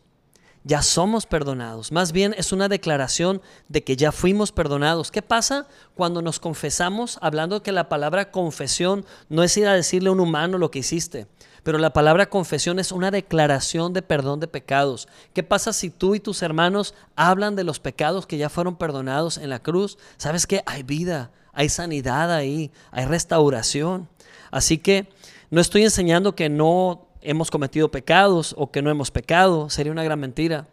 Ya 0.68 0.82
somos 0.82 1.26
perdonados. 1.26 1.94
Más 1.94 2.12
bien 2.12 2.36
es 2.38 2.52
una 2.52 2.68
declaración 2.68 3.42
de 3.70 3.86
que 3.86 3.96
ya 3.96 4.12
fuimos 4.12 4.52
perdonados. 4.52 5.12
¿Qué 5.12 5.22
pasa 5.22 5.66
cuando 5.96 6.22
nos 6.22 6.42
confesamos? 6.42 7.18
Hablando 7.22 7.64
que 7.64 7.72
la 7.72 7.88
palabra 7.88 8.32
confesión 8.32 9.06
no 9.30 9.44
es 9.44 9.56
ir 9.56 9.66
a 9.66 9.74
decirle 9.74 10.10
a 10.10 10.12
un 10.12 10.20
humano 10.20 10.58
lo 10.58 10.70
que 10.70 10.80
hiciste, 10.80 11.28
pero 11.64 11.78
la 11.78 11.94
palabra 11.94 12.30
confesión 12.30 12.80
es 12.80 12.92
una 12.92 13.12
declaración 13.12 13.94
de 13.94 14.02
perdón 14.02 14.42
de 14.42 14.50
pecados. 14.50 15.08
¿Qué 15.34 15.42
pasa 15.42 15.72
si 15.72 15.90
tú 15.90 16.16
y 16.16 16.20
tus 16.20 16.42
hermanos 16.42 16.94
hablan 17.16 17.56
de 17.56 17.64
los 17.64 17.80
pecados 17.80 18.28
que 18.28 18.38
ya 18.38 18.50
fueron 18.50 18.76
perdonados 18.76 19.38
en 19.38 19.50
la 19.50 19.60
cruz? 19.60 19.98
¿Sabes 20.18 20.46
que 20.46 20.64
hay 20.66 20.84
vida? 20.84 21.32
hay 21.58 21.70
sanidad 21.70 22.32
ahí, 22.32 22.72
hay 22.92 23.06
restauración. 23.06 24.08
Así 24.52 24.78
que 24.78 25.10
no 25.50 25.60
estoy 25.60 25.84
enseñando 25.84 26.36
que 26.36 26.50
no 26.50 27.07
hemos 27.22 27.52
cometido 27.52 27.92
pecados 27.92 28.56
o 28.58 28.72
que 28.72 28.82
no 28.82 28.90
hemos 28.90 29.12
pecado, 29.12 29.70
sería 29.70 29.92
una 29.92 30.04
gran 30.04 30.20
mentira. 30.20 30.68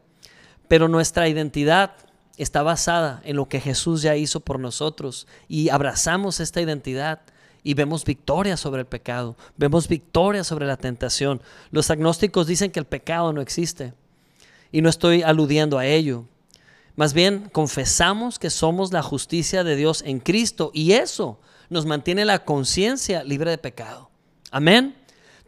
Pero 0.69 0.89
nuestra 0.89 1.29
identidad 1.29 1.93
está 2.37 2.63
basada 2.63 3.21
en 3.25 3.37
lo 3.37 3.49
que 3.49 3.61
Jesús 3.61 4.03
ya 4.03 4.17
hizo 4.17 4.41
por 4.41 4.59
nosotros 4.59 5.27
y 5.49 5.69
abrazamos 5.69 6.41
esta 6.41 6.61
identidad 6.61 7.21
y 7.63 7.75
vemos 7.75 8.05
victoria 8.05 8.57
sobre 8.57 8.81
el 8.81 8.87
pecado, 8.87 9.37
vemos 9.57 9.89
victoria 9.89 10.45
sobre 10.45 10.67
la 10.67 10.77
tentación. 10.77 11.41
Los 11.71 11.91
agnósticos 11.91 12.47
dicen 12.47 12.71
que 12.71 12.81
el 12.81 12.87
pecado 12.87 13.33
no 13.33 13.41
existe 13.41 13.95
y 14.73 14.83
no 14.83 14.89
estoy 14.89 15.23
aludiendo 15.23 15.79
a 15.79 15.87
ello, 15.87 16.27
más 16.97 17.13
bien, 17.13 17.49
confesamos 17.51 18.39
que 18.39 18.51
somos 18.51 18.93
la 18.93 19.03
justicia 19.03 19.65
de 19.65 19.75
Dios 19.75 20.03
en 20.07 20.21
Cristo 20.21 20.71
y 20.73 20.93
eso 20.93 21.41
nos 21.69 21.87
mantiene 21.87 22.25
la 22.25 22.45
conciencia 22.45 23.25
libre 23.25 23.51
de 23.51 23.59
pecado. 23.59 24.11
Amén. 24.53 24.95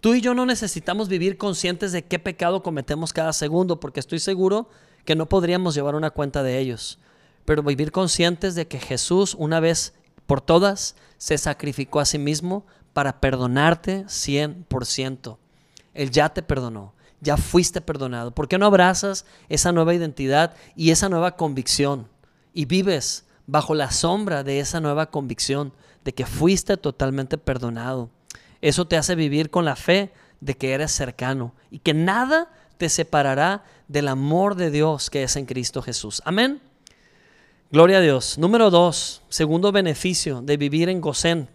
Tú 0.01 0.15
y 0.15 0.21
yo 0.21 0.35
no 0.35 0.47
necesitamos 0.47 1.09
vivir 1.09 1.39
conscientes 1.39 1.93
de 1.93 2.05
qué 2.05 2.19
pecado 2.19 2.63
cometemos 2.63 3.13
cada 3.13 3.33
segundo, 3.33 3.81
porque 3.81 4.01
estoy 4.01 4.19
seguro 4.19 4.69
que 5.05 5.17
no 5.17 5.29
podríamos 5.29 5.75
llevar 5.75 5.95
una 5.95 6.11
cuenta 6.11 6.43
de 6.43 6.59
ellos. 6.59 6.99
Pero 7.45 7.63
vivir 7.63 7.93
conscientes 7.93 8.55
de 8.55 8.67
que 8.67 8.79
Jesús, 8.79 9.35
una 9.39 9.61
vez 9.61 9.95
por 10.27 10.41
todas, 10.41 10.97
se 11.19 11.39
sacrificó 11.39 12.01
a 12.01 12.05
sí 12.05 12.19
mismo 12.19 12.67
para 12.93 13.21
perdonarte 13.21 14.05
100%. 14.05 15.39
Él 15.95 16.11
ya 16.11 16.29
te 16.29 16.43
perdonó 16.43 16.97
ya 17.21 17.37
fuiste 17.37 17.81
perdonado? 17.81 18.31
¿Por 18.33 18.49
qué 18.49 18.59
no 18.59 18.67
abrazas 18.67 19.25
esa 19.49 19.73
nueva 19.73 19.95
identidad 19.95 20.55
y 20.75 20.91
esa 20.91 21.09
nueva 21.09 21.37
convicción 21.37 22.09
y 22.53 22.65
vives 22.65 23.25
bajo 23.47 23.75
la 23.75 23.91
sombra 23.91 24.43
de 24.43 24.61
esa 24.61 24.81
nueva 24.81 25.11
convicción 25.11 25.73
de 26.05 26.13
que 26.13 26.27
fuiste 26.27 26.77
totalmente 26.77 27.39
perdonado? 27.39 28.11
Eso 28.61 28.87
te 28.87 28.97
hace 28.97 29.15
vivir 29.15 29.51
con 29.51 29.65
la 29.65 29.77
fe 29.77 30.13
de 30.41 30.57
que 30.57 30.73
eres 30.73 30.93
cercano 30.93 31.55
y 31.71 31.79
que 31.79 31.95
nada 31.95 32.51
te 32.79 32.89
separará 32.89 33.65
del 33.89 34.09
amor 34.09 34.55
de 34.55 34.71
Dios 34.71 35.11
que 35.11 35.23
es 35.23 35.37
en 35.37 35.47
Cristo 35.47 35.83
Jesús. 35.83 36.23
Amén. 36.25 36.61
Gloria 37.71 37.99
a 37.99 38.01
Dios. 38.01 38.39
Número 38.39 38.71
dos, 38.71 39.23
segundo 39.29 39.73
beneficio 39.73 40.41
de 40.41 40.57
vivir 40.57 40.89
en 40.89 41.01
Gosén, 41.01 41.49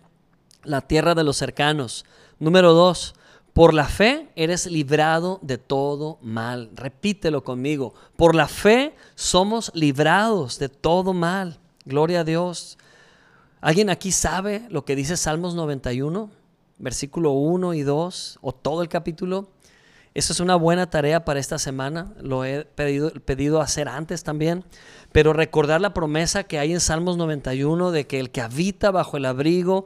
la 0.64 0.82
tierra 0.82 1.16
de 1.16 1.24
los 1.24 1.38
cercanos. 1.38 2.06
Número 2.40 2.74
dos, 2.74 3.16
por 3.54 3.74
la 3.74 3.86
fe 3.86 4.30
eres 4.36 4.66
librado 4.66 5.40
de 5.42 5.58
todo 5.58 6.18
mal. 6.22 6.70
Repítelo 6.74 7.44
conmigo. 7.44 7.94
Por 8.16 8.34
la 8.36 8.48
fe 8.48 8.96
somos 9.16 9.72
librados 9.74 10.58
de 10.58 10.70
todo 10.70 11.14
mal. 11.14 11.60
Gloria 11.86 12.22
a 12.22 12.24
Dios. 12.24 12.78
¿Alguien 13.60 13.90
aquí 13.90 14.12
sabe 14.12 14.66
lo 14.70 14.86
que 14.86 14.96
dice 14.96 15.18
Salmos 15.18 15.54
91? 15.54 16.30
Versículo 16.82 17.32
1 17.32 17.74
y 17.74 17.84
2, 17.84 18.40
o 18.42 18.52
todo 18.54 18.82
el 18.82 18.90
capítulo. 18.90 19.50
Eso 20.14 20.34
es 20.34 20.42
una 20.42 20.56
buena 20.56 20.90
tarea 20.90 21.24
para 21.24 21.40
esta 21.40 21.58
semana, 21.58 22.14
lo 22.22 22.44
he 22.44 22.66
pedido, 22.66 23.12
pedido 23.12 23.62
hacer 23.62 23.88
antes 23.88 24.24
también, 24.24 24.66
pero 25.14 25.32
recordar 25.32 25.80
la 25.80 25.94
promesa 25.94 26.44
que 26.44 26.60
hay 26.60 26.74
en 26.74 26.82
Salmos 26.82 27.16
91 27.16 27.92
de 27.92 28.08
que 28.08 28.20
el 28.20 28.30
que 28.30 28.42
habita 28.42 28.92
bajo 28.92 29.16
el 29.16 29.26
abrigo 29.26 29.86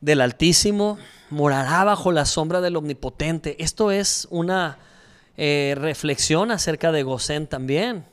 del 0.00 0.20
Altísimo 0.20 0.98
morará 1.30 1.84
bajo 1.84 2.10
la 2.10 2.24
sombra 2.24 2.60
del 2.60 2.76
Omnipotente. 2.76 3.62
Esto 3.62 3.92
es 3.92 4.26
una 4.30 4.78
eh, 5.36 5.74
reflexión 5.78 6.50
acerca 6.50 6.90
de 6.90 7.04
Gosén 7.04 7.46
también. 7.46 8.04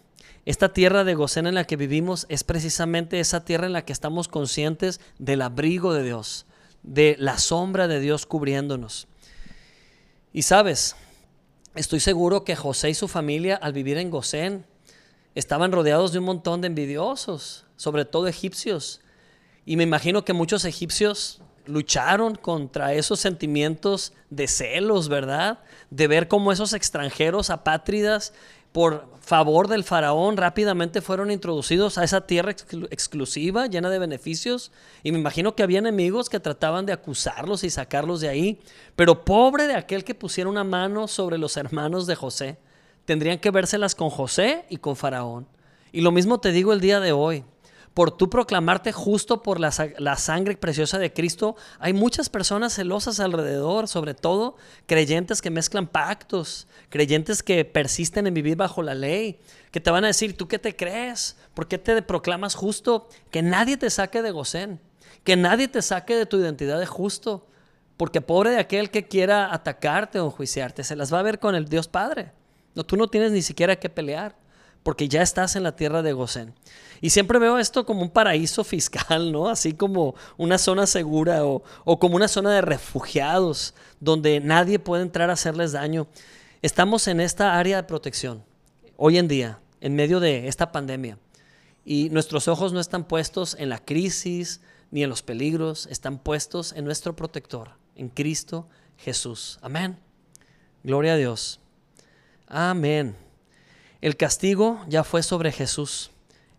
Esta 0.46 0.72
tierra 0.72 1.04
de 1.04 1.16
Gosén 1.16 1.48
en 1.48 1.56
la 1.56 1.66
que 1.66 1.76
vivimos 1.76 2.26
es 2.30 2.44
precisamente 2.44 3.20
esa 3.20 3.44
tierra 3.44 3.68
en 3.68 3.74
la 3.74 3.84
que 3.84 3.94
estamos 3.94 4.28
conscientes 4.28 5.02
del 5.18 5.42
abrigo 5.42 5.94
de 5.94 6.04
Dios, 6.04 6.46
de 6.84 7.16
la 7.20 7.38
sombra 7.38 7.88
de 7.88 8.00
Dios 8.00 8.26
cubriéndonos. 8.26 9.08
Y 10.34 10.44
sabes, 10.44 10.96
estoy 11.76 12.00
seguro 12.00 12.44
que 12.44 12.56
José 12.56 12.92
y 12.92 12.94
su 12.94 13.08
familia 13.08 13.56
al 13.56 13.74
vivir 13.74 13.98
en 13.98 14.10
Gosén 14.10 14.66
estaban 15.36 15.72
rodeados 15.72 16.12
de 16.12 16.20
un 16.20 16.26
montón 16.26 16.62
de 16.62 16.68
envidiosos, 16.68 17.66
sobre 17.76 18.06
todo 18.06 18.28
egipcios. 18.28 19.02
Y 19.66 19.76
me 19.76 19.84
imagino 19.84 20.26
que 20.26 20.34
muchos 20.34 20.66
egipcios 20.66 21.42
lucharon 21.66 22.36
contra 22.36 22.94
esos 22.94 23.20
sentimientos 23.20 24.14
de 24.30 24.48
celos, 24.48 25.08
¿verdad? 25.08 25.60
De 25.90 26.08
ver 26.08 26.28
cómo 26.28 26.52
esos 26.52 26.74
extranjeros 26.74 27.50
apátridas, 27.50 28.34
por 28.72 29.08
favor 29.22 29.68
del 29.68 29.84
faraón, 29.84 30.38
rápidamente 30.38 31.02
fueron 31.02 31.32
introducidos 31.32 31.98
a 31.98 32.04
esa 32.04 32.22
tierra 32.22 32.52
exclusiva, 32.52 33.68
llena 33.68 33.90
de 33.90 34.00
beneficios. 34.00 34.72
Y 35.04 35.12
me 35.12 35.20
imagino 35.20 35.56
que 35.56 35.64
había 35.64 35.80
enemigos 35.80 36.30
que 36.30 36.40
trataban 36.40 36.86
de 36.86 36.94
acusarlos 36.94 37.64
y 37.64 37.70
sacarlos 37.70 38.22
de 38.22 38.30
ahí. 38.30 38.60
Pero 38.96 39.26
pobre 39.26 39.68
de 39.68 39.76
aquel 39.76 40.04
que 40.04 40.16
pusiera 40.16 40.50
una 40.50 40.64
mano 40.64 41.08
sobre 41.08 41.38
los 41.38 41.58
hermanos 41.58 42.08
de 42.08 42.16
José. 42.16 42.58
Tendrían 43.06 43.40
que 43.40 43.52
vérselas 43.52 43.96
con 43.96 44.10
José 44.10 44.66
y 44.70 44.78
con 44.78 44.96
faraón. 44.96 45.48
Y 45.92 46.02
lo 46.02 46.12
mismo 46.12 46.40
te 46.40 46.52
digo 46.52 46.74
el 46.74 46.82
día 46.82 47.00
de 47.00 47.12
hoy 47.12 47.44
por 47.94 48.16
tú 48.16 48.30
proclamarte 48.30 48.92
justo 48.92 49.42
por 49.42 49.60
la, 49.60 49.72
sangre 50.16 50.58
preciosa 50.58 51.00
de 51.00 51.12
Cristo, 51.12 51.56
hay 51.80 51.94
muchas 51.94 52.30
personas 52.30 52.74
celosas 52.74 53.20
alrededor, 53.20 53.88
sobre 53.88 54.14
todo 54.14 54.56
creyentes 54.86 55.42
que 55.42 55.50
mezclan 55.50 55.88
pactos, 55.88 56.68
creyentes 56.90 57.44
que 57.44 57.66
persisten 57.66 58.28
en 58.28 58.34
vivir 58.34 58.56
bajo 58.56 58.84
la 58.84 58.94
ley, 58.94 59.40
que 59.72 59.80
te 59.80 59.92
van 59.92 60.04
a 60.04 60.08
decir, 60.08 60.38
¿tú 60.38 60.48
qué 60.48 60.60
te 60.60 60.76
crees? 60.76 61.36
¿Por 61.54 61.68
qué 61.68 61.78
te 61.78 62.02
proclamas 62.02 62.56
justo? 62.56 63.08
Que 63.32 63.42
nadie 63.42 63.78
te 63.78 63.90
saque 63.90 64.22
de 64.22 64.32
Gosén, 64.32 64.80
que 65.24 65.36
nadie 65.36 65.68
te 65.68 65.82
saque 65.82 66.16
de 66.16 66.26
tu 66.26 66.38
identidad 66.38 66.80
de 66.80 66.86
justo, 66.86 67.48
porque 67.98 68.22
pobre 68.22 68.52
de 68.52 68.60
aquel 68.60 68.92
que 68.92 69.08
quiera 69.08 69.54
atacarte 69.54 70.20
o 70.20 70.28
enjuiciarte, 70.28 70.84
se 70.84 70.96
las 70.96 71.14
va 71.14 71.20
a 71.20 71.24
ver 71.24 71.40
con 71.40 71.56
el 71.56 71.68
Dios 71.68 71.88
Padre. 71.88 72.32
No, 72.76 72.86
tú 72.86 72.96
no 72.96 73.08
tienes 73.08 73.32
ni 73.32 73.42
siquiera 73.42 73.76
que 73.76 73.90
pelear 73.90 74.36
porque 74.84 75.08
ya 75.08 75.22
estás 75.22 75.56
en 75.56 75.64
la 75.64 75.76
tierra 75.76 76.02
de 76.02 76.14
Gosén. 76.14 76.54
Y 77.02 77.12
siempre 77.12 77.40
veo 77.40 77.58
esto 77.58 77.86
como 77.86 78.02
un 78.02 78.10
paraíso 78.10 78.64
fiscal, 78.64 79.32
¿no? 79.32 79.50
Así 79.50 79.74
como 79.74 80.16
una 80.38 80.58
zona 80.58 80.86
segura 80.86 81.46
o, 81.46 81.64
como 82.00 82.16
una 82.16 82.28
zona 82.28 82.52
de 82.52 82.62
refugiados 82.62 83.74
donde 84.00 84.40
nadie 84.40 84.80
puede 84.80 85.04
entrar 85.04 85.30
a 85.30 85.34
hacerles 85.34 85.72
daño. 85.72 86.08
Estamos 86.62 87.08
en 87.08 87.22
esta 87.22 87.58
área 87.58 87.78
de 87.78 87.84
protección 87.84 88.44
hoy 88.98 89.18
en 89.18 89.28
día, 89.28 89.60
en 89.80 89.96
medio 89.96 90.20
de 90.20 90.48
esta 90.48 90.72
pandemia. 90.72 91.18
Y 91.86 92.10
nuestros 92.10 92.48
ojos 92.48 92.74
no 92.74 92.80
están 92.80 93.06
puestos 93.06 93.56
en 93.58 93.70
la 93.70 93.80
crisis 93.80 94.62
ni 94.92 95.04
en 95.04 95.10
los 95.10 95.22
peligros, 95.22 95.88
están 95.88 96.20
puestos 96.20 96.74
en 96.74 96.84
nuestro 96.84 97.16
protector, 97.16 97.72
en 97.96 98.10
Cristo 98.10 98.68
Jesús. 98.98 99.58
Amén. 99.62 99.98
Gloria 100.84 101.14
a 101.14 101.18
Dios. 101.18 101.60
Amén. 102.48 103.29
El 104.02 104.16
castigo 104.16 104.80
ya 104.88 105.04
fue 105.04 105.24
sobre 105.24 105.52
Jesús. 105.52 106.12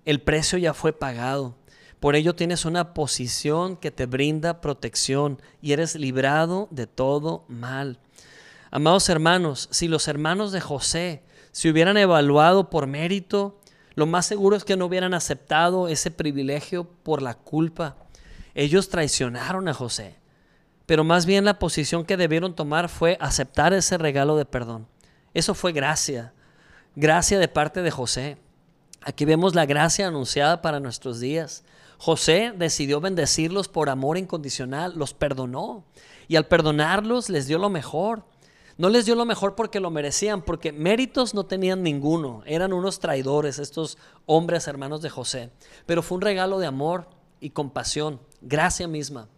El 0.05 0.21
precio 0.21 0.59
ya 0.59 0.75
fue 0.75 0.93
pagado. 0.93 1.57
Por 1.99 2.15
ello 2.15 2.35
tienes 2.35 2.67
una 2.67 2.93
posición 2.93 3.77
que 3.77 3.91
te 3.91 4.05
brinda 4.05 4.61
protección 4.61 5.41
y 5.63 5.73
eres 5.73 5.95
librado 5.95 6.69
de 6.71 6.87
todo 6.87 7.45
mal. 7.49 7.99
Amados 8.71 9.09
hermanos, 9.09 9.69
si 9.71 9.89
los 9.89 10.07
hermanos 10.07 10.53
de 10.53 10.61
José 10.61 11.23
se 11.51 11.71
hubieran 11.71 11.97
evaluado 11.97 12.69
por 12.69 12.87
mérito, 12.87 13.59
lo 13.95 14.07
más 14.07 14.27
seguro 14.27 14.55
es 14.55 14.65
que 14.65 14.77
no 14.77 14.87
hubieran 14.87 15.15
aceptado 15.15 15.89
ese 15.89 16.11
privilegio 16.11 16.85
por 16.85 17.23
la 17.23 17.35
culpa. 17.35 17.97
Ellos 18.55 18.91
traicionaron 18.91 19.67
a 19.67 19.75
José, 19.75 20.17
pero 20.85 21.05
más 21.05 21.25
bien 21.25 21.47
la 21.47 21.59
posición 21.59 22.05
que 22.05 22.19
debieron 22.19 22.55
tomar 22.55 22.91
fue 22.91 23.17
aceptar 23.19 23.73
ese 23.73 23.97
regalo 23.97 24.37
de 24.37 24.45
perdón. 24.45 24.87
Eso 25.33 25.55
fue 25.55 25.73
gracia 25.73 26.35
gracia 26.97 27.39
de 27.39 27.49
parte 27.49 27.83
de 27.83 27.91
José. 27.91 28.37
Aquí 29.03 29.25
vemos 29.25 29.55
la 29.55 29.67
gracia 29.67 30.09
anunciada 30.09 30.63
para 30.63 30.81
nuestros 30.81 31.21
días. 31.21 31.65
José 31.99 32.53
decidió 32.57 33.01
bendecirlos 33.01 33.69
por 33.69 33.91
amor 33.91 34.19
incondicional, 34.19 34.95
los 34.97 35.15
perdonó 35.15 35.85
y 36.29 36.37
al 36.37 36.47
perdonarlos 36.47 37.29
les 37.29 37.47
dio 37.47 37.59
lo 37.59 37.71
mejor. 37.71 38.25
No 38.79 38.89
les 38.89 39.05
dio 39.05 39.15
lo 39.15 39.27
mejor 39.27 39.55
porque 39.57 39.81
lo 39.81 39.91
merecían, 39.91 40.41
porque 40.41 40.73
méritos 40.73 41.35
no 41.35 41.45
tenían 41.45 41.83
ninguno. 41.83 42.43
Eran 42.47 42.73
unos 42.73 42.99
traidores 42.99 43.59
estos 43.59 43.99
hombres 44.25 44.67
hermanos 44.67 45.03
de 45.03 45.11
José. 45.11 45.51
Pero 45.85 46.03
fue 46.03 46.17
un 46.17 46.23
regalo 46.23 46.59
de 46.59 46.67
amor 46.67 47.07
y 47.41 47.51
compasión, 47.51 48.21
gracia 48.41 48.89
misma. 48.89 49.29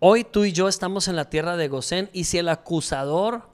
Hoy 0.00 0.24
tú 0.24 0.44
y 0.44 0.52
yo 0.52 0.66
estamos 0.66 1.06
en 1.06 1.14
la 1.14 1.30
tierra 1.30 1.56
de 1.56 1.68
Gosén 1.68 2.10
y 2.12 2.24
si 2.24 2.38
el 2.38 2.48
acusador, 2.48 3.48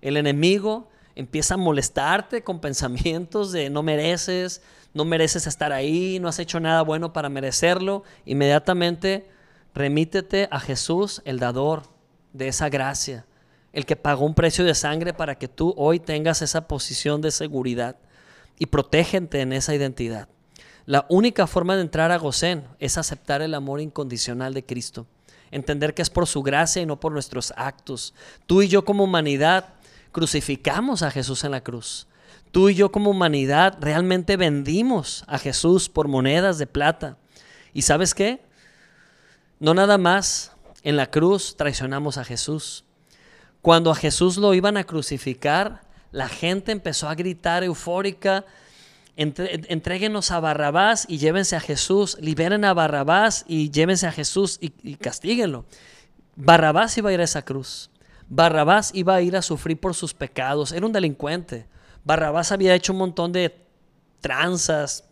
el 0.00 0.16
enemigo, 0.16 0.88
empieza 1.14 1.54
a 1.54 1.58
molestarte 1.58 2.42
con 2.42 2.60
pensamientos 2.60 3.52
de 3.52 3.70
no 3.70 3.82
mereces, 3.82 4.62
no 4.94 5.04
mereces 5.04 5.46
estar 5.46 5.72
ahí, 5.72 6.18
no 6.20 6.28
has 6.28 6.38
hecho 6.38 6.60
nada 6.60 6.82
bueno 6.82 7.12
para 7.12 7.28
merecerlo, 7.28 8.04
inmediatamente 8.24 9.28
remítete 9.74 10.48
a 10.50 10.60
Jesús, 10.60 11.22
el 11.24 11.38
dador 11.38 11.84
de 12.32 12.48
esa 12.48 12.68
gracia, 12.68 13.26
el 13.72 13.86
que 13.86 13.96
pagó 13.96 14.26
un 14.26 14.34
precio 14.34 14.64
de 14.64 14.74
sangre 14.74 15.14
para 15.14 15.36
que 15.36 15.48
tú 15.48 15.74
hoy 15.76 15.98
tengas 15.98 16.42
esa 16.42 16.68
posición 16.68 17.20
de 17.20 17.30
seguridad 17.30 17.96
y 18.58 18.66
protégente 18.66 19.40
en 19.40 19.52
esa 19.52 19.74
identidad. 19.74 20.28
La 20.84 21.06
única 21.08 21.46
forma 21.46 21.76
de 21.76 21.82
entrar 21.82 22.10
a 22.10 22.18
Gosén 22.18 22.64
es 22.78 22.98
aceptar 22.98 23.40
el 23.40 23.54
amor 23.54 23.80
incondicional 23.80 24.52
de 24.52 24.64
Cristo, 24.64 25.06
entender 25.50 25.94
que 25.94 26.02
es 26.02 26.10
por 26.10 26.26
su 26.26 26.42
gracia 26.42 26.82
y 26.82 26.86
no 26.86 26.98
por 26.98 27.12
nuestros 27.12 27.52
actos. 27.56 28.14
Tú 28.46 28.62
y 28.62 28.68
yo 28.68 28.84
como 28.84 29.04
humanidad 29.04 29.74
crucificamos 30.12 31.02
a 31.02 31.10
Jesús 31.10 31.44
en 31.44 31.50
la 31.50 31.62
cruz. 31.62 32.06
Tú 32.52 32.68
y 32.68 32.74
yo 32.74 32.92
como 32.92 33.10
humanidad 33.10 33.78
realmente 33.80 34.36
vendimos 34.36 35.24
a 35.26 35.38
Jesús 35.38 35.88
por 35.88 36.06
monedas 36.06 36.58
de 36.58 36.66
plata. 36.66 37.16
¿Y 37.72 37.82
sabes 37.82 38.14
qué? 38.14 38.44
No 39.58 39.72
nada 39.74 39.96
más 39.96 40.52
en 40.82 40.96
la 40.96 41.10
cruz 41.10 41.56
traicionamos 41.56 42.18
a 42.18 42.24
Jesús. 42.24 42.84
Cuando 43.62 43.90
a 43.90 43.94
Jesús 43.94 44.36
lo 44.36 44.52
iban 44.54 44.76
a 44.76 44.84
crucificar, 44.84 45.82
la 46.10 46.28
gente 46.28 46.72
empezó 46.72 47.08
a 47.08 47.14
gritar 47.14 47.64
eufórica, 47.64 48.44
entréguenos 49.16 50.30
a 50.30 50.40
Barrabás 50.40 51.06
y 51.08 51.18
llévense 51.18 51.56
a 51.56 51.60
Jesús, 51.60 52.18
liberen 52.20 52.64
a 52.64 52.74
Barrabás 52.74 53.44
y 53.46 53.70
llévense 53.70 54.06
a 54.06 54.12
Jesús 54.12 54.58
y, 54.60 54.72
y 54.82 54.96
castíguenlo. 54.96 55.64
Barrabás 56.36 56.98
iba 56.98 57.10
a 57.10 57.12
ir 57.12 57.20
a 57.20 57.24
esa 57.24 57.44
cruz. 57.44 57.91
Barrabás 58.34 58.92
iba 58.94 59.14
a 59.14 59.20
ir 59.20 59.36
a 59.36 59.42
sufrir 59.42 59.78
por 59.78 59.92
sus 59.92 60.14
pecados, 60.14 60.72
era 60.72 60.86
un 60.86 60.92
delincuente. 60.92 61.66
Barrabás 62.02 62.50
había 62.50 62.74
hecho 62.74 62.94
un 62.94 62.98
montón 63.00 63.30
de 63.30 63.54
tranzas, 64.22 65.04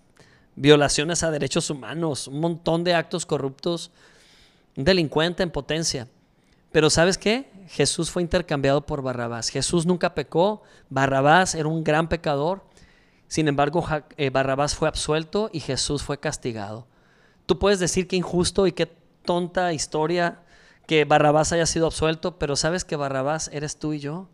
violaciones 0.57 1.23
a 1.23 1.31
derechos 1.31 1.69
humanos, 1.69 2.29
un 2.29 2.41
montón 2.41 2.83
de 2.83 2.95
actos 2.95 3.27
corruptos, 3.27 3.91
un 4.75 4.85
delincuente 4.85 5.43
en 5.43 5.51
potencia. 5.51 6.09
Pero 6.73 6.89
¿sabes 6.89 7.19
qué? 7.19 7.53
Jesús 7.69 8.11
fue 8.11 8.23
intercambiado 8.23 8.87
por 8.87 9.03
Barrabás. 9.03 9.51
Jesús 9.51 9.85
nunca 9.85 10.15
pecó, 10.15 10.63
Barrabás 10.89 11.55
era 11.55 11.69
un 11.69 11.85
gran 11.85 12.09
pecador. 12.09 12.65
Sin 13.29 13.49
embargo, 13.49 13.87
eh, 14.17 14.31
Barrabás 14.31 14.75
fue 14.75 14.89
absuelto 14.89 15.51
y 15.53 15.61
Jesús 15.61 16.03
fue 16.03 16.19
castigado. 16.19 16.87
Tú 17.45 17.59
puedes 17.59 17.81
decir 17.81 18.09
que 18.09 18.17
injusto 18.17 18.67
y 18.67 18.73
qué 18.73 18.87
tonta 19.27 19.75
historia 19.75 20.41
que 20.91 21.05
Barrabás 21.05 21.53
haya 21.53 21.67
sido 21.67 21.87
absuelto, 21.87 22.37
pero 22.37 22.57
sabes 22.57 22.85
que 22.85 22.97
Barrabás 22.97 23.49
eres 23.53 23.77
tú 23.77 23.93
y 23.93 24.01
yo. 24.01 24.29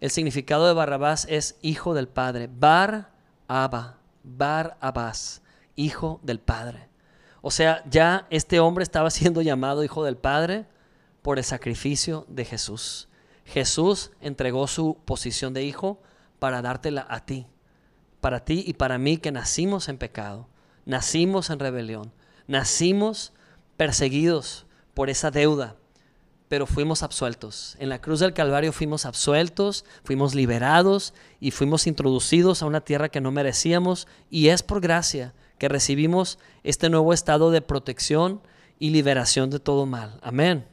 El 0.00 0.10
significado 0.10 0.66
de 0.66 0.72
Barrabás 0.72 1.26
es 1.28 1.58
hijo 1.60 1.92
del 1.92 2.08
Padre. 2.08 2.48
Bar 2.50 3.10
Abba, 3.46 3.98
Bar 4.22 4.78
Abbas, 4.80 5.42
hijo 5.74 6.18
del 6.22 6.40
Padre. 6.40 6.88
O 7.42 7.50
sea, 7.50 7.84
ya 7.90 8.26
este 8.30 8.58
hombre 8.58 8.84
estaba 8.84 9.10
siendo 9.10 9.42
llamado 9.42 9.84
hijo 9.84 10.02
del 10.02 10.16
Padre 10.16 10.64
por 11.20 11.36
el 11.36 11.44
sacrificio 11.44 12.24
de 12.30 12.46
Jesús. 12.46 13.10
Jesús 13.44 14.12
entregó 14.22 14.68
su 14.68 14.96
posición 15.04 15.52
de 15.52 15.64
hijo 15.64 16.00
para 16.38 16.62
dártela 16.62 17.06
a 17.06 17.26
ti, 17.26 17.48
para 18.22 18.46
ti 18.46 18.64
y 18.66 18.72
para 18.72 18.96
mí 18.96 19.18
que 19.18 19.30
nacimos 19.30 19.90
en 19.90 19.98
pecado, 19.98 20.48
nacimos 20.86 21.50
en 21.50 21.58
rebelión, 21.58 22.14
nacimos 22.46 23.34
perseguidos 23.76 24.65
por 24.96 25.10
esa 25.10 25.30
deuda. 25.30 25.76
pero 26.48 26.64
fuimos 26.64 27.02
absueltos. 27.02 27.76
En 27.80 27.88
la 27.88 28.00
cruz 28.00 28.20
del 28.20 28.32
Calvario 28.32 28.72
fuimos 28.72 29.04
absueltos, 29.04 29.84
fuimos 30.04 30.32
liberados 30.32 31.12
y 31.40 31.50
fuimos 31.50 31.88
introducidos 31.88 32.62
a 32.62 32.66
una 32.66 32.82
tierra 32.82 33.08
que 33.08 33.20
no 33.20 33.32
merecíamos 33.32 34.06
y 34.30 34.48
es 34.48 34.62
por 34.62 34.80
gracia 34.80 35.34
que 35.58 35.68
recibimos 35.68 36.38
este 36.62 36.88
nuevo 36.88 37.12
estado 37.12 37.50
de 37.50 37.62
protección 37.62 38.40
y 38.78 38.90
liberación 38.90 39.50
de 39.50 39.58
todo 39.58 39.86
mal. 39.86 40.20
Amén. 40.22 40.64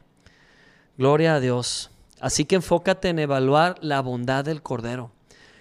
Gloria 0.95 1.35
a 1.35 1.39
Dios. 1.39 1.89
Así 2.21 2.45
que 2.45 2.55
enfócate 2.55 3.09
en 3.09 3.17
evaluar 3.17 3.75
la 3.81 3.99
bondad 4.01 4.45
del 4.45 4.61
Cordero. 4.61 5.11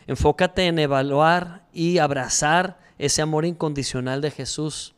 Enfócate 0.07 0.67
en 0.67 0.79
evaluar 0.79 1.67
y 1.73 1.99
abrazar 1.99 2.79
ese 2.99 3.23
amor 3.23 3.47
incondicional 3.47 4.21
de 4.21 4.31
Jesús. 4.31 4.95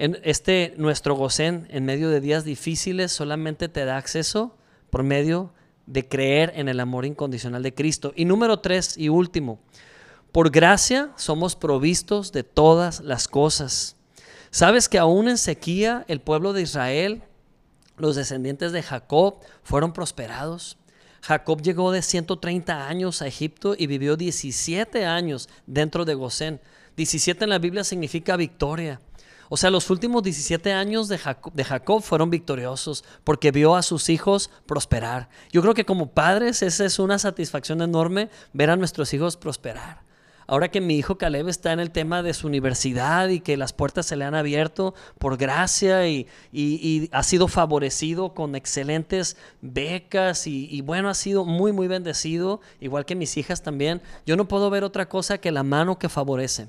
Este 0.00 0.72
nuestro 0.78 1.14
gocén 1.14 1.68
en 1.68 1.84
medio 1.84 2.08
de 2.08 2.22
días 2.22 2.42
difíciles 2.42 3.12
solamente 3.12 3.68
te 3.68 3.84
da 3.84 3.98
acceso 3.98 4.56
por 4.88 5.02
medio 5.02 5.52
de 5.84 6.08
creer 6.08 6.54
en 6.56 6.70
el 6.70 6.80
amor 6.80 7.04
incondicional 7.04 7.62
de 7.62 7.74
Cristo. 7.74 8.14
Y 8.16 8.24
número 8.24 8.60
tres 8.60 8.96
y 8.96 9.10
último, 9.10 9.60
por 10.32 10.50
gracia 10.50 11.10
somos 11.16 11.54
provistos 11.54 12.32
de 12.32 12.44
todas 12.44 13.00
las 13.00 13.28
cosas. 13.28 13.96
¿Sabes 14.50 14.88
que 14.88 14.98
aún 14.98 15.28
en 15.28 15.36
sequía 15.36 16.06
el 16.08 16.22
pueblo 16.22 16.54
de 16.54 16.62
Israel, 16.62 17.22
los 17.98 18.16
descendientes 18.16 18.72
de 18.72 18.82
Jacob, 18.82 19.40
fueron 19.62 19.92
prosperados? 19.92 20.78
Jacob 21.20 21.60
llegó 21.60 21.92
de 21.92 22.00
130 22.00 22.88
años 22.88 23.20
a 23.20 23.26
Egipto 23.26 23.74
y 23.76 23.86
vivió 23.86 24.16
17 24.16 25.04
años 25.04 25.50
dentro 25.66 26.06
de 26.06 26.14
Gosén. 26.14 26.58
17 26.96 27.44
en 27.44 27.50
la 27.50 27.58
Biblia 27.58 27.84
significa 27.84 28.36
victoria. 28.36 28.98
O 29.52 29.56
sea, 29.56 29.68
los 29.70 29.90
últimos 29.90 30.22
17 30.22 30.72
años 30.72 31.08
de 31.08 31.18
Jacob, 31.18 32.02
fueron 32.02 32.30
victoriosos 32.30 33.02
porque 33.24 33.50
vio 33.50 33.74
a 33.74 33.82
sus 33.82 34.08
hijos 34.08 34.48
prosperar. 34.64 35.28
Yo 35.50 35.60
creo 35.60 35.74
que 35.74 35.84
como 35.84 36.12
padres 36.12 36.62
esa 36.62 36.84
es 36.84 37.00
una 37.00 37.18
satisfacción 37.18 37.82
enorme 37.82 38.30
ver 38.52 38.70
a 38.70 38.76
nuestros 38.76 39.12
hijos 39.12 39.36
prosperar. 39.36 40.02
Ahora 40.46 40.70
que 40.70 40.80
mi 40.80 40.96
hijo 40.96 41.18
Caleb 41.18 41.48
está 41.48 41.72
en 41.72 41.80
el 41.80 41.90
tema 41.90 42.22
de 42.22 42.32
su 42.32 42.46
universidad 42.46 43.28
y 43.28 43.40
que 43.40 43.56
las 43.56 43.72
puertas 43.72 44.06
se 44.06 44.14
le 44.14 44.24
han 44.24 44.36
abierto 44.36 44.94
por 45.18 45.36
gracia 45.36 46.06
y, 46.06 46.28
ha 47.10 47.22
sido 47.24 47.48
favorecido 47.48 48.34
con 48.34 48.54
excelentes 48.54 49.36
becas 49.62 50.46
y, 50.46 50.68
y, 50.70 50.80
bueno, 50.82 51.08
ha 51.08 51.14
sido 51.14 51.44
muy, 51.44 51.72
muy 51.72 51.88
bendecido, 51.88 52.60
igual 52.80 53.04
que 53.04 53.16
mis 53.16 53.36
hijas 53.36 53.64
también, 53.64 54.00
yo 54.26 54.36
no 54.36 54.46
puedo 54.46 54.70
ver 54.70 54.84
otra 54.84 55.08
cosa 55.08 55.38
que 55.38 55.50
la 55.50 55.64
mano 55.64 55.98
que 55.98 56.08
favorece. 56.08 56.68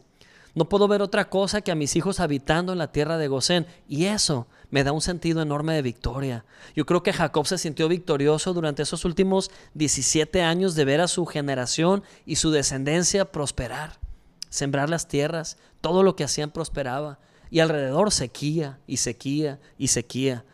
No 0.53 0.67
puedo 0.67 0.87
ver 0.87 1.01
otra 1.01 1.29
cosa 1.29 1.61
que 1.61 1.71
a 1.71 1.75
mis 1.75 1.95
hijos 1.95 2.19
habitando 2.19 2.73
en 2.73 2.77
la 2.77 2.91
tierra 2.91 3.17
de 3.17 3.29
Gosén. 3.29 3.67
Y 3.87 4.05
eso 4.05 4.47
me 4.69 4.83
da 4.83 4.91
un 4.91 5.01
sentido 5.01 5.41
enorme 5.41 5.73
de 5.73 5.81
victoria. 5.81 6.45
Yo 6.75 6.85
creo 6.85 7.03
que 7.03 7.13
Jacob 7.13 7.47
se 7.47 7.57
sintió 7.57 7.87
victorioso 7.87 8.53
durante 8.53 8.83
esos 8.83 9.05
últimos 9.05 9.49
17 9.75 10.41
años 10.41 10.75
de 10.75 10.85
ver 10.85 10.99
a 10.99 11.07
su 11.07 11.25
generación 11.25 12.03
y 12.25 12.35
su 12.35 12.51
descendencia 12.51 13.31
prosperar, 13.31 13.99
sembrar 14.49 14.89
las 14.89 15.07
tierras, 15.07 15.57
todo 15.79 16.03
lo 16.03 16.15
que 16.15 16.25
hacían 16.25 16.51
prosperaba. 16.51 17.19
Y 17.49 17.59
alrededor 17.59 18.11
sequía 18.11 18.79
y 18.87 18.97
sequía 18.97 19.59
y 19.77 19.87
sequía. 19.87 20.45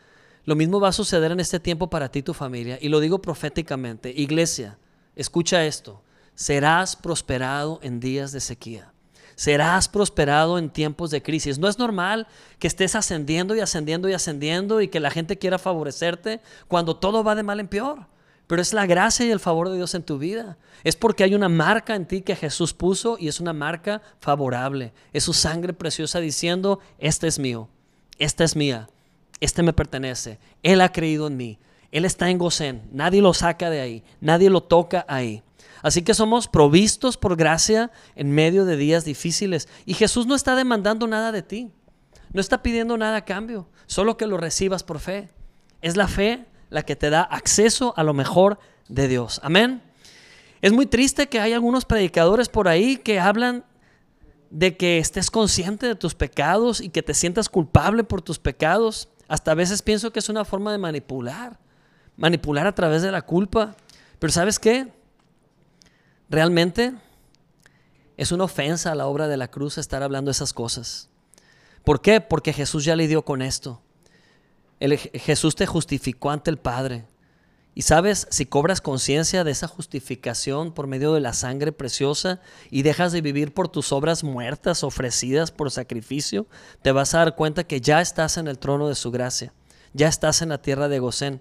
Lo 0.46 0.56
mismo 0.56 0.80
va 0.80 0.90
a 0.90 0.94
suceder 0.94 1.32
en 1.32 1.40
este 1.40 1.60
tiempo 1.60 1.90
para 1.90 2.10
ti 2.10 2.20
y 2.20 2.24
tu 2.24 2.34
familia. 2.34 2.78
Y 2.82 2.90
lo 2.90 3.00
digo 3.00 3.20
proféticamente. 3.20 4.14
Iglesia, 4.16 4.78
escucha 5.16 5.66
esto. 5.66 6.04
Serás 6.36 6.96
prosperado 6.96 7.80
en 7.82 8.00
días 8.00 8.32
de 8.32 8.40
sequía 8.40 8.94
serás 9.38 9.88
prosperado 9.88 10.58
en 10.58 10.72
tiempos 10.72 11.12
de 11.12 11.22
crisis. 11.22 11.60
No 11.60 11.70
es 11.70 11.78
normal 11.78 12.28
que 12.60 12.68
estés 12.68 12.96
ascendiendo 12.96 13.56
y 13.56 13.62
ascendiendo 13.62 14.10
y 14.10 14.14
ascendiendo 14.14 14.82
y 14.82 14.90
que 14.90 15.00
la 15.00 15.12
gente 15.12 15.38
quiera 15.38 15.60
favorecerte 15.60 16.42
cuando 16.68 16.98
todo 16.98 17.24
va 17.24 17.36
de 17.36 17.44
mal 17.44 17.60
en 17.62 17.68
peor. 17.68 18.08
Pero 18.48 18.62
es 18.62 18.74
la 18.74 18.88
gracia 18.88 19.26
y 19.26 19.32
el 19.32 19.40
favor 19.40 19.70
de 19.70 19.76
Dios 19.76 19.94
en 19.94 20.04
tu 20.04 20.18
vida. 20.18 20.58
Es 20.84 20.96
porque 20.96 21.24
hay 21.24 21.36
una 21.36 21.50
marca 21.50 21.96
en 21.96 22.08
ti 22.08 22.22
que 22.22 22.36
Jesús 22.36 22.74
puso 22.74 23.18
y 23.20 23.28
es 23.28 23.40
una 23.40 23.54
marca 23.54 24.02
favorable. 24.20 24.92
Es 25.14 25.26
su 25.26 25.34
sangre 25.34 25.74
preciosa 25.74 26.20
diciendo, 26.20 26.80
este 26.98 27.28
es 27.28 27.38
mío, 27.38 27.70
esta 28.18 28.44
es 28.44 28.56
mía, 28.56 28.90
este 29.40 29.62
me 29.62 29.74
pertenece. 29.74 30.40
Él 30.64 30.82
ha 30.82 30.92
creído 30.92 31.28
en 31.28 31.38
mí. 31.38 31.60
Él 31.92 32.06
está 32.06 32.30
en 32.30 32.40
Gosén. 32.40 32.90
Nadie 32.92 33.22
lo 33.22 33.34
saca 33.34 33.70
de 33.70 33.82
ahí. 33.82 34.04
Nadie 34.20 34.50
lo 34.50 34.64
toca 34.64 35.06
ahí. 35.08 35.44
Así 35.82 36.02
que 36.02 36.14
somos 36.14 36.48
provistos 36.48 37.18
por 37.18 37.36
gracia 37.36 37.92
en 38.16 38.32
medio 38.32 38.66
de 38.66 38.78
días 38.78 39.06
difíciles. 39.06 39.68
Y 39.86 39.94
Jesús 39.94 40.26
no 40.26 40.36
está 40.36 40.56
demandando 40.56 41.08
nada 41.08 41.32
de 41.32 41.42
ti. 41.42 41.72
No 42.34 42.42
está 42.42 42.62
pidiendo 42.62 42.98
nada 42.98 43.18
a 43.18 43.26
cambio, 43.26 43.70
solo 43.86 44.18
que 44.18 44.28
lo 44.28 44.38
recibas 44.38 44.84
por 44.84 45.00
fe. 45.00 45.30
Es 45.82 45.96
la 45.96 46.08
fe 46.08 46.46
la 46.70 46.84
que 46.84 46.96
te 46.96 47.10
da 47.10 47.22
acceso 47.22 47.94
a 47.96 48.04
lo 48.04 48.14
mejor 48.14 48.60
de 48.90 49.08
Dios. 49.08 49.40
Amén. 49.44 49.82
Es 50.62 50.74
muy 50.74 50.86
triste 50.86 51.28
que 51.28 51.40
hay 51.40 51.54
algunos 51.54 51.86
predicadores 51.86 52.50
por 52.50 52.68
ahí 52.68 52.98
que 52.98 53.20
hablan 53.20 53.64
de 54.50 54.76
que 54.78 54.98
estés 54.98 55.30
consciente 55.30 55.88
de 55.88 55.96
tus 55.96 56.16
pecados 56.16 56.82
y 56.82 56.90
que 56.90 57.04
te 57.04 57.14
sientas 57.14 57.50
culpable 57.50 58.04
por 58.04 58.22
tus 58.22 58.40
pecados. 58.40 59.10
Hasta 59.28 59.52
a 59.52 59.56
veces 59.56 59.82
pienso 59.82 60.12
que 60.12 60.20
es 60.20 60.30
una 60.30 60.46
forma 60.46 60.72
de 60.72 60.78
manipular, 60.78 61.60
manipular 62.16 62.66
a 62.66 62.76
través 62.76 63.02
de 63.02 63.12
la 63.12 63.22
culpa. 63.22 63.76
Pero 64.20 64.34
¿sabes 64.34 64.58
qué? 64.58 64.92
Realmente 66.30 66.94
es 68.18 68.32
una 68.32 68.46
ofensa 68.46 68.92
a 68.92 68.96
la 68.96 69.08
obra 69.08 69.28
de 69.28 69.38
la 69.38 69.50
cruz 69.50 69.78
estar 69.78 70.04
hablando 70.04 70.32
esas 70.32 70.54
cosas. 70.54 71.10
¿Por 71.84 72.02
qué? 72.02 72.20
Porque 72.20 72.52
Jesús 72.52 72.84
ya 72.84 72.96
lidió 72.96 73.24
con 73.24 73.42
esto. 73.42 73.82
Jesús 74.80 75.56
te 75.56 75.66
justificó 75.66 76.32
ante 76.32 76.50
el 76.52 76.58
Padre. 76.58 77.06
Y 77.74 77.84
sabes, 77.84 78.28
si 78.32 78.48
cobras 78.48 78.82
conciencia 78.82 79.44
de 79.44 79.52
esa 79.52 79.68
justificación 79.68 80.74
por 80.74 80.88
medio 80.88 81.14
de 81.14 81.22
la 81.22 81.34
sangre 81.34 81.72
preciosa 81.72 82.42
y 82.72 82.82
dejas 82.82 83.12
de 83.12 83.22
vivir 83.22 83.54
por 83.54 83.70
tus 83.70 83.92
obras 83.92 84.24
muertas 84.24 84.84
ofrecidas 84.84 85.52
por 85.52 85.70
sacrificio, 85.70 86.48
te 86.82 86.92
vas 86.92 87.14
a 87.14 87.20
dar 87.20 87.36
cuenta 87.36 87.66
que 87.66 87.80
ya 87.80 88.02
estás 88.02 88.38
en 88.38 88.48
el 88.48 88.58
trono 88.58 88.88
de 88.88 88.96
su 88.96 89.12
gracia, 89.12 89.54
ya 89.94 90.08
estás 90.08 90.42
en 90.42 90.50
la 90.50 90.60
tierra 90.60 90.88
de 90.88 90.98
Gosén. 90.98 91.40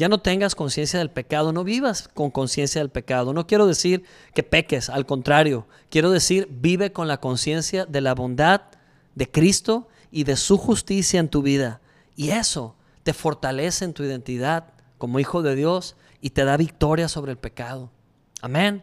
Ya 0.00 0.08
no 0.08 0.22
tengas 0.22 0.54
conciencia 0.54 0.98
del 0.98 1.10
pecado, 1.10 1.52
no 1.52 1.62
vivas 1.62 2.08
con 2.08 2.30
conciencia 2.30 2.80
del 2.80 2.88
pecado. 2.88 3.34
No 3.34 3.46
quiero 3.46 3.66
decir 3.66 4.02
que 4.32 4.42
peques, 4.42 4.88
al 4.88 5.04
contrario, 5.04 5.66
quiero 5.90 6.10
decir 6.10 6.48
vive 6.50 6.90
con 6.90 7.06
la 7.06 7.18
conciencia 7.18 7.84
de 7.84 8.00
la 8.00 8.14
bondad 8.14 8.62
de 9.14 9.30
Cristo 9.30 9.88
y 10.10 10.24
de 10.24 10.36
su 10.36 10.56
justicia 10.56 11.20
en 11.20 11.28
tu 11.28 11.42
vida. 11.42 11.82
Y 12.16 12.30
eso 12.30 12.76
te 13.02 13.12
fortalece 13.12 13.84
en 13.84 13.92
tu 13.92 14.02
identidad 14.02 14.72
como 14.96 15.20
hijo 15.20 15.42
de 15.42 15.54
Dios 15.54 15.96
y 16.22 16.30
te 16.30 16.46
da 16.46 16.56
victoria 16.56 17.06
sobre 17.06 17.32
el 17.32 17.36
pecado. 17.36 17.90
Amén. 18.40 18.82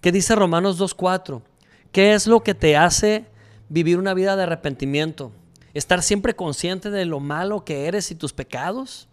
¿Qué 0.00 0.12
dice 0.12 0.36
Romanos 0.36 0.78
2.4? 0.78 1.42
¿Qué 1.90 2.14
es 2.14 2.28
lo 2.28 2.44
que 2.44 2.54
te 2.54 2.76
hace 2.76 3.24
vivir 3.68 3.98
una 3.98 4.14
vida 4.14 4.36
de 4.36 4.44
arrepentimiento? 4.44 5.32
¿Estar 5.74 6.04
siempre 6.04 6.36
consciente 6.36 6.88
de 6.88 7.04
lo 7.04 7.18
malo 7.18 7.64
que 7.64 7.86
eres 7.86 8.12
y 8.12 8.14
tus 8.14 8.32
pecados? 8.32 9.08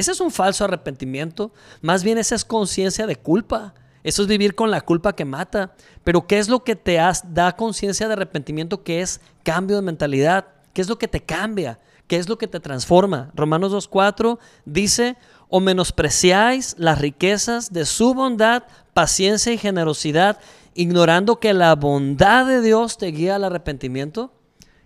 Ese 0.00 0.12
es 0.12 0.20
un 0.22 0.30
falso 0.30 0.64
arrepentimiento. 0.64 1.52
Más 1.82 2.02
bien 2.02 2.16
esa 2.16 2.34
es 2.34 2.46
conciencia 2.46 3.06
de 3.06 3.16
culpa. 3.16 3.74
Eso 4.02 4.22
es 4.22 4.28
vivir 4.28 4.54
con 4.54 4.70
la 4.70 4.80
culpa 4.80 5.14
que 5.14 5.26
mata. 5.26 5.74
Pero 6.04 6.26
¿qué 6.26 6.38
es 6.38 6.48
lo 6.48 6.64
que 6.64 6.74
te 6.74 6.98
da 7.28 7.54
conciencia 7.54 8.06
de 8.06 8.14
arrepentimiento? 8.14 8.82
¿Qué 8.82 9.02
es 9.02 9.20
cambio 9.42 9.76
de 9.76 9.82
mentalidad? 9.82 10.46
¿Qué 10.72 10.80
es 10.80 10.88
lo 10.88 10.96
que 10.96 11.06
te 11.06 11.20
cambia? 11.20 11.80
¿Qué 12.06 12.16
es 12.16 12.30
lo 12.30 12.38
que 12.38 12.46
te 12.46 12.60
transforma? 12.60 13.30
Romanos 13.34 13.74
2.4 13.74 14.38
dice, 14.64 15.18
o 15.50 15.60
menospreciáis 15.60 16.76
las 16.78 16.98
riquezas 16.98 17.70
de 17.70 17.84
su 17.84 18.14
bondad, 18.14 18.62
paciencia 18.94 19.52
y 19.52 19.58
generosidad, 19.58 20.38
ignorando 20.72 21.40
que 21.40 21.52
la 21.52 21.74
bondad 21.74 22.46
de 22.46 22.62
Dios 22.62 22.96
te 22.96 23.08
guía 23.08 23.36
al 23.36 23.44
arrepentimiento. 23.44 24.32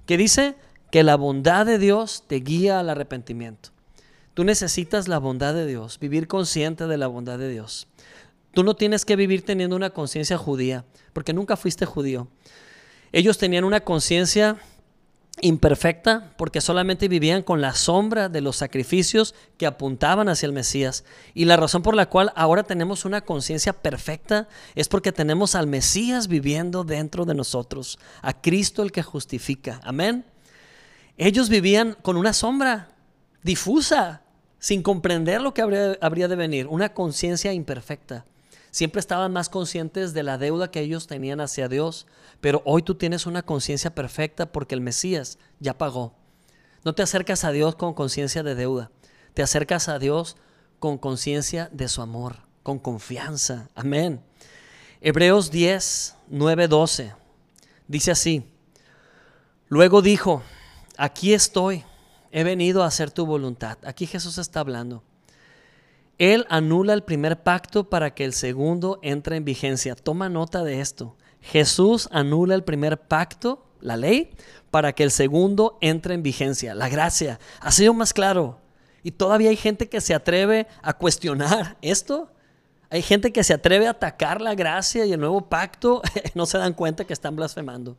¿Qué 0.07 0.17
dice? 0.17 0.57
Que 0.91 1.05
la 1.05 1.15
bondad 1.15 1.67
de 1.67 1.79
Dios 1.79 2.25
te 2.27 2.41
guía 2.41 2.81
al 2.81 2.91
arrepentimiento. 2.91 3.74
Tú 4.35 4.45
necesitas 4.45 5.09
la 5.09 5.19
bondad 5.19 5.55
de 5.55 5.67
Dios, 5.67 5.99
vivir 5.99 6.27
consciente 6.29 6.87
de 6.87 6.99
la 6.99 7.07
bondad 7.07 7.39
de 7.39 7.49
Dios. 7.49 7.87
Tú 8.53 8.65
no 8.65 8.75
tienes 8.75 9.05
que 9.05 9.17
vivir 9.17 9.45
teniendo 9.45 9.77
una 9.77 9.91
conciencia 9.91 10.37
judía, 10.37 10.85
porque 11.13 11.33
nunca 11.33 11.57
fuiste 11.57 11.87
judío. 11.87 12.29
Ellos 13.13 13.39
tenían 13.39 13.65
una 13.65 13.81
conciencia 13.81 14.59
imperfecta 15.41 16.33
porque 16.37 16.61
solamente 16.61 17.09
vivían 17.09 17.43
con 17.43 17.61
la 17.61 17.75
sombra 17.75 18.29
de 18.29 18.41
los 18.41 18.57
sacrificios 18.57 19.35
que 19.57 19.67
apuntaban 19.67 20.29
hacia 20.29 20.47
el 20.47 20.53
Mesías. 20.53 21.05
Y 21.35 21.45
la 21.45 21.57
razón 21.57 21.83
por 21.83 21.95
la 21.95 22.09
cual 22.09 22.33
ahora 22.37 22.63
tenemos 22.63 23.05
una 23.05 23.21
conciencia 23.21 23.73
perfecta 23.73 24.49
es 24.75 24.89
porque 24.89 25.13
tenemos 25.13 25.55
al 25.55 25.67
Mesías 25.67 26.29
viviendo 26.29 26.85
dentro 26.85 27.25
de 27.25 27.35
nosotros, 27.35 27.99
a 28.23 28.41
Cristo 28.41 28.83
el 28.83 28.93
que 28.93 29.03
justifica. 29.03 29.81
Amén. 29.85 30.25
Ellos 31.17 31.49
vivían 31.49 31.97
con 32.03 32.17
una 32.17 32.33
sombra 32.33 32.89
difusa, 33.43 34.23
sin 34.65 34.83
comprender 34.83 35.43
lo 35.43 35.53
que 35.53 35.61
habría, 35.61 36.29
de 36.29 36.37
venir, 36.37 36.69
una 36.69 36.95
conciencia 36.95 37.53
imperfecta. 37.53 38.25
Siempre 38.71 38.99
estaban 38.99 39.31
más 39.31 39.51
conscientes 39.51 40.15
de 40.15 40.23
la 40.23 40.39
deuda 40.39 40.71
que 40.71 40.81
ellos 40.81 41.07
tenían 41.07 41.43
hacia 41.43 41.69
Dios, 41.69 42.07
pero 42.41 42.63
hoy 42.65 42.81
tú 42.81 42.95
tienes 42.95 43.27
una 43.27 43.43
conciencia 43.43 43.95
perfecta 43.95 44.51
porque 44.53 44.75
el 44.75 44.81
Mesías 44.81 45.39
ya 45.61 45.77
pagó. 45.77 46.15
No 46.83 46.95
te 46.95 47.03
acercas 47.03 47.45
a 47.45 47.53
Dios 47.53 47.75
con 47.75 47.93
conciencia 47.93 48.43
de 48.43 48.55
deuda, 48.55 48.91
te 49.35 49.43
acercas 49.43 49.91
a 49.91 49.99
Dios 49.99 50.39
con 50.79 50.97
conciencia 50.97 51.69
de 51.71 51.87
su 51.87 52.01
amor, 52.01 52.37
con 52.63 52.79
confianza. 52.79 53.69
Amén. 53.75 54.23
Hebreos 55.03 55.51
10, 55.51 56.17
9, 56.29 56.69
12. 56.69 57.13
Dice 57.87 58.13
así. 58.13 58.47
Luego 59.69 60.01
dijo, 60.01 60.43
aquí 60.97 61.35
estoy, 61.35 61.85
he 62.35 62.43
venido 62.43 62.83
a 62.83 62.89
hacer 62.89 63.13
tu 63.13 63.27
voluntad. 63.27 63.79
Aquí 63.85 64.07
Jesús 64.07 64.39
está 64.39 64.59
hablando. 64.59 65.05
Él 66.19 66.47
anula 66.49 66.93
el 66.93 67.05
primer 67.05 67.45
pacto 67.45 67.89
para 67.89 68.13
que 68.13 68.25
el 68.25 68.33
segundo 68.33 68.99
entre 69.03 69.37
en 69.37 69.45
vigencia. 69.45 69.95
Toma 69.95 70.29
nota 70.29 70.65
de 70.65 70.81
esto. 70.81 71.17
Jesús 71.41 72.09
anula 72.11 72.57
el 72.57 72.65
primer 72.65 72.99
pacto, 72.99 73.65
la 73.81 73.97
ley, 73.97 74.35
para 74.73 74.95
que 74.95 75.05
el 75.05 75.13
segundo 75.13 75.79
entre 75.81 76.15
en 76.15 76.25
vigencia. 76.25 76.75
La 76.75 76.89
gracia. 76.89 77.39
Ha 77.61 77.71
sido 77.71 77.95
más 77.95 78.13
claro. 78.13 78.59
Y 79.05 79.13
todavía 79.13 79.51
hay 79.51 79.57
gente 79.57 79.89
que 79.89 80.01
se 80.01 80.13
atreve 80.13 80.67
a 80.83 80.95
cuestionar 80.95 81.77
esto. 81.83 82.33
Hay 82.91 83.03
gente 83.03 83.33
que 83.33 83.45
se 83.45 83.55
atreve 83.55 83.87
a 83.87 83.91
atacar 83.91 84.41
la 84.41 84.57
gracia 84.57 85.07
y 85.07 85.13
el 85.13 85.21
nuevo 85.21 85.49
pacto. 85.49 86.03
no 86.35 86.47
se 86.47 86.59
dan 86.59 86.73
cuenta 86.73 87.05
que 87.05 87.13
están 87.13 87.37
blasfemando. 87.37 87.97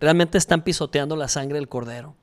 Realmente 0.00 0.36
están 0.36 0.62
pisoteando 0.62 1.14
la 1.14 1.28
sangre 1.28 1.58
del 1.58 1.68
cordero. 1.68 2.16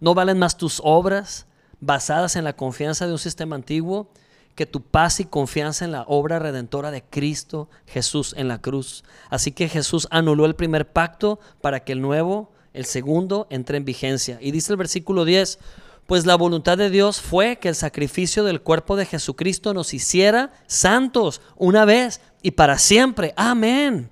No 0.00 0.14
valen 0.14 0.38
más 0.38 0.56
tus 0.56 0.80
obras 0.84 1.46
basadas 1.80 2.36
en 2.36 2.44
la 2.44 2.54
confianza 2.54 3.06
de 3.06 3.12
un 3.12 3.18
sistema 3.18 3.56
antiguo 3.56 4.10
que 4.54 4.66
tu 4.66 4.80
paz 4.80 5.20
y 5.20 5.26
confianza 5.26 5.84
en 5.84 5.92
la 5.92 6.04
obra 6.08 6.38
redentora 6.38 6.90
de 6.90 7.02
Cristo 7.04 7.68
Jesús 7.86 8.34
en 8.36 8.48
la 8.48 8.60
cruz. 8.60 9.04
Así 9.28 9.52
que 9.52 9.68
Jesús 9.68 10.08
anuló 10.10 10.46
el 10.46 10.56
primer 10.56 10.90
pacto 10.90 11.38
para 11.60 11.80
que 11.80 11.92
el 11.92 12.00
nuevo, 12.00 12.50
el 12.72 12.86
segundo, 12.86 13.46
entre 13.50 13.76
en 13.76 13.84
vigencia. 13.84 14.38
Y 14.40 14.52
dice 14.52 14.72
el 14.72 14.78
versículo 14.78 15.26
10, 15.26 15.58
pues 16.06 16.24
la 16.24 16.36
voluntad 16.36 16.78
de 16.78 16.88
Dios 16.88 17.20
fue 17.20 17.58
que 17.58 17.68
el 17.68 17.74
sacrificio 17.74 18.44
del 18.44 18.62
cuerpo 18.62 18.96
de 18.96 19.06
Jesucristo 19.06 19.74
nos 19.74 19.92
hiciera 19.92 20.52
santos 20.66 21.42
una 21.56 21.84
vez 21.84 22.22
y 22.42 22.52
para 22.52 22.78
siempre. 22.78 23.34
Amén. 23.36 24.10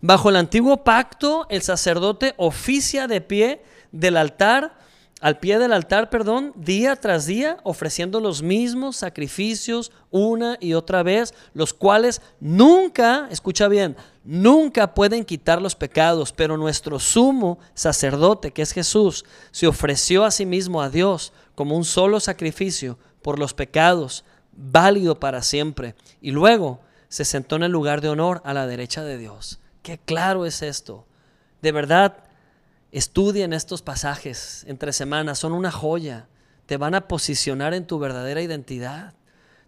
Bajo 0.00 0.30
el 0.30 0.36
antiguo 0.36 0.84
pacto, 0.84 1.46
el 1.50 1.62
sacerdote 1.62 2.34
oficia 2.36 3.08
de 3.08 3.20
pie 3.20 3.62
del 3.90 4.16
altar 4.16 4.78
al 5.20 5.38
pie 5.38 5.58
del 5.58 5.72
altar, 5.72 6.08
perdón, 6.08 6.52
día 6.56 6.96
tras 6.96 7.26
día, 7.26 7.58
ofreciendo 7.62 8.20
los 8.20 8.42
mismos 8.42 8.96
sacrificios 8.96 9.92
una 10.10 10.56
y 10.60 10.72
otra 10.72 11.02
vez, 11.02 11.34
los 11.52 11.74
cuales 11.74 12.22
nunca, 12.40 13.28
escucha 13.30 13.68
bien, 13.68 13.96
nunca 14.24 14.94
pueden 14.94 15.24
quitar 15.24 15.60
los 15.60 15.74
pecados, 15.74 16.32
pero 16.32 16.56
nuestro 16.56 16.98
sumo 16.98 17.58
sacerdote, 17.74 18.50
que 18.52 18.62
es 18.62 18.72
Jesús, 18.72 19.26
se 19.50 19.66
ofreció 19.66 20.24
a 20.24 20.30
sí 20.30 20.46
mismo 20.46 20.80
a 20.80 20.88
Dios 20.88 21.34
como 21.54 21.76
un 21.76 21.84
solo 21.84 22.18
sacrificio 22.18 22.98
por 23.20 23.38
los 23.38 23.52
pecados, 23.52 24.24
válido 24.52 25.20
para 25.20 25.42
siempre, 25.42 25.94
y 26.22 26.30
luego 26.30 26.80
se 27.08 27.26
sentó 27.26 27.56
en 27.56 27.64
el 27.64 27.72
lugar 27.72 28.00
de 28.00 28.08
honor 28.08 28.40
a 28.44 28.54
la 28.54 28.66
derecha 28.66 29.04
de 29.04 29.18
Dios. 29.18 29.60
Qué 29.82 29.98
claro 29.98 30.46
es 30.46 30.62
esto. 30.62 31.04
De 31.60 31.72
verdad, 31.72 32.16
Estudien 32.92 33.52
estos 33.52 33.82
pasajes 33.82 34.64
entre 34.66 34.92
semanas, 34.92 35.38
son 35.38 35.52
una 35.52 35.70
joya. 35.70 36.26
Te 36.66 36.76
van 36.76 36.94
a 36.94 37.06
posicionar 37.08 37.74
en 37.74 37.86
tu 37.86 37.98
verdadera 37.98 38.42
identidad. 38.42 39.14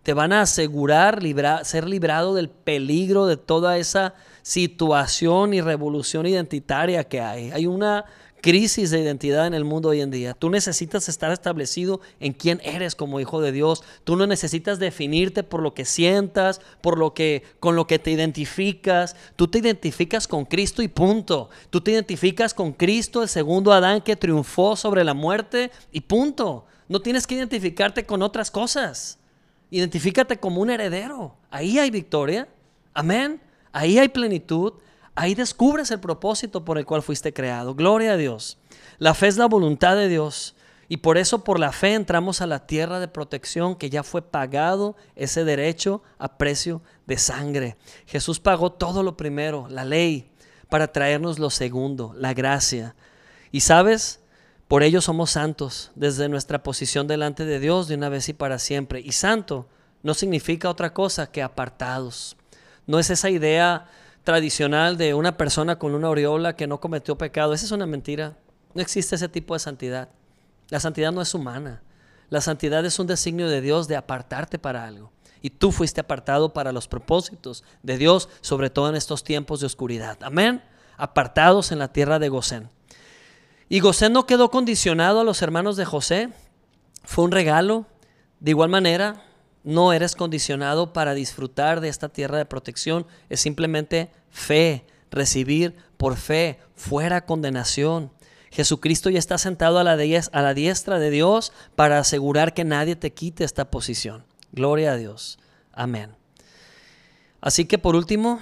Te 0.02 0.14
van 0.14 0.32
a 0.32 0.42
asegurar 0.42 1.22
ser 1.64 1.88
librado 1.88 2.34
del 2.34 2.48
peligro 2.48 3.26
de 3.26 3.36
toda 3.36 3.78
esa 3.78 4.14
situación 4.42 5.54
y 5.54 5.60
revolución 5.60 6.26
identitaria 6.26 7.04
que 7.04 7.20
hay. 7.20 7.52
Hay 7.52 7.66
una 7.66 8.04
crisis 8.42 8.90
de 8.90 9.00
identidad 9.00 9.46
en 9.46 9.54
el 9.54 9.64
mundo 9.64 9.90
hoy 9.90 10.02
en 10.02 10.10
día. 10.10 10.34
Tú 10.34 10.50
necesitas 10.50 11.08
estar 11.08 11.32
establecido 11.32 12.00
en 12.20 12.32
quién 12.32 12.60
eres 12.64 12.94
como 12.94 13.20
hijo 13.20 13.40
de 13.40 13.52
Dios. 13.52 13.84
Tú 14.04 14.16
no 14.16 14.26
necesitas 14.26 14.78
definirte 14.80 15.44
por 15.44 15.62
lo 15.62 15.72
que 15.72 15.84
sientas, 15.86 16.60
por 16.82 16.98
lo 16.98 17.14
que 17.14 17.44
con 17.60 17.76
lo 17.76 17.86
que 17.86 18.00
te 18.00 18.10
identificas. 18.10 19.16
Tú 19.36 19.46
te 19.46 19.60
identificas 19.60 20.26
con 20.26 20.44
Cristo 20.44 20.82
y 20.82 20.88
punto. 20.88 21.48
Tú 21.70 21.80
te 21.80 21.92
identificas 21.92 22.52
con 22.52 22.72
Cristo, 22.72 23.22
el 23.22 23.28
segundo 23.28 23.72
Adán 23.72 24.02
que 24.02 24.16
triunfó 24.16 24.76
sobre 24.76 25.04
la 25.04 25.14
muerte 25.14 25.70
y 25.92 26.00
punto. 26.00 26.66
No 26.88 27.00
tienes 27.00 27.26
que 27.26 27.36
identificarte 27.36 28.04
con 28.04 28.22
otras 28.22 28.50
cosas. 28.50 29.18
Identifícate 29.70 30.38
como 30.38 30.60
un 30.60 30.70
heredero. 30.70 31.36
Ahí 31.48 31.78
hay 31.78 31.90
victoria. 31.90 32.48
Amén. 32.92 33.40
Ahí 33.72 33.98
hay 33.98 34.08
plenitud. 34.08 34.74
Ahí 35.14 35.34
descubres 35.34 35.90
el 35.90 36.00
propósito 36.00 36.64
por 36.64 36.78
el 36.78 36.86
cual 36.86 37.02
fuiste 37.02 37.32
creado. 37.32 37.74
Gloria 37.74 38.12
a 38.12 38.16
Dios. 38.16 38.58
La 38.98 39.14
fe 39.14 39.28
es 39.28 39.36
la 39.36 39.46
voluntad 39.46 39.94
de 39.96 40.08
Dios. 40.08 40.56
Y 40.88 40.98
por 40.98 41.16
eso 41.16 41.42
por 41.42 41.58
la 41.58 41.72
fe 41.72 41.94
entramos 41.94 42.40
a 42.40 42.46
la 42.46 42.66
tierra 42.66 43.00
de 43.00 43.08
protección 43.08 43.76
que 43.76 43.88
ya 43.88 44.02
fue 44.02 44.22
pagado 44.22 44.96
ese 45.16 45.44
derecho 45.44 46.02
a 46.18 46.36
precio 46.36 46.82
de 47.06 47.16
sangre. 47.16 47.76
Jesús 48.06 48.40
pagó 48.40 48.72
todo 48.72 49.02
lo 49.02 49.16
primero, 49.16 49.66
la 49.70 49.84
ley, 49.84 50.30
para 50.68 50.92
traernos 50.92 51.38
lo 51.38 51.50
segundo, 51.50 52.14
la 52.16 52.34
gracia. 52.34 52.94
Y 53.50 53.60
sabes, 53.60 54.20
por 54.68 54.82
ello 54.82 55.00
somos 55.00 55.30
santos 55.30 55.92
desde 55.94 56.28
nuestra 56.28 56.62
posición 56.62 57.06
delante 57.06 57.44
de 57.44 57.60
Dios 57.60 57.88
de 57.88 57.94
una 57.94 58.08
vez 58.08 58.28
y 58.28 58.32
para 58.32 58.58
siempre. 58.58 59.00
Y 59.00 59.12
santo 59.12 59.68
no 60.02 60.14
significa 60.14 60.68
otra 60.68 60.92
cosa 60.92 61.30
que 61.30 61.42
apartados. 61.42 62.36
No 62.86 62.98
es 62.98 63.10
esa 63.10 63.30
idea 63.30 63.86
tradicional 64.24 64.96
de 64.96 65.14
una 65.14 65.36
persona 65.36 65.78
con 65.78 65.94
una 65.94 66.08
aureola 66.08 66.54
que 66.56 66.66
no 66.66 66.80
cometió 66.80 67.16
pecado. 67.16 67.52
Esa 67.52 67.66
es 67.66 67.72
una 67.72 67.86
mentira. 67.86 68.36
No 68.74 68.82
existe 68.82 69.16
ese 69.16 69.28
tipo 69.28 69.54
de 69.54 69.60
santidad. 69.60 70.08
La 70.68 70.80
santidad 70.80 71.12
no 71.12 71.20
es 71.20 71.34
humana. 71.34 71.82
La 72.30 72.40
santidad 72.40 72.84
es 72.86 72.98
un 72.98 73.06
designio 73.06 73.48
de 73.48 73.60
Dios 73.60 73.88
de 73.88 73.96
apartarte 73.96 74.58
para 74.58 74.84
algo. 74.84 75.12
Y 75.42 75.50
tú 75.50 75.72
fuiste 75.72 76.00
apartado 76.00 76.52
para 76.52 76.72
los 76.72 76.88
propósitos 76.88 77.64
de 77.82 77.98
Dios, 77.98 78.28
sobre 78.40 78.70
todo 78.70 78.88
en 78.88 78.94
estos 78.94 79.24
tiempos 79.24 79.60
de 79.60 79.66
oscuridad. 79.66 80.18
Amén. 80.22 80.62
Apartados 80.96 81.72
en 81.72 81.80
la 81.80 81.92
tierra 81.92 82.18
de 82.18 82.28
Gosén. 82.28 82.70
Y 83.68 83.80
Gosén 83.80 84.12
no 84.12 84.24
quedó 84.24 84.50
condicionado 84.50 85.20
a 85.20 85.24
los 85.24 85.42
hermanos 85.42 85.76
de 85.76 85.84
José. 85.84 86.28
Fue 87.04 87.24
un 87.24 87.32
regalo. 87.32 87.86
De 88.38 88.50
igual 88.50 88.70
manera, 88.70 89.24
no 89.64 89.92
eres 89.92 90.16
condicionado 90.16 90.92
para 90.92 91.14
disfrutar 91.14 91.80
de 91.80 91.88
esta 91.88 92.08
tierra 92.08 92.38
de 92.38 92.46
protección. 92.46 93.06
Es 93.28 93.40
simplemente 93.40 94.10
fe, 94.30 94.84
recibir 95.10 95.76
por 95.96 96.16
fe, 96.16 96.58
fuera 96.74 97.24
condenación. 97.24 98.10
Jesucristo 98.50 99.08
ya 99.08 99.18
está 99.18 99.38
sentado 99.38 99.78
a 99.78 99.84
la, 99.84 99.92
a 99.92 100.42
la 100.42 100.54
diestra 100.54 100.98
de 100.98 101.10
Dios 101.10 101.52
para 101.74 101.98
asegurar 101.98 102.54
que 102.54 102.64
nadie 102.64 102.96
te 102.96 103.12
quite 103.12 103.44
esta 103.44 103.70
posición. 103.70 104.24
Gloria 104.52 104.92
a 104.92 104.96
Dios. 104.96 105.38
Amén. 105.72 106.14
Así 107.40 107.64
que 107.64 107.78
por 107.78 107.96
último, 107.96 108.40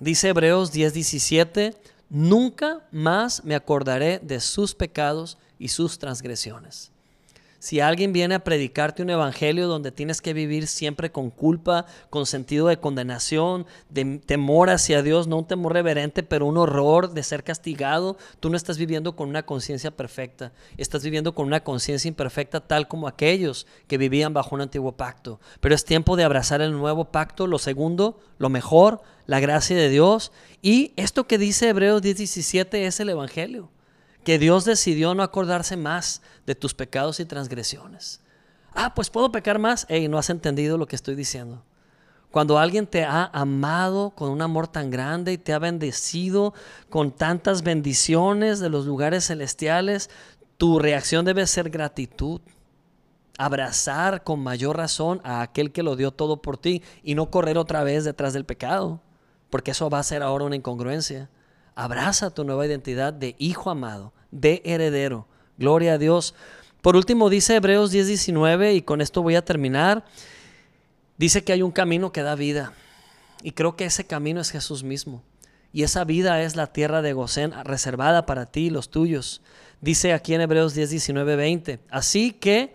dice 0.00 0.28
Hebreos 0.28 0.72
10:17, 0.72 1.76
nunca 2.08 2.86
más 2.90 3.44
me 3.44 3.54
acordaré 3.54 4.18
de 4.18 4.40
sus 4.40 4.74
pecados 4.74 5.38
y 5.58 5.68
sus 5.68 5.98
transgresiones. 5.98 6.90
Si 7.60 7.78
alguien 7.78 8.14
viene 8.14 8.36
a 8.36 8.42
predicarte 8.42 9.02
un 9.02 9.10
evangelio 9.10 9.68
donde 9.68 9.92
tienes 9.92 10.22
que 10.22 10.32
vivir 10.32 10.66
siempre 10.66 11.12
con 11.12 11.28
culpa, 11.28 11.84
con 12.08 12.24
sentido 12.24 12.68
de 12.68 12.80
condenación, 12.80 13.66
de 13.90 14.18
temor 14.24 14.70
hacia 14.70 15.02
Dios, 15.02 15.28
no 15.28 15.36
un 15.36 15.46
temor 15.46 15.74
reverente, 15.74 16.22
pero 16.22 16.46
un 16.46 16.56
horror 16.56 17.12
de 17.12 17.22
ser 17.22 17.44
castigado, 17.44 18.16
tú 18.40 18.48
no 18.48 18.56
estás 18.56 18.78
viviendo 18.78 19.14
con 19.14 19.28
una 19.28 19.44
conciencia 19.44 19.90
perfecta, 19.90 20.52
estás 20.78 21.04
viviendo 21.04 21.34
con 21.34 21.46
una 21.46 21.62
conciencia 21.62 22.08
imperfecta 22.08 22.60
tal 22.60 22.88
como 22.88 23.06
aquellos 23.06 23.66
que 23.86 23.98
vivían 23.98 24.32
bajo 24.32 24.54
un 24.54 24.62
antiguo 24.62 24.92
pacto. 24.92 25.38
Pero 25.60 25.74
es 25.74 25.84
tiempo 25.84 26.16
de 26.16 26.24
abrazar 26.24 26.62
el 26.62 26.72
nuevo 26.72 27.12
pacto, 27.12 27.46
lo 27.46 27.58
segundo, 27.58 28.18
lo 28.38 28.48
mejor, 28.48 29.02
la 29.26 29.38
gracia 29.38 29.76
de 29.76 29.90
Dios. 29.90 30.32
Y 30.62 30.94
esto 30.96 31.26
que 31.26 31.36
dice 31.36 31.68
Hebreos 31.68 32.00
10:17 32.00 32.86
es 32.86 33.00
el 33.00 33.10
evangelio 33.10 33.68
que 34.24 34.38
Dios 34.38 34.64
decidió 34.64 35.14
no 35.14 35.22
acordarse 35.22 35.76
más 35.76 36.22
de 36.46 36.54
tus 36.54 36.74
pecados 36.74 37.20
y 37.20 37.24
transgresiones. 37.24 38.20
Ah, 38.74 38.94
pues 38.94 39.10
puedo 39.10 39.32
pecar 39.32 39.58
más. 39.58 39.86
Ey, 39.88 40.08
no 40.08 40.18
has 40.18 40.30
entendido 40.30 40.78
lo 40.78 40.86
que 40.86 40.96
estoy 40.96 41.14
diciendo. 41.14 41.62
Cuando 42.30 42.58
alguien 42.58 42.86
te 42.86 43.04
ha 43.04 43.28
amado 43.32 44.10
con 44.10 44.30
un 44.30 44.40
amor 44.40 44.68
tan 44.68 44.90
grande 44.90 45.32
y 45.32 45.38
te 45.38 45.52
ha 45.52 45.58
bendecido 45.58 46.54
con 46.88 47.10
tantas 47.10 47.62
bendiciones 47.62 48.60
de 48.60 48.68
los 48.68 48.86
lugares 48.86 49.26
celestiales, 49.26 50.10
tu 50.56 50.78
reacción 50.78 51.24
debe 51.24 51.46
ser 51.46 51.70
gratitud. 51.70 52.40
Abrazar 53.36 54.22
con 54.22 54.40
mayor 54.40 54.76
razón 54.76 55.20
a 55.24 55.40
aquel 55.40 55.72
que 55.72 55.82
lo 55.82 55.96
dio 55.96 56.12
todo 56.12 56.40
por 56.40 56.56
ti 56.56 56.82
y 57.02 57.14
no 57.14 57.30
correr 57.30 57.58
otra 57.58 57.82
vez 57.82 58.04
detrás 58.04 58.32
del 58.32 58.44
pecado, 58.44 59.00
porque 59.48 59.72
eso 59.72 59.90
va 59.90 59.98
a 59.98 60.04
ser 60.04 60.22
ahora 60.22 60.44
una 60.44 60.56
incongruencia. 60.56 61.30
Abraza 61.80 62.28
tu 62.28 62.44
nueva 62.44 62.66
identidad 62.66 63.10
de 63.10 63.36
hijo 63.38 63.70
amado, 63.70 64.12
de 64.30 64.60
heredero. 64.66 65.26
Gloria 65.56 65.94
a 65.94 65.98
Dios. 65.98 66.34
Por 66.82 66.94
último, 66.94 67.30
dice 67.30 67.56
Hebreos 67.56 67.90
10:19, 67.90 68.74
y 68.74 68.82
con 68.82 69.00
esto 69.00 69.22
voy 69.22 69.34
a 69.34 69.46
terminar, 69.46 70.04
dice 71.16 71.42
que 71.42 71.54
hay 71.54 71.62
un 71.62 71.70
camino 71.70 72.12
que 72.12 72.22
da 72.22 72.34
vida. 72.34 72.74
Y 73.42 73.52
creo 73.52 73.76
que 73.76 73.86
ese 73.86 74.04
camino 74.04 74.42
es 74.42 74.50
Jesús 74.50 74.84
mismo. 74.84 75.22
Y 75.72 75.82
esa 75.82 76.04
vida 76.04 76.42
es 76.42 76.54
la 76.54 76.66
tierra 76.66 77.00
de 77.00 77.14
Gosén 77.14 77.54
reservada 77.64 78.26
para 78.26 78.44
ti 78.44 78.66
y 78.66 78.70
los 78.70 78.90
tuyos. 78.90 79.40
Dice 79.80 80.12
aquí 80.12 80.34
en 80.34 80.42
Hebreos 80.42 80.74
10, 80.74 81.14
20. 81.14 81.80
Así 81.88 82.32
que, 82.32 82.74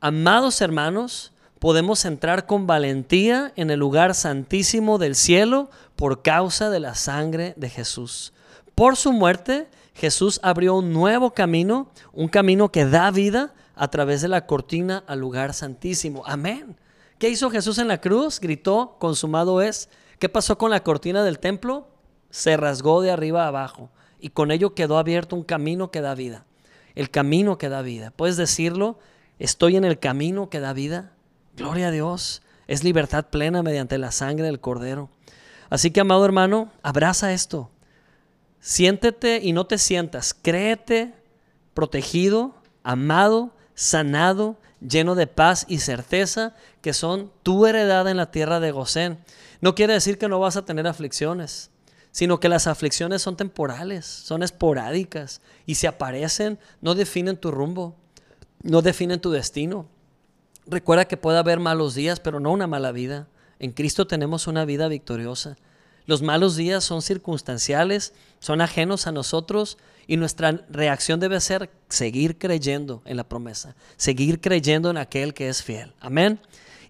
amados 0.00 0.62
hermanos, 0.62 1.34
podemos 1.58 2.06
entrar 2.06 2.46
con 2.46 2.66
valentía 2.66 3.52
en 3.56 3.68
el 3.68 3.80
lugar 3.80 4.14
santísimo 4.14 4.96
del 4.96 5.14
cielo 5.14 5.68
por 5.94 6.22
causa 6.22 6.70
de 6.70 6.80
la 6.80 6.94
sangre 6.94 7.52
de 7.58 7.68
Jesús. 7.68 8.32
Por 8.76 8.96
su 8.96 9.10
muerte, 9.14 9.70
Jesús 9.94 10.38
abrió 10.42 10.74
un 10.74 10.92
nuevo 10.92 11.30
camino, 11.30 11.90
un 12.12 12.28
camino 12.28 12.70
que 12.70 12.84
da 12.84 13.10
vida 13.10 13.54
a 13.74 13.88
través 13.88 14.20
de 14.20 14.28
la 14.28 14.44
cortina 14.44 15.02
al 15.06 15.18
lugar 15.18 15.54
santísimo. 15.54 16.22
Amén. 16.26 16.76
¿Qué 17.18 17.30
hizo 17.30 17.50
Jesús 17.50 17.78
en 17.78 17.88
la 17.88 18.02
cruz? 18.02 18.38
Gritó, 18.38 18.96
consumado 18.98 19.62
es. 19.62 19.88
¿Qué 20.18 20.28
pasó 20.28 20.58
con 20.58 20.70
la 20.70 20.82
cortina 20.82 21.24
del 21.24 21.38
templo? 21.38 21.88
Se 22.28 22.58
rasgó 22.58 23.00
de 23.00 23.10
arriba 23.10 23.44
a 23.44 23.48
abajo 23.48 23.88
y 24.20 24.28
con 24.28 24.50
ello 24.50 24.74
quedó 24.74 24.98
abierto 24.98 25.36
un 25.36 25.44
camino 25.44 25.90
que 25.90 26.02
da 26.02 26.14
vida. 26.14 26.44
El 26.94 27.10
camino 27.10 27.56
que 27.56 27.70
da 27.70 27.80
vida. 27.80 28.10
¿Puedes 28.10 28.36
decirlo? 28.36 28.98
Estoy 29.38 29.76
en 29.76 29.86
el 29.86 29.98
camino 29.98 30.50
que 30.50 30.60
da 30.60 30.74
vida. 30.74 31.14
Gloria 31.56 31.88
a 31.88 31.92
Dios. 31.92 32.42
Es 32.66 32.84
libertad 32.84 33.24
plena 33.30 33.62
mediante 33.62 33.96
la 33.96 34.12
sangre 34.12 34.44
del 34.44 34.60
Cordero. 34.60 35.08
Así 35.70 35.92
que, 35.92 36.00
amado 36.00 36.26
hermano, 36.26 36.70
abraza 36.82 37.32
esto. 37.32 37.70
Siéntete 38.68 39.38
y 39.40 39.52
no 39.52 39.68
te 39.68 39.78
sientas. 39.78 40.34
Créete 40.34 41.14
protegido, 41.72 42.56
amado, 42.82 43.52
sanado, 43.76 44.56
lleno 44.80 45.14
de 45.14 45.28
paz 45.28 45.66
y 45.68 45.78
certeza 45.78 46.52
que 46.80 46.92
son 46.92 47.30
tu 47.44 47.66
heredad 47.66 48.08
en 48.08 48.16
la 48.16 48.32
tierra 48.32 48.58
de 48.58 48.72
Gosén. 48.72 49.18
No 49.60 49.76
quiere 49.76 49.92
decir 49.92 50.18
que 50.18 50.26
no 50.26 50.40
vas 50.40 50.56
a 50.56 50.64
tener 50.64 50.88
aflicciones, 50.88 51.70
sino 52.10 52.40
que 52.40 52.48
las 52.48 52.66
aflicciones 52.66 53.22
son 53.22 53.36
temporales, 53.36 54.04
son 54.04 54.42
esporádicas 54.42 55.42
y 55.64 55.76
si 55.76 55.86
aparecen 55.86 56.58
no 56.80 56.96
definen 56.96 57.36
tu 57.36 57.52
rumbo, 57.52 57.94
no 58.64 58.82
definen 58.82 59.20
tu 59.20 59.30
destino. 59.30 59.86
Recuerda 60.66 61.04
que 61.04 61.16
puede 61.16 61.38
haber 61.38 61.60
malos 61.60 61.94
días, 61.94 62.18
pero 62.18 62.40
no 62.40 62.50
una 62.50 62.66
mala 62.66 62.90
vida. 62.90 63.28
En 63.60 63.70
Cristo 63.70 64.08
tenemos 64.08 64.48
una 64.48 64.64
vida 64.64 64.88
victoriosa. 64.88 65.56
Los 66.06 66.22
malos 66.22 66.54
días 66.56 66.84
son 66.84 67.02
circunstanciales, 67.02 68.14
son 68.38 68.60
ajenos 68.60 69.06
a 69.06 69.12
nosotros 69.12 69.76
y 70.06 70.16
nuestra 70.16 70.64
reacción 70.70 71.18
debe 71.18 71.40
ser 71.40 71.70
seguir 71.88 72.38
creyendo 72.38 73.02
en 73.04 73.16
la 73.16 73.28
promesa, 73.28 73.74
seguir 73.96 74.40
creyendo 74.40 74.90
en 74.90 74.98
aquel 74.98 75.34
que 75.34 75.48
es 75.48 75.62
fiel. 75.62 75.92
Amén. 76.00 76.40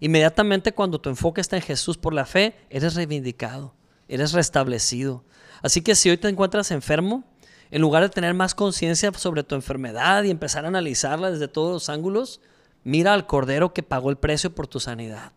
Inmediatamente 0.00 0.72
cuando 0.72 1.00
tu 1.00 1.08
enfoque 1.08 1.40
está 1.40 1.56
en 1.56 1.62
Jesús 1.62 1.96
por 1.96 2.12
la 2.12 2.26
fe, 2.26 2.54
eres 2.68 2.94
reivindicado, 2.94 3.74
eres 4.08 4.32
restablecido. 4.32 5.24
Así 5.62 5.80
que 5.80 5.94
si 5.94 6.10
hoy 6.10 6.18
te 6.18 6.28
encuentras 6.28 6.70
enfermo, 6.70 7.24
en 7.70 7.80
lugar 7.80 8.02
de 8.02 8.10
tener 8.10 8.34
más 8.34 8.54
conciencia 8.54 9.10
sobre 9.14 9.42
tu 9.42 9.54
enfermedad 9.54 10.22
y 10.24 10.30
empezar 10.30 10.64
a 10.64 10.68
analizarla 10.68 11.30
desde 11.30 11.48
todos 11.48 11.72
los 11.72 11.88
ángulos, 11.88 12.40
mira 12.84 13.14
al 13.14 13.26
Cordero 13.26 13.72
que 13.72 13.82
pagó 13.82 14.10
el 14.10 14.16
precio 14.16 14.54
por 14.54 14.66
tu 14.66 14.78
sanidad. 14.78 15.32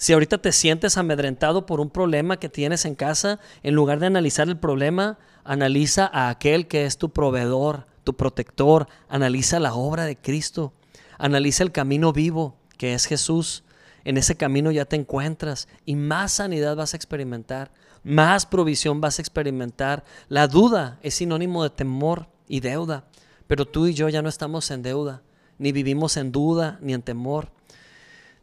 Si 0.00 0.14
ahorita 0.14 0.38
te 0.38 0.52
sientes 0.52 0.96
amedrentado 0.96 1.66
por 1.66 1.78
un 1.78 1.90
problema 1.90 2.38
que 2.38 2.48
tienes 2.48 2.86
en 2.86 2.94
casa, 2.94 3.38
en 3.62 3.74
lugar 3.74 4.00
de 4.00 4.06
analizar 4.06 4.48
el 4.48 4.56
problema, 4.56 5.18
analiza 5.44 6.08
a 6.10 6.30
aquel 6.30 6.68
que 6.68 6.86
es 6.86 6.96
tu 6.96 7.10
proveedor, 7.10 7.86
tu 8.02 8.16
protector, 8.16 8.88
analiza 9.10 9.60
la 9.60 9.74
obra 9.74 10.06
de 10.06 10.16
Cristo, 10.16 10.72
analiza 11.18 11.64
el 11.64 11.70
camino 11.70 12.14
vivo 12.14 12.56
que 12.78 12.94
es 12.94 13.04
Jesús. 13.04 13.62
En 14.02 14.16
ese 14.16 14.36
camino 14.36 14.70
ya 14.70 14.86
te 14.86 14.96
encuentras 14.96 15.68
y 15.84 15.96
más 15.96 16.32
sanidad 16.32 16.76
vas 16.76 16.94
a 16.94 16.96
experimentar, 16.96 17.70
más 18.02 18.46
provisión 18.46 19.02
vas 19.02 19.18
a 19.18 19.22
experimentar. 19.22 20.02
La 20.28 20.48
duda 20.48 20.98
es 21.02 21.12
sinónimo 21.12 21.62
de 21.62 21.68
temor 21.68 22.26
y 22.48 22.60
deuda, 22.60 23.04
pero 23.46 23.66
tú 23.66 23.86
y 23.86 23.92
yo 23.92 24.08
ya 24.08 24.22
no 24.22 24.30
estamos 24.30 24.70
en 24.70 24.80
deuda, 24.80 25.20
ni 25.58 25.72
vivimos 25.72 26.16
en 26.16 26.32
duda 26.32 26.78
ni 26.80 26.94
en 26.94 27.02
temor. 27.02 27.52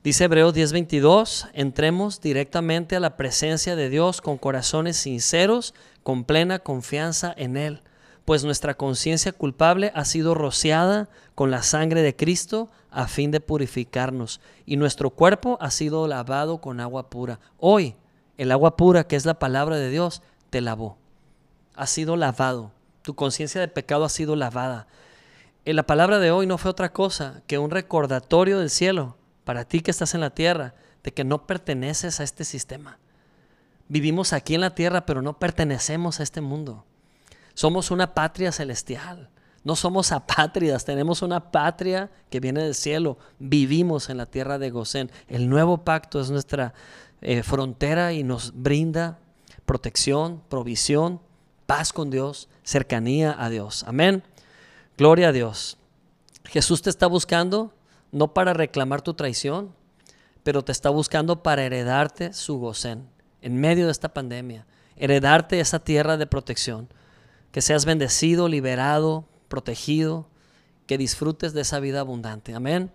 Dice 0.07 0.23
Hebreos 0.23 0.53
10:22, 0.53 1.49
entremos 1.51 2.21
directamente 2.21 2.95
a 2.95 3.01
la 3.01 3.17
presencia 3.17 3.75
de 3.75 3.89
Dios 3.89 4.21
con 4.21 4.37
corazones 4.37 4.95
sinceros, 4.95 5.73
con 6.01 6.23
plena 6.23 6.59
confianza 6.59 7.33
en 7.35 7.57
Él, 7.57 7.81
pues 8.23 8.45
nuestra 8.45 8.75
conciencia 8.75 9.33
culpable 9.33 9.91
ha 9.95 10.05
sido 10.05 10.33
rociada 10.33 11.09
con 11.35 11.51
la 11.51 11.61
sangre 11.61 12.03
de 12.03 12.15
Cristo 12.15 12.69
a 12.89 13.09
fin 13.09 13.31
de 13.31 13.41
purificarnos, 13.41 14.39
y 14.65 14.77
nuestro 14.77 15.09
cuerpo 15.09 15.57
ha 15.59 15.71
sido 15.71 16.07
lavado 16.07 16.61
con 16.61 16.79
agua 16.79 17.09
pura. 17.09 17.41
Hoy, 17.59 17.93
el 18.37 18.53
agua 18.53 18.77
pura, 18.77 19.07
que 19.07 19.17
es 19.17 19.25
la 19.25 19.39
palabra 19.39 19.75
de 19.75 19.89
Dios, 19.89 20.21
te 20.49 20.61
lavó. 20.61 20.97
Ha 21.75 21.85
sido 21.85 22.15
lavado. 22.15 22.71
Tu 23.01 23.13
conciencia 23.13 23.59
de 23.59 23.67
pecado 23.67 24.05
ha 24.05 24.09
sido 24.09 24.37
lavada. 24.37 24.87
En 25.65 25.75
la 25.75 25.83
palabra 25.83 26.19
de 26.19 26.31
hoy 26.31 26.47
no 26.47 26.57
fue 26.57 26.71
otra 26.71 26.93
cosa 26.93 27.41
que 27.45 27.57
un 27.57 27.71
recordatorio 27.71 28.59
del 28.59 28.69
cielo 28.69 29.17
para 29.47 29.63
ti 29.63 29.79
que 29.79 29.91
estás 29.91 30.13
en 30.13 30.19
la 30.19 30.31
tierra, 30.31 30.73
de 31.03 31.13
que 31.13 31.23
no 31.23 31.47
perteneces 31.47 32.19
a 32.19 32.25
este 32.25 32.43
sistema. 32.43 32.99
Vivimos 33.87 34.33
aquí 34.33 34.55
en 34.55 34.59
la 34.59 34.75
tierra, 34.75 35.05
pero 35.05 35.21
no 35.21 35.39
pertenecemos 35.39 36.19
a 36.19 36.23
este 36.23 36.41
mundo. 36.41 36.83
Somos 37.53 37.89
una 37.89 38.13
patria 38.13 38.51
celestial. 38.51 39.29
No 39.63 39.77
somos 39.77 40.11
apátridas, 40.11 40.83
tenemos 40.83 41.21
una 41.21 41.49
patria 41.49 42.11
que 42.29 42.41
viene 42.41 42.61
del 42.61 42.75
cielo. 42.75 43.19
Vivimos 43.39 44.09
en 44.09 44.17
la 44.17 44.25
tierra 44.25 44.57
de 44.57 44.69
Gosén. 44.69 45.09
El 45.29 45.47
nuevo 45.47 45.85
pacto 45.85 46.19
es 46.19 46.29
nuestra 46.29 46.73
eh, 47.21 47.41
frontera 47.41 48.11
y 48.11 48.23
nos 48.23 48.51
brinda 48.53 49.17
protección, 49.65 50.43
provisión, 50.49 51.21
paz 51.65 51.93
con 51.93 52.09
Dios, 52.09 52.49
cercanía 52.63 53.33
a 53.39 53.49
Dios. 53.49 53.85
Amén. 53.87 54.23
Gloria 54.97 55.29
a 55.29 55.31
Dios. 55.31 55.77
Jesús 56.43 56.81
te 56.81 56.89
está 56.89 57.07
buscando 57.07 57.71
no 58.11 58.33
para 58.33 58.53
reclamar 58.53 59.01
tu 59.01 59.13
traición, 59.13 59.73
pero 60.43 60.63
te 60.63 60.71
está 60.71 60.89
buscando 60.89 61.43
para 61.43 61.63
heredarte 61.63 62.33
su 62.33 62.57
gocén 62.57 63.07
en 63.41 63.59
medio 63.59 63.85
de 63.85 63.91
esta 63.91 64.13
pandemia, 64.13 64.65
heredarte 64.95 65.59
esa 65.59 65.79
tierra 65.79 66.17
de 66.17 66.27
protección, 66.27 66.89
que 67.51 67.61
seas 67.61 67.85
bendecido, 67.85 68.47
liberado, 68.47 69.27
protegido, 69.47 70.27
que 70.85 70.97
disfrutes 70.97 71.53
de 71.53 71.61
esa 71.61 71.79
vida 71.79 71.99
abundante. 71.99 72.53
Amén. 72.53 72.91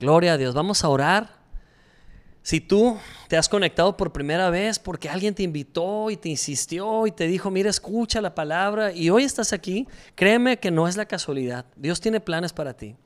Gloria 0.00 0.34
a 0.34 0.36
Dios. 0.36 0.54
Vamos 0.54 0.84
a 0.84 0.88
orar. 0.88 1.38
Si 2.42 2.60
tú 2.60 2.96
te 3.28 3.36
has 3.36 3.48
conectado 3.48 3.96
por 3.96 4.12
primera 4.12 4.48
vez 4.48 4.78
porque 4.78 5.08
alguien 5.08 5.34
te 5.34 5.42
invitó 5.42 6.10
y 6.10 6.16
te 6.16 6.28
insistió 6.28 7.06
y 7.06 7.10
te 7.10 7.26
dijo, 7.26 7.50
mira, 7.50 7.68
escucha 7.68 8.20
la 8.20 8.34
palabra 8.34 8.92
y 8.92 9.10
hoy 9.10 9.24
estás 9.24 9.52
aquí, 9.52 9.86
créeme 10.14 10.58
que 10.58 10.70
no 10.70 10.88
es 10.88 10.96
la 10.96 11.06
casualidad. 11.06 11.66
Dios 11.76 12.00
tiene 12.00 12.20
planes 12.20 12.52
para 12.52 12.74
ti. 12.74 12.96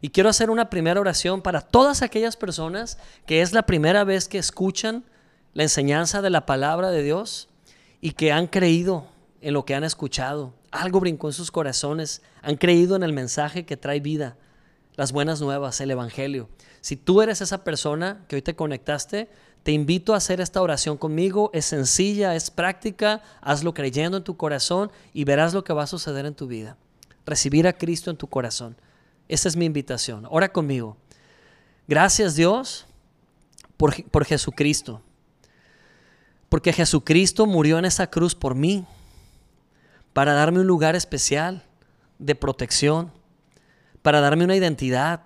Y 0.00 0.10
quiero 0.10 0.28
hacer 0.28 0.50
una 0.50 0.70
primera 0.70 1.00
oración 1.00 1.42
para 1.42 1.60
todas 1.60 2.02
aquellas 2.02 2.36
personas 2.36 2.98
que 3.26 3.40
es 3.40 3.52
la 3.52 3.64
primera 3.64 4.04
vez 4.04 4.28
que 4.28 4.38
escuchan 4.38 5.04
la 5.54 5.62
enseñanza 5.62 6.22
de 6.22 6.30
la 6.30 6.44
palabra 6.46 6.90
de 6.90 7.02
Dios 7.02 7.48
y 8.00 8.12
que 8.12 8.32
han 8.32 8.46
creído 8.46 9.06
en 9.40 9.54
lo 9.54 9.64
que 9.64 9.74
han 9.74 9.84
escuchado. 9.84 10.52
Algo 10.70 11.00
brincó 11.00 11.28
en 11.28 11.32
sus 11.32 11.50
corazones, 11.50 12.22
han 12.42 12.56
creído 12.56 12.96
en 12.96 13.02
el 13.02 13.12
mensaje 13.12 13.64
que 13.64 13.76
trae 13.76 14.00
vida, 14.00 14.36
las 14.96 15.12
buenas 15.12 15.40
nuevas, 15.40 15.80
el 15.80 15.90
Evangelio. 15.90 16.48
Si 16.80 16.96
tú 16.96 17.22
eres 17.22 17.40
esa 17.40 17.64
persona 17.64 18.24
que 18.28 18.36
hoy 18.36 18.42
te 18.42 18.54
conectaste, 18.54 19.28
te 19.62 19.72
invito 19.72 20.14
a 20.14 20.18
hacer 20.18 20.40
esta 20.40 20.62
oración 20.62 20.96
conmigo. 20.96 21.50
Es 21.52 21.64
sencilla, 21.64 22.36
es 22.36 22.52
práctica, 22.52 23.22
hazlo 23.40 23.74
creyendo 23.74 24.18
en 24.18 24.22
tu 24.22 24.36
corazón 24.36 24.92
y 25.12 25.24
verás 25.24 25.54
lo 25.54 25.64
que 25.64 25.72
va 25.72 25.82
a 25.82 25.88
suceder 25.88 26.26
en 26.26 26.34
tu 26.34 26.46
vida. 26.46 26.76
Recibir 27.24 27.66
a 27.66 27.72
Cristo 27.72 28.10
en 28.10 28.16
tu 28.16 28.28
corazón. 28.28 28.76
Esa 29.28 29.48
es 29.48 29.56
mi 29.56 29.64
invitación. 29.64 30.26
Ora 30.30 30.52
conmigo. 30.52 30.96
Gracias 31.88 32.34
Dios 32.34 32.86
por, 33.76 34.02
por, 34.10 34.24
Jesucristo. 34.24 35.00
Porque 36.48 36.72
Jesucristo 36.72 37.46
murió 37.46 37.78
en 37.78 37.84
esa 37.84 38.08
cruz 38.08 38.34
por 38.34 38.54
mí. 38.54 38.86
Para 40.12 40.32
darme 40.32 40.60
un 40.60 40.66
lugar 40.66 40.96
especial 40.96 41.64
de 42.18 42.34
protección. 42.34 43.12
Para 44.02 44.20
darme 44.20 44.44
una 44.44 44.56
identidad. 44.56 45.22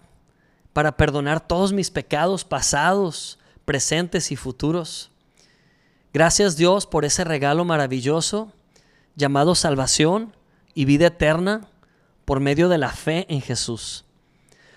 Para 0.72 0.96
perdonar 0.96 1.46
todos 1.46 1.72
mis 1.72 1.90
pecados 1.90 2.44
pasados, 2.44 3.38
presentes 3.64 4.32
y 4.32 4.36
futuros. 4.36 5.11
Gracias 6.12 6.57
Dios 6.57 6.86
por 6.86 7.05
ese 7.05 7.22
regalo 7.22 7.64
maravilloso 7.64 8.53
llamado 9.14 9.55
salvación 9.55 10.34
y 10.74 10.84
vida 10.84 11.07
eterna 11.07 11.70
por 12.25 12.41
medio 12.41 12.68
de 12.68 12.79
la 12.79 12.91
fe 12.91 13.27
en 13.29 13.41
Jesús. 13.41 14.05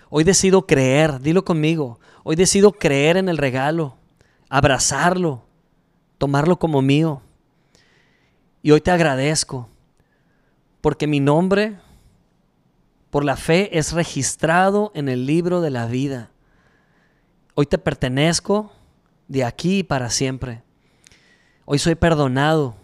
Hoy 0.09 0.23
decido 0.23 0.67
creer, 0.67 1.19
dilo 1.19 1.43
conmigo, 1.43 1.99
hoy 2.23 2.35
decido 2.35 2.71
creer 2.71 3.17
en 3.17 3.29
el 3.29 3.37
regalo, 3.37 3.97
abrazarlo, 4.49 5.43
tomarlo 6.17 6.59
como 6.59 6.81
mío. 6.81 7.21
Y 8.61 8.71
hoy 8.71 8.81
te 8.81 8.91
agradezco 8.91 9.69
porque 10.81 11.07
mi 11.07 11.19
nombre 11.19 11.79
por 13.09 13.23
la 13.23 13.37
fe 13.37 13.77
es 13.77 13.93
registrado 13.93 14.91
en 14.95 15.09
el 15.09 15.25
libro 15.25 15.61
de 15.61 15.69
la 15.69 15.85
vida. 15.85 16.31
Hoy 17.55 17.65
te 17.65 17.77
pertenezco 17.77 18.71
de 19.27 19.43
aquí 19.43 19.79
y 19.79 19.83
para 19.83 20.09
siempre. 20.09 20.63
Hoy 21.65 21.79
soy 21.79 21.95
perdonado. 21.95 22.75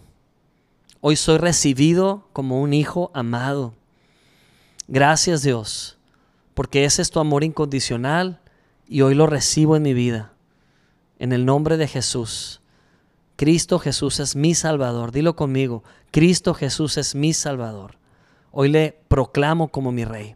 Hoy 1.02 1.16
soy 1.16 1.38
recibido 1.38 2.28
como 2.34 2.62
un 2.62 2.74
hijo 2.74 3.12
amado. 3.14 3.74
Gracias 4.92 5.44
Dios, 5.44 6.00
porque 6.56 6.84
ese 6.84 7.04
es 7.04 7.12
tu 7.12 7.20
amor 7.20 7.44
incondicional 7.44 8.42
y 8.88 9.02
hoy 9.02 9.14
lo 9.14 9.28
recibo 9.28 9.76
en 9.76 9.84
mi 9.84 9.94
vida. 9.94 10.34
En 11.20 11.32
el 11.32 11.46
nombre 11.46 11.78
de 11.78 11.88
Jesús. 11.88 12.60
Cristo 13.36 13.78
Jesús 13.78 14.20
es 14.20 14.36
mi 14.36 14.56
Salvador. 14.56 15.12
Dilo 15.12 15.36
conmigo. 15.36 15.84
Cristo 16.10 16.56
Jesús 16.56 16.98
es 16.98 17.14
mi 17.14 17.34
Salvador. 17.34 18.00
Hoy 18.52 18.70
le 18.70 19.00
proclamo 19.08 19.68
como 19.68 19.92
mi 19.92 20.06
Rey. 20.06 20.36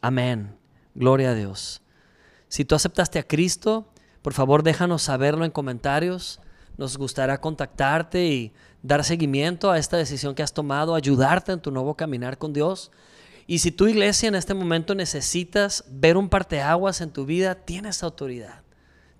Amén. 0.00 0.56
Gloria 0.94 1.32
a 1.32 1.34
Dios. 1.34 1.82
Si 2.48 2.64
tú 2.64 2.74
aceptaste 2.76 3.18
a 3.18 3.26
Cristo, 3.26 3.92
por 4.22 4.32
favor 4.32 4.62
déjanos 4.62 5.02
saberlo 5.02 5.44
en 5.44 5.50
comentarios. 5.50 6.40
Nos 6.78 6.96
gustará 6.96 7.42
contactarte 7.42 8.24
y 8.26 8.54
dar 8.82 9.04
seguimiento 9.04 9.70
a 9.70 9.76
esta 9.76 9.98
decisión 9.98 10.34
que 10.34 10.42
has 10.42 10.54
tomado, 10.54 10.94
ayudarte 10.94 11.52
en 11.52 11.60
tu 11.60 11.70
nuevo 11.70 11.94
caminar 11.94 12.38
con 12.38 12.54
Dios. 12.54 12.90
Y 13.46 13.58
si 13.58 13.70
tu 13.70 13.86
iglesia 13.86 14.28
en 14.28 14.34
este 14.34 14.54
momento 14.54 14.94
necesitas 14.94 15.84
ver 15.88 16.16
un 16.16 16.28
parteaguas 16.28 17.00
en 17.00 17.10
tu 17.10 17.26
vida, 17.26 17.54
tienes 17.54 18.02
autoridad. 18.02 18.62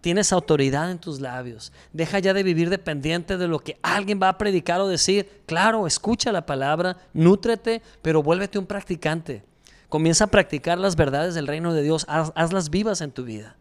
Tienes 0.00 0.32
autoridad 0.32 0.90
en 0.90 0.98
tus 0.98 1.20
labios. 1.20 1.72
Deja 1.92 2.18
ya 2.18 2.32
de 2.32 2.42
vivir 2.42 2.70
dependiente 2.70 3.38
de 3.38 3.48
lo 3.48 3.60
que 3.60 3.78
alguien 3.82 4.20
va 4.22 4.28
a 4.28 4.38
predicar 4.38 4.80
o 4.80 4.88
decir. 4.88 5.42
Claro, 5.46 5.86
escucha 5.86 6.32
la 6.32 6.46
palabra, 6.46 6.96
nútrete, 7.12 7.82
pero 8.02 8.22
vuélvete 8.22 8.58
un 8.58 8.66
practicante. 8.66 9.44
Comienza 9.88 10.24
a 10.24 10.28
practicar 10.28 10.78
las 10.78 10.96
verdades 10.96 11.34
del 11.34 11.46
reino 11.46 11.72
de 11.72 11.82
Dios, 11.82 12.04
hazlas 12.08 12.70
vivas 12.70 13.00
en 13.00 13.12
tu 13.12 13.24
vida. 13.24 13.56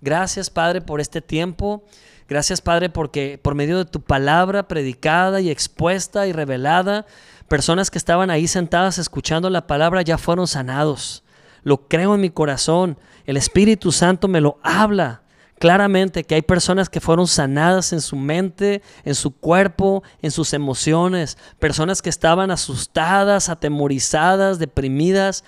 Gracias, 0.00 0.50
Padre, 0.50 0.80
por 0.80 1.00
este 1.00 1.20
tiempo. 1.20 1.84
Gracias, 2.28 2.60
Padre, 2.60 2.90
porque 2.90 3.38
por 3.42 3.54
medio 3.54 3.78
de 3.78 3.84
tu 3.84 4.00
palabra 4.00 4.68
predicada 4.68 5.40
y 5.40 5.50
expuesta 5.50 6.26
y 6.26 6.32
revelada, 6.32 7.06
personas 7.50 7.90
que 7.90 7.98
estaban 7.98 8.30
ahí 8.30 8.46
sentadas 8.46 8.98
escuchando 8.98 9.50
la 9.50 9.66
palabra 9.66 10.02
ya 10.02 10.18
fueron 10.18 10.46
sanados. 10.46 11.24
Lo 11.64 11.88
creo 11.88 12.14
en 12.14 12.20
mi 12.20 12.30
corazón. 12.30 12.96
El 13.26 13.36
Espíritu 13.36 13.90
Santo 13.90 14.28
me 14.28 14.40
lo 14.40 14.60
habla 14.62 15.22
claramente 15.58 16.22
que 16.22 16.36
hay 16.36 16.42
personas 16.42 16.88
que 16.88 17.00
fueron 17.00 17.26
sanadas 17.26 17.92
en 17.92 18.02
su 18.02 18.14
mente, 18.14 18.82
en 19.04 19.16
su 19.16 19.32
cuerpo, 19.32 20.04
en 20.22 20.30
sus 20.30 20.52
emociones, 20.52 21.38
personas 21.58 22.02
que 22.02 22.08
estaban 22.08 22.52
asustadas, 22.52 23.48
atemorizadas, 23.48 24.60
deprimidas 24.60 25.42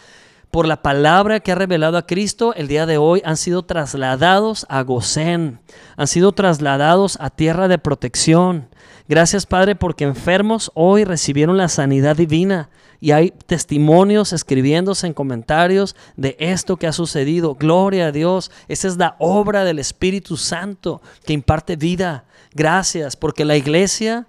por 0.50 0.66
la 0.66 0.82
palabra 0.82 1.38
que 1.38 1.53
ha 1.53 1.55
revelado 1.55 1.96
a 1.96 2.07
Cristo, 2.07 2.53
el 2.55 2.66
día 2.66 2.84
de 2.84 2.98
hoy 2.98 3.22
han 3.24 3.36
sido 3.36 3.62
trasladados 3.62 4.66
a 4.68 4.82
Gosén, 4.82 5.61
han 5.96 6.09
sido 6.09 6.32
trasladados 6.32 7.16
a 7.20 7.30
tierra 7.30 7.68
de 7.68 7.78
protección. 7.78 8.68
Gracias 9.12 9.44
Padre 9.44 9.74
porque 9.74 10.04
enfermos 10.04 10.70
hoy 10.72 11.04
recibieron 11.04 11.58
la 11.58 11.68
sanidad 11.68 12.16
divina 12.16 12.70
y 12.98 13.10
hay 13.10 13.30
testimonios 13.44 14.32
escribiéndose 14.32 15.06
en 15.06 15.12
comentarios 15.12 15.94
de 16.16 16.34
esto 16.40 16.78
que 16.78 16.86
ha 16.86 16.94
sucedido. 16.94 17.54
Gloria 17.54 18.06
a 18.06 18.10
Dios, 18.10 18.50
esa 18.68 18.88
es 18.88 18.96
la 18.96 19.16
obra 19.18 19.64
del 19.64 19.78
Espíritu 19.80 20.38
Santo 20.38 21.02
que 21.26 21.34
imparte 21.34 21.76
vida. 21.76 22.24
Gracias 22.54 23.14
porque 23.14 23.44
la 23.44 23.54
iglesia 23.54 24.26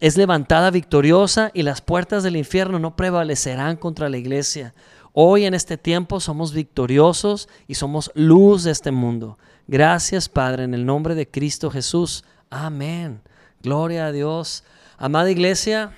es 0.00 0.16
levantada 0.16 0.70
victoriosa 0.70 1.50
y 1.52 1.60
las 1.60 1.82
puertas 1.82 2.22
del 2.22 2.36
infierno 2.36 2.78
no 2.78 2.96
prevalecerán 2.96 3.76
contra 3.76 4.08
la 4.08 4.16
iglesia. 4.16 4.72
Hoy 5.12 5.44
en 5.44 5.52
este 5.52 5.76
tiempo 5.76 6.18
somos 6.18 6.54
victoriosos 6.54 7.46
y 7.68 7.74
somos 7.74 8.10
luz 8.14 8.64
de 8.64 8.70
este 8.70 8.90
mundo. 8.90 9.36
Gracias 9.68 10.30
Padre, 10.30 10.64
en 10.64 10.72
el 10.72 10.86
nombre 10.86 11.14
de 11.14 11.28
Cristo 11.28 11.70
Jesús. 11.70 12.24
Amén. 12.48 13.20
Gloria 13.62 14.06
a 14.06 14.12
Dios. 14.12 14.64
Amada 14.98 15.30
iglesia, 15.30 15.96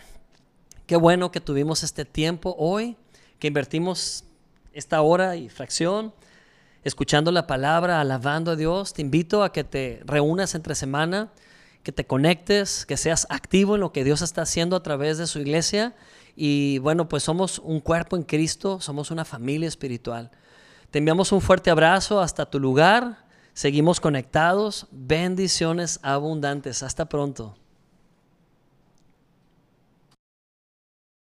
qué 0.87 0.97
bueno 0.97 1.33
que 1.33 1.41
tuvimos 1.41 1.83
este 1.83 2.05
tiempo 2.05 2.55
hoy, 2.59 2.95
que 3.39 3.47
invertimos 3.47 4.25
esta 4.75 5.01
hora 5.01 5.37
y 5.37 5.49
fracción 5.49 6.13
escuchando 6.83 7.33
la 7.33 7.47
palabra, 7.47 8.03
alabando 8.03 8.51
a 8.51 8.57
Dios. 8.57 8.93
Te 8.93 9.01
invito 9.01 9.43
a 9.43 9.51
que 9.51 9.65
te 9.65 10.03
reúnas 10.05 10.55
entre 10.55 10.75
semana, 10.75 11.33
que 11.83 11.91
te 11.91 12.07
conectes, 12.07 12.85
que 12.85 12.99
seas 12.99 13.27
activo 13.31 13.77
en 13.77 13.81
lo 13.81 13.93
que 13.93 14.05
Dios 14.05 14.21
está 14.21 14.43
haciendo 14.43 14.77
a 14.77 14.83
través 14.83 15.17
de 15.17 15.27
su 15.27 15.39
iglesia 15.39 15.95
y 16.37 16.77
bueno, 16.81 17.09
pues 17.09 17.23
somos 17.23 17.61
un 17.61 17.81
cuerpo 17.81 18.17
en 18.17 18.25
Cristo, 18.25 18.79
somos 18.83 19.11
una 19.11 19.25
familia 19.25 19.69
espiritual. 19.69 20.31
Te 20.91 20.99
enviamos 20.99 21.33
un 21.33 21.41
fuerte 21.41 21.71
abrazo 21.71 22.21
hasta 22.21 22.45
tu 22.45 22.61
lugar. 22.61 23.24
Seguimos 23.55 24.01
conectados. 24.01 24.89
Bendiciones 24.91 26.01
abundantes. 26.03 26.83
Hasta 26.83 27.09
pronto. 27.09 27.57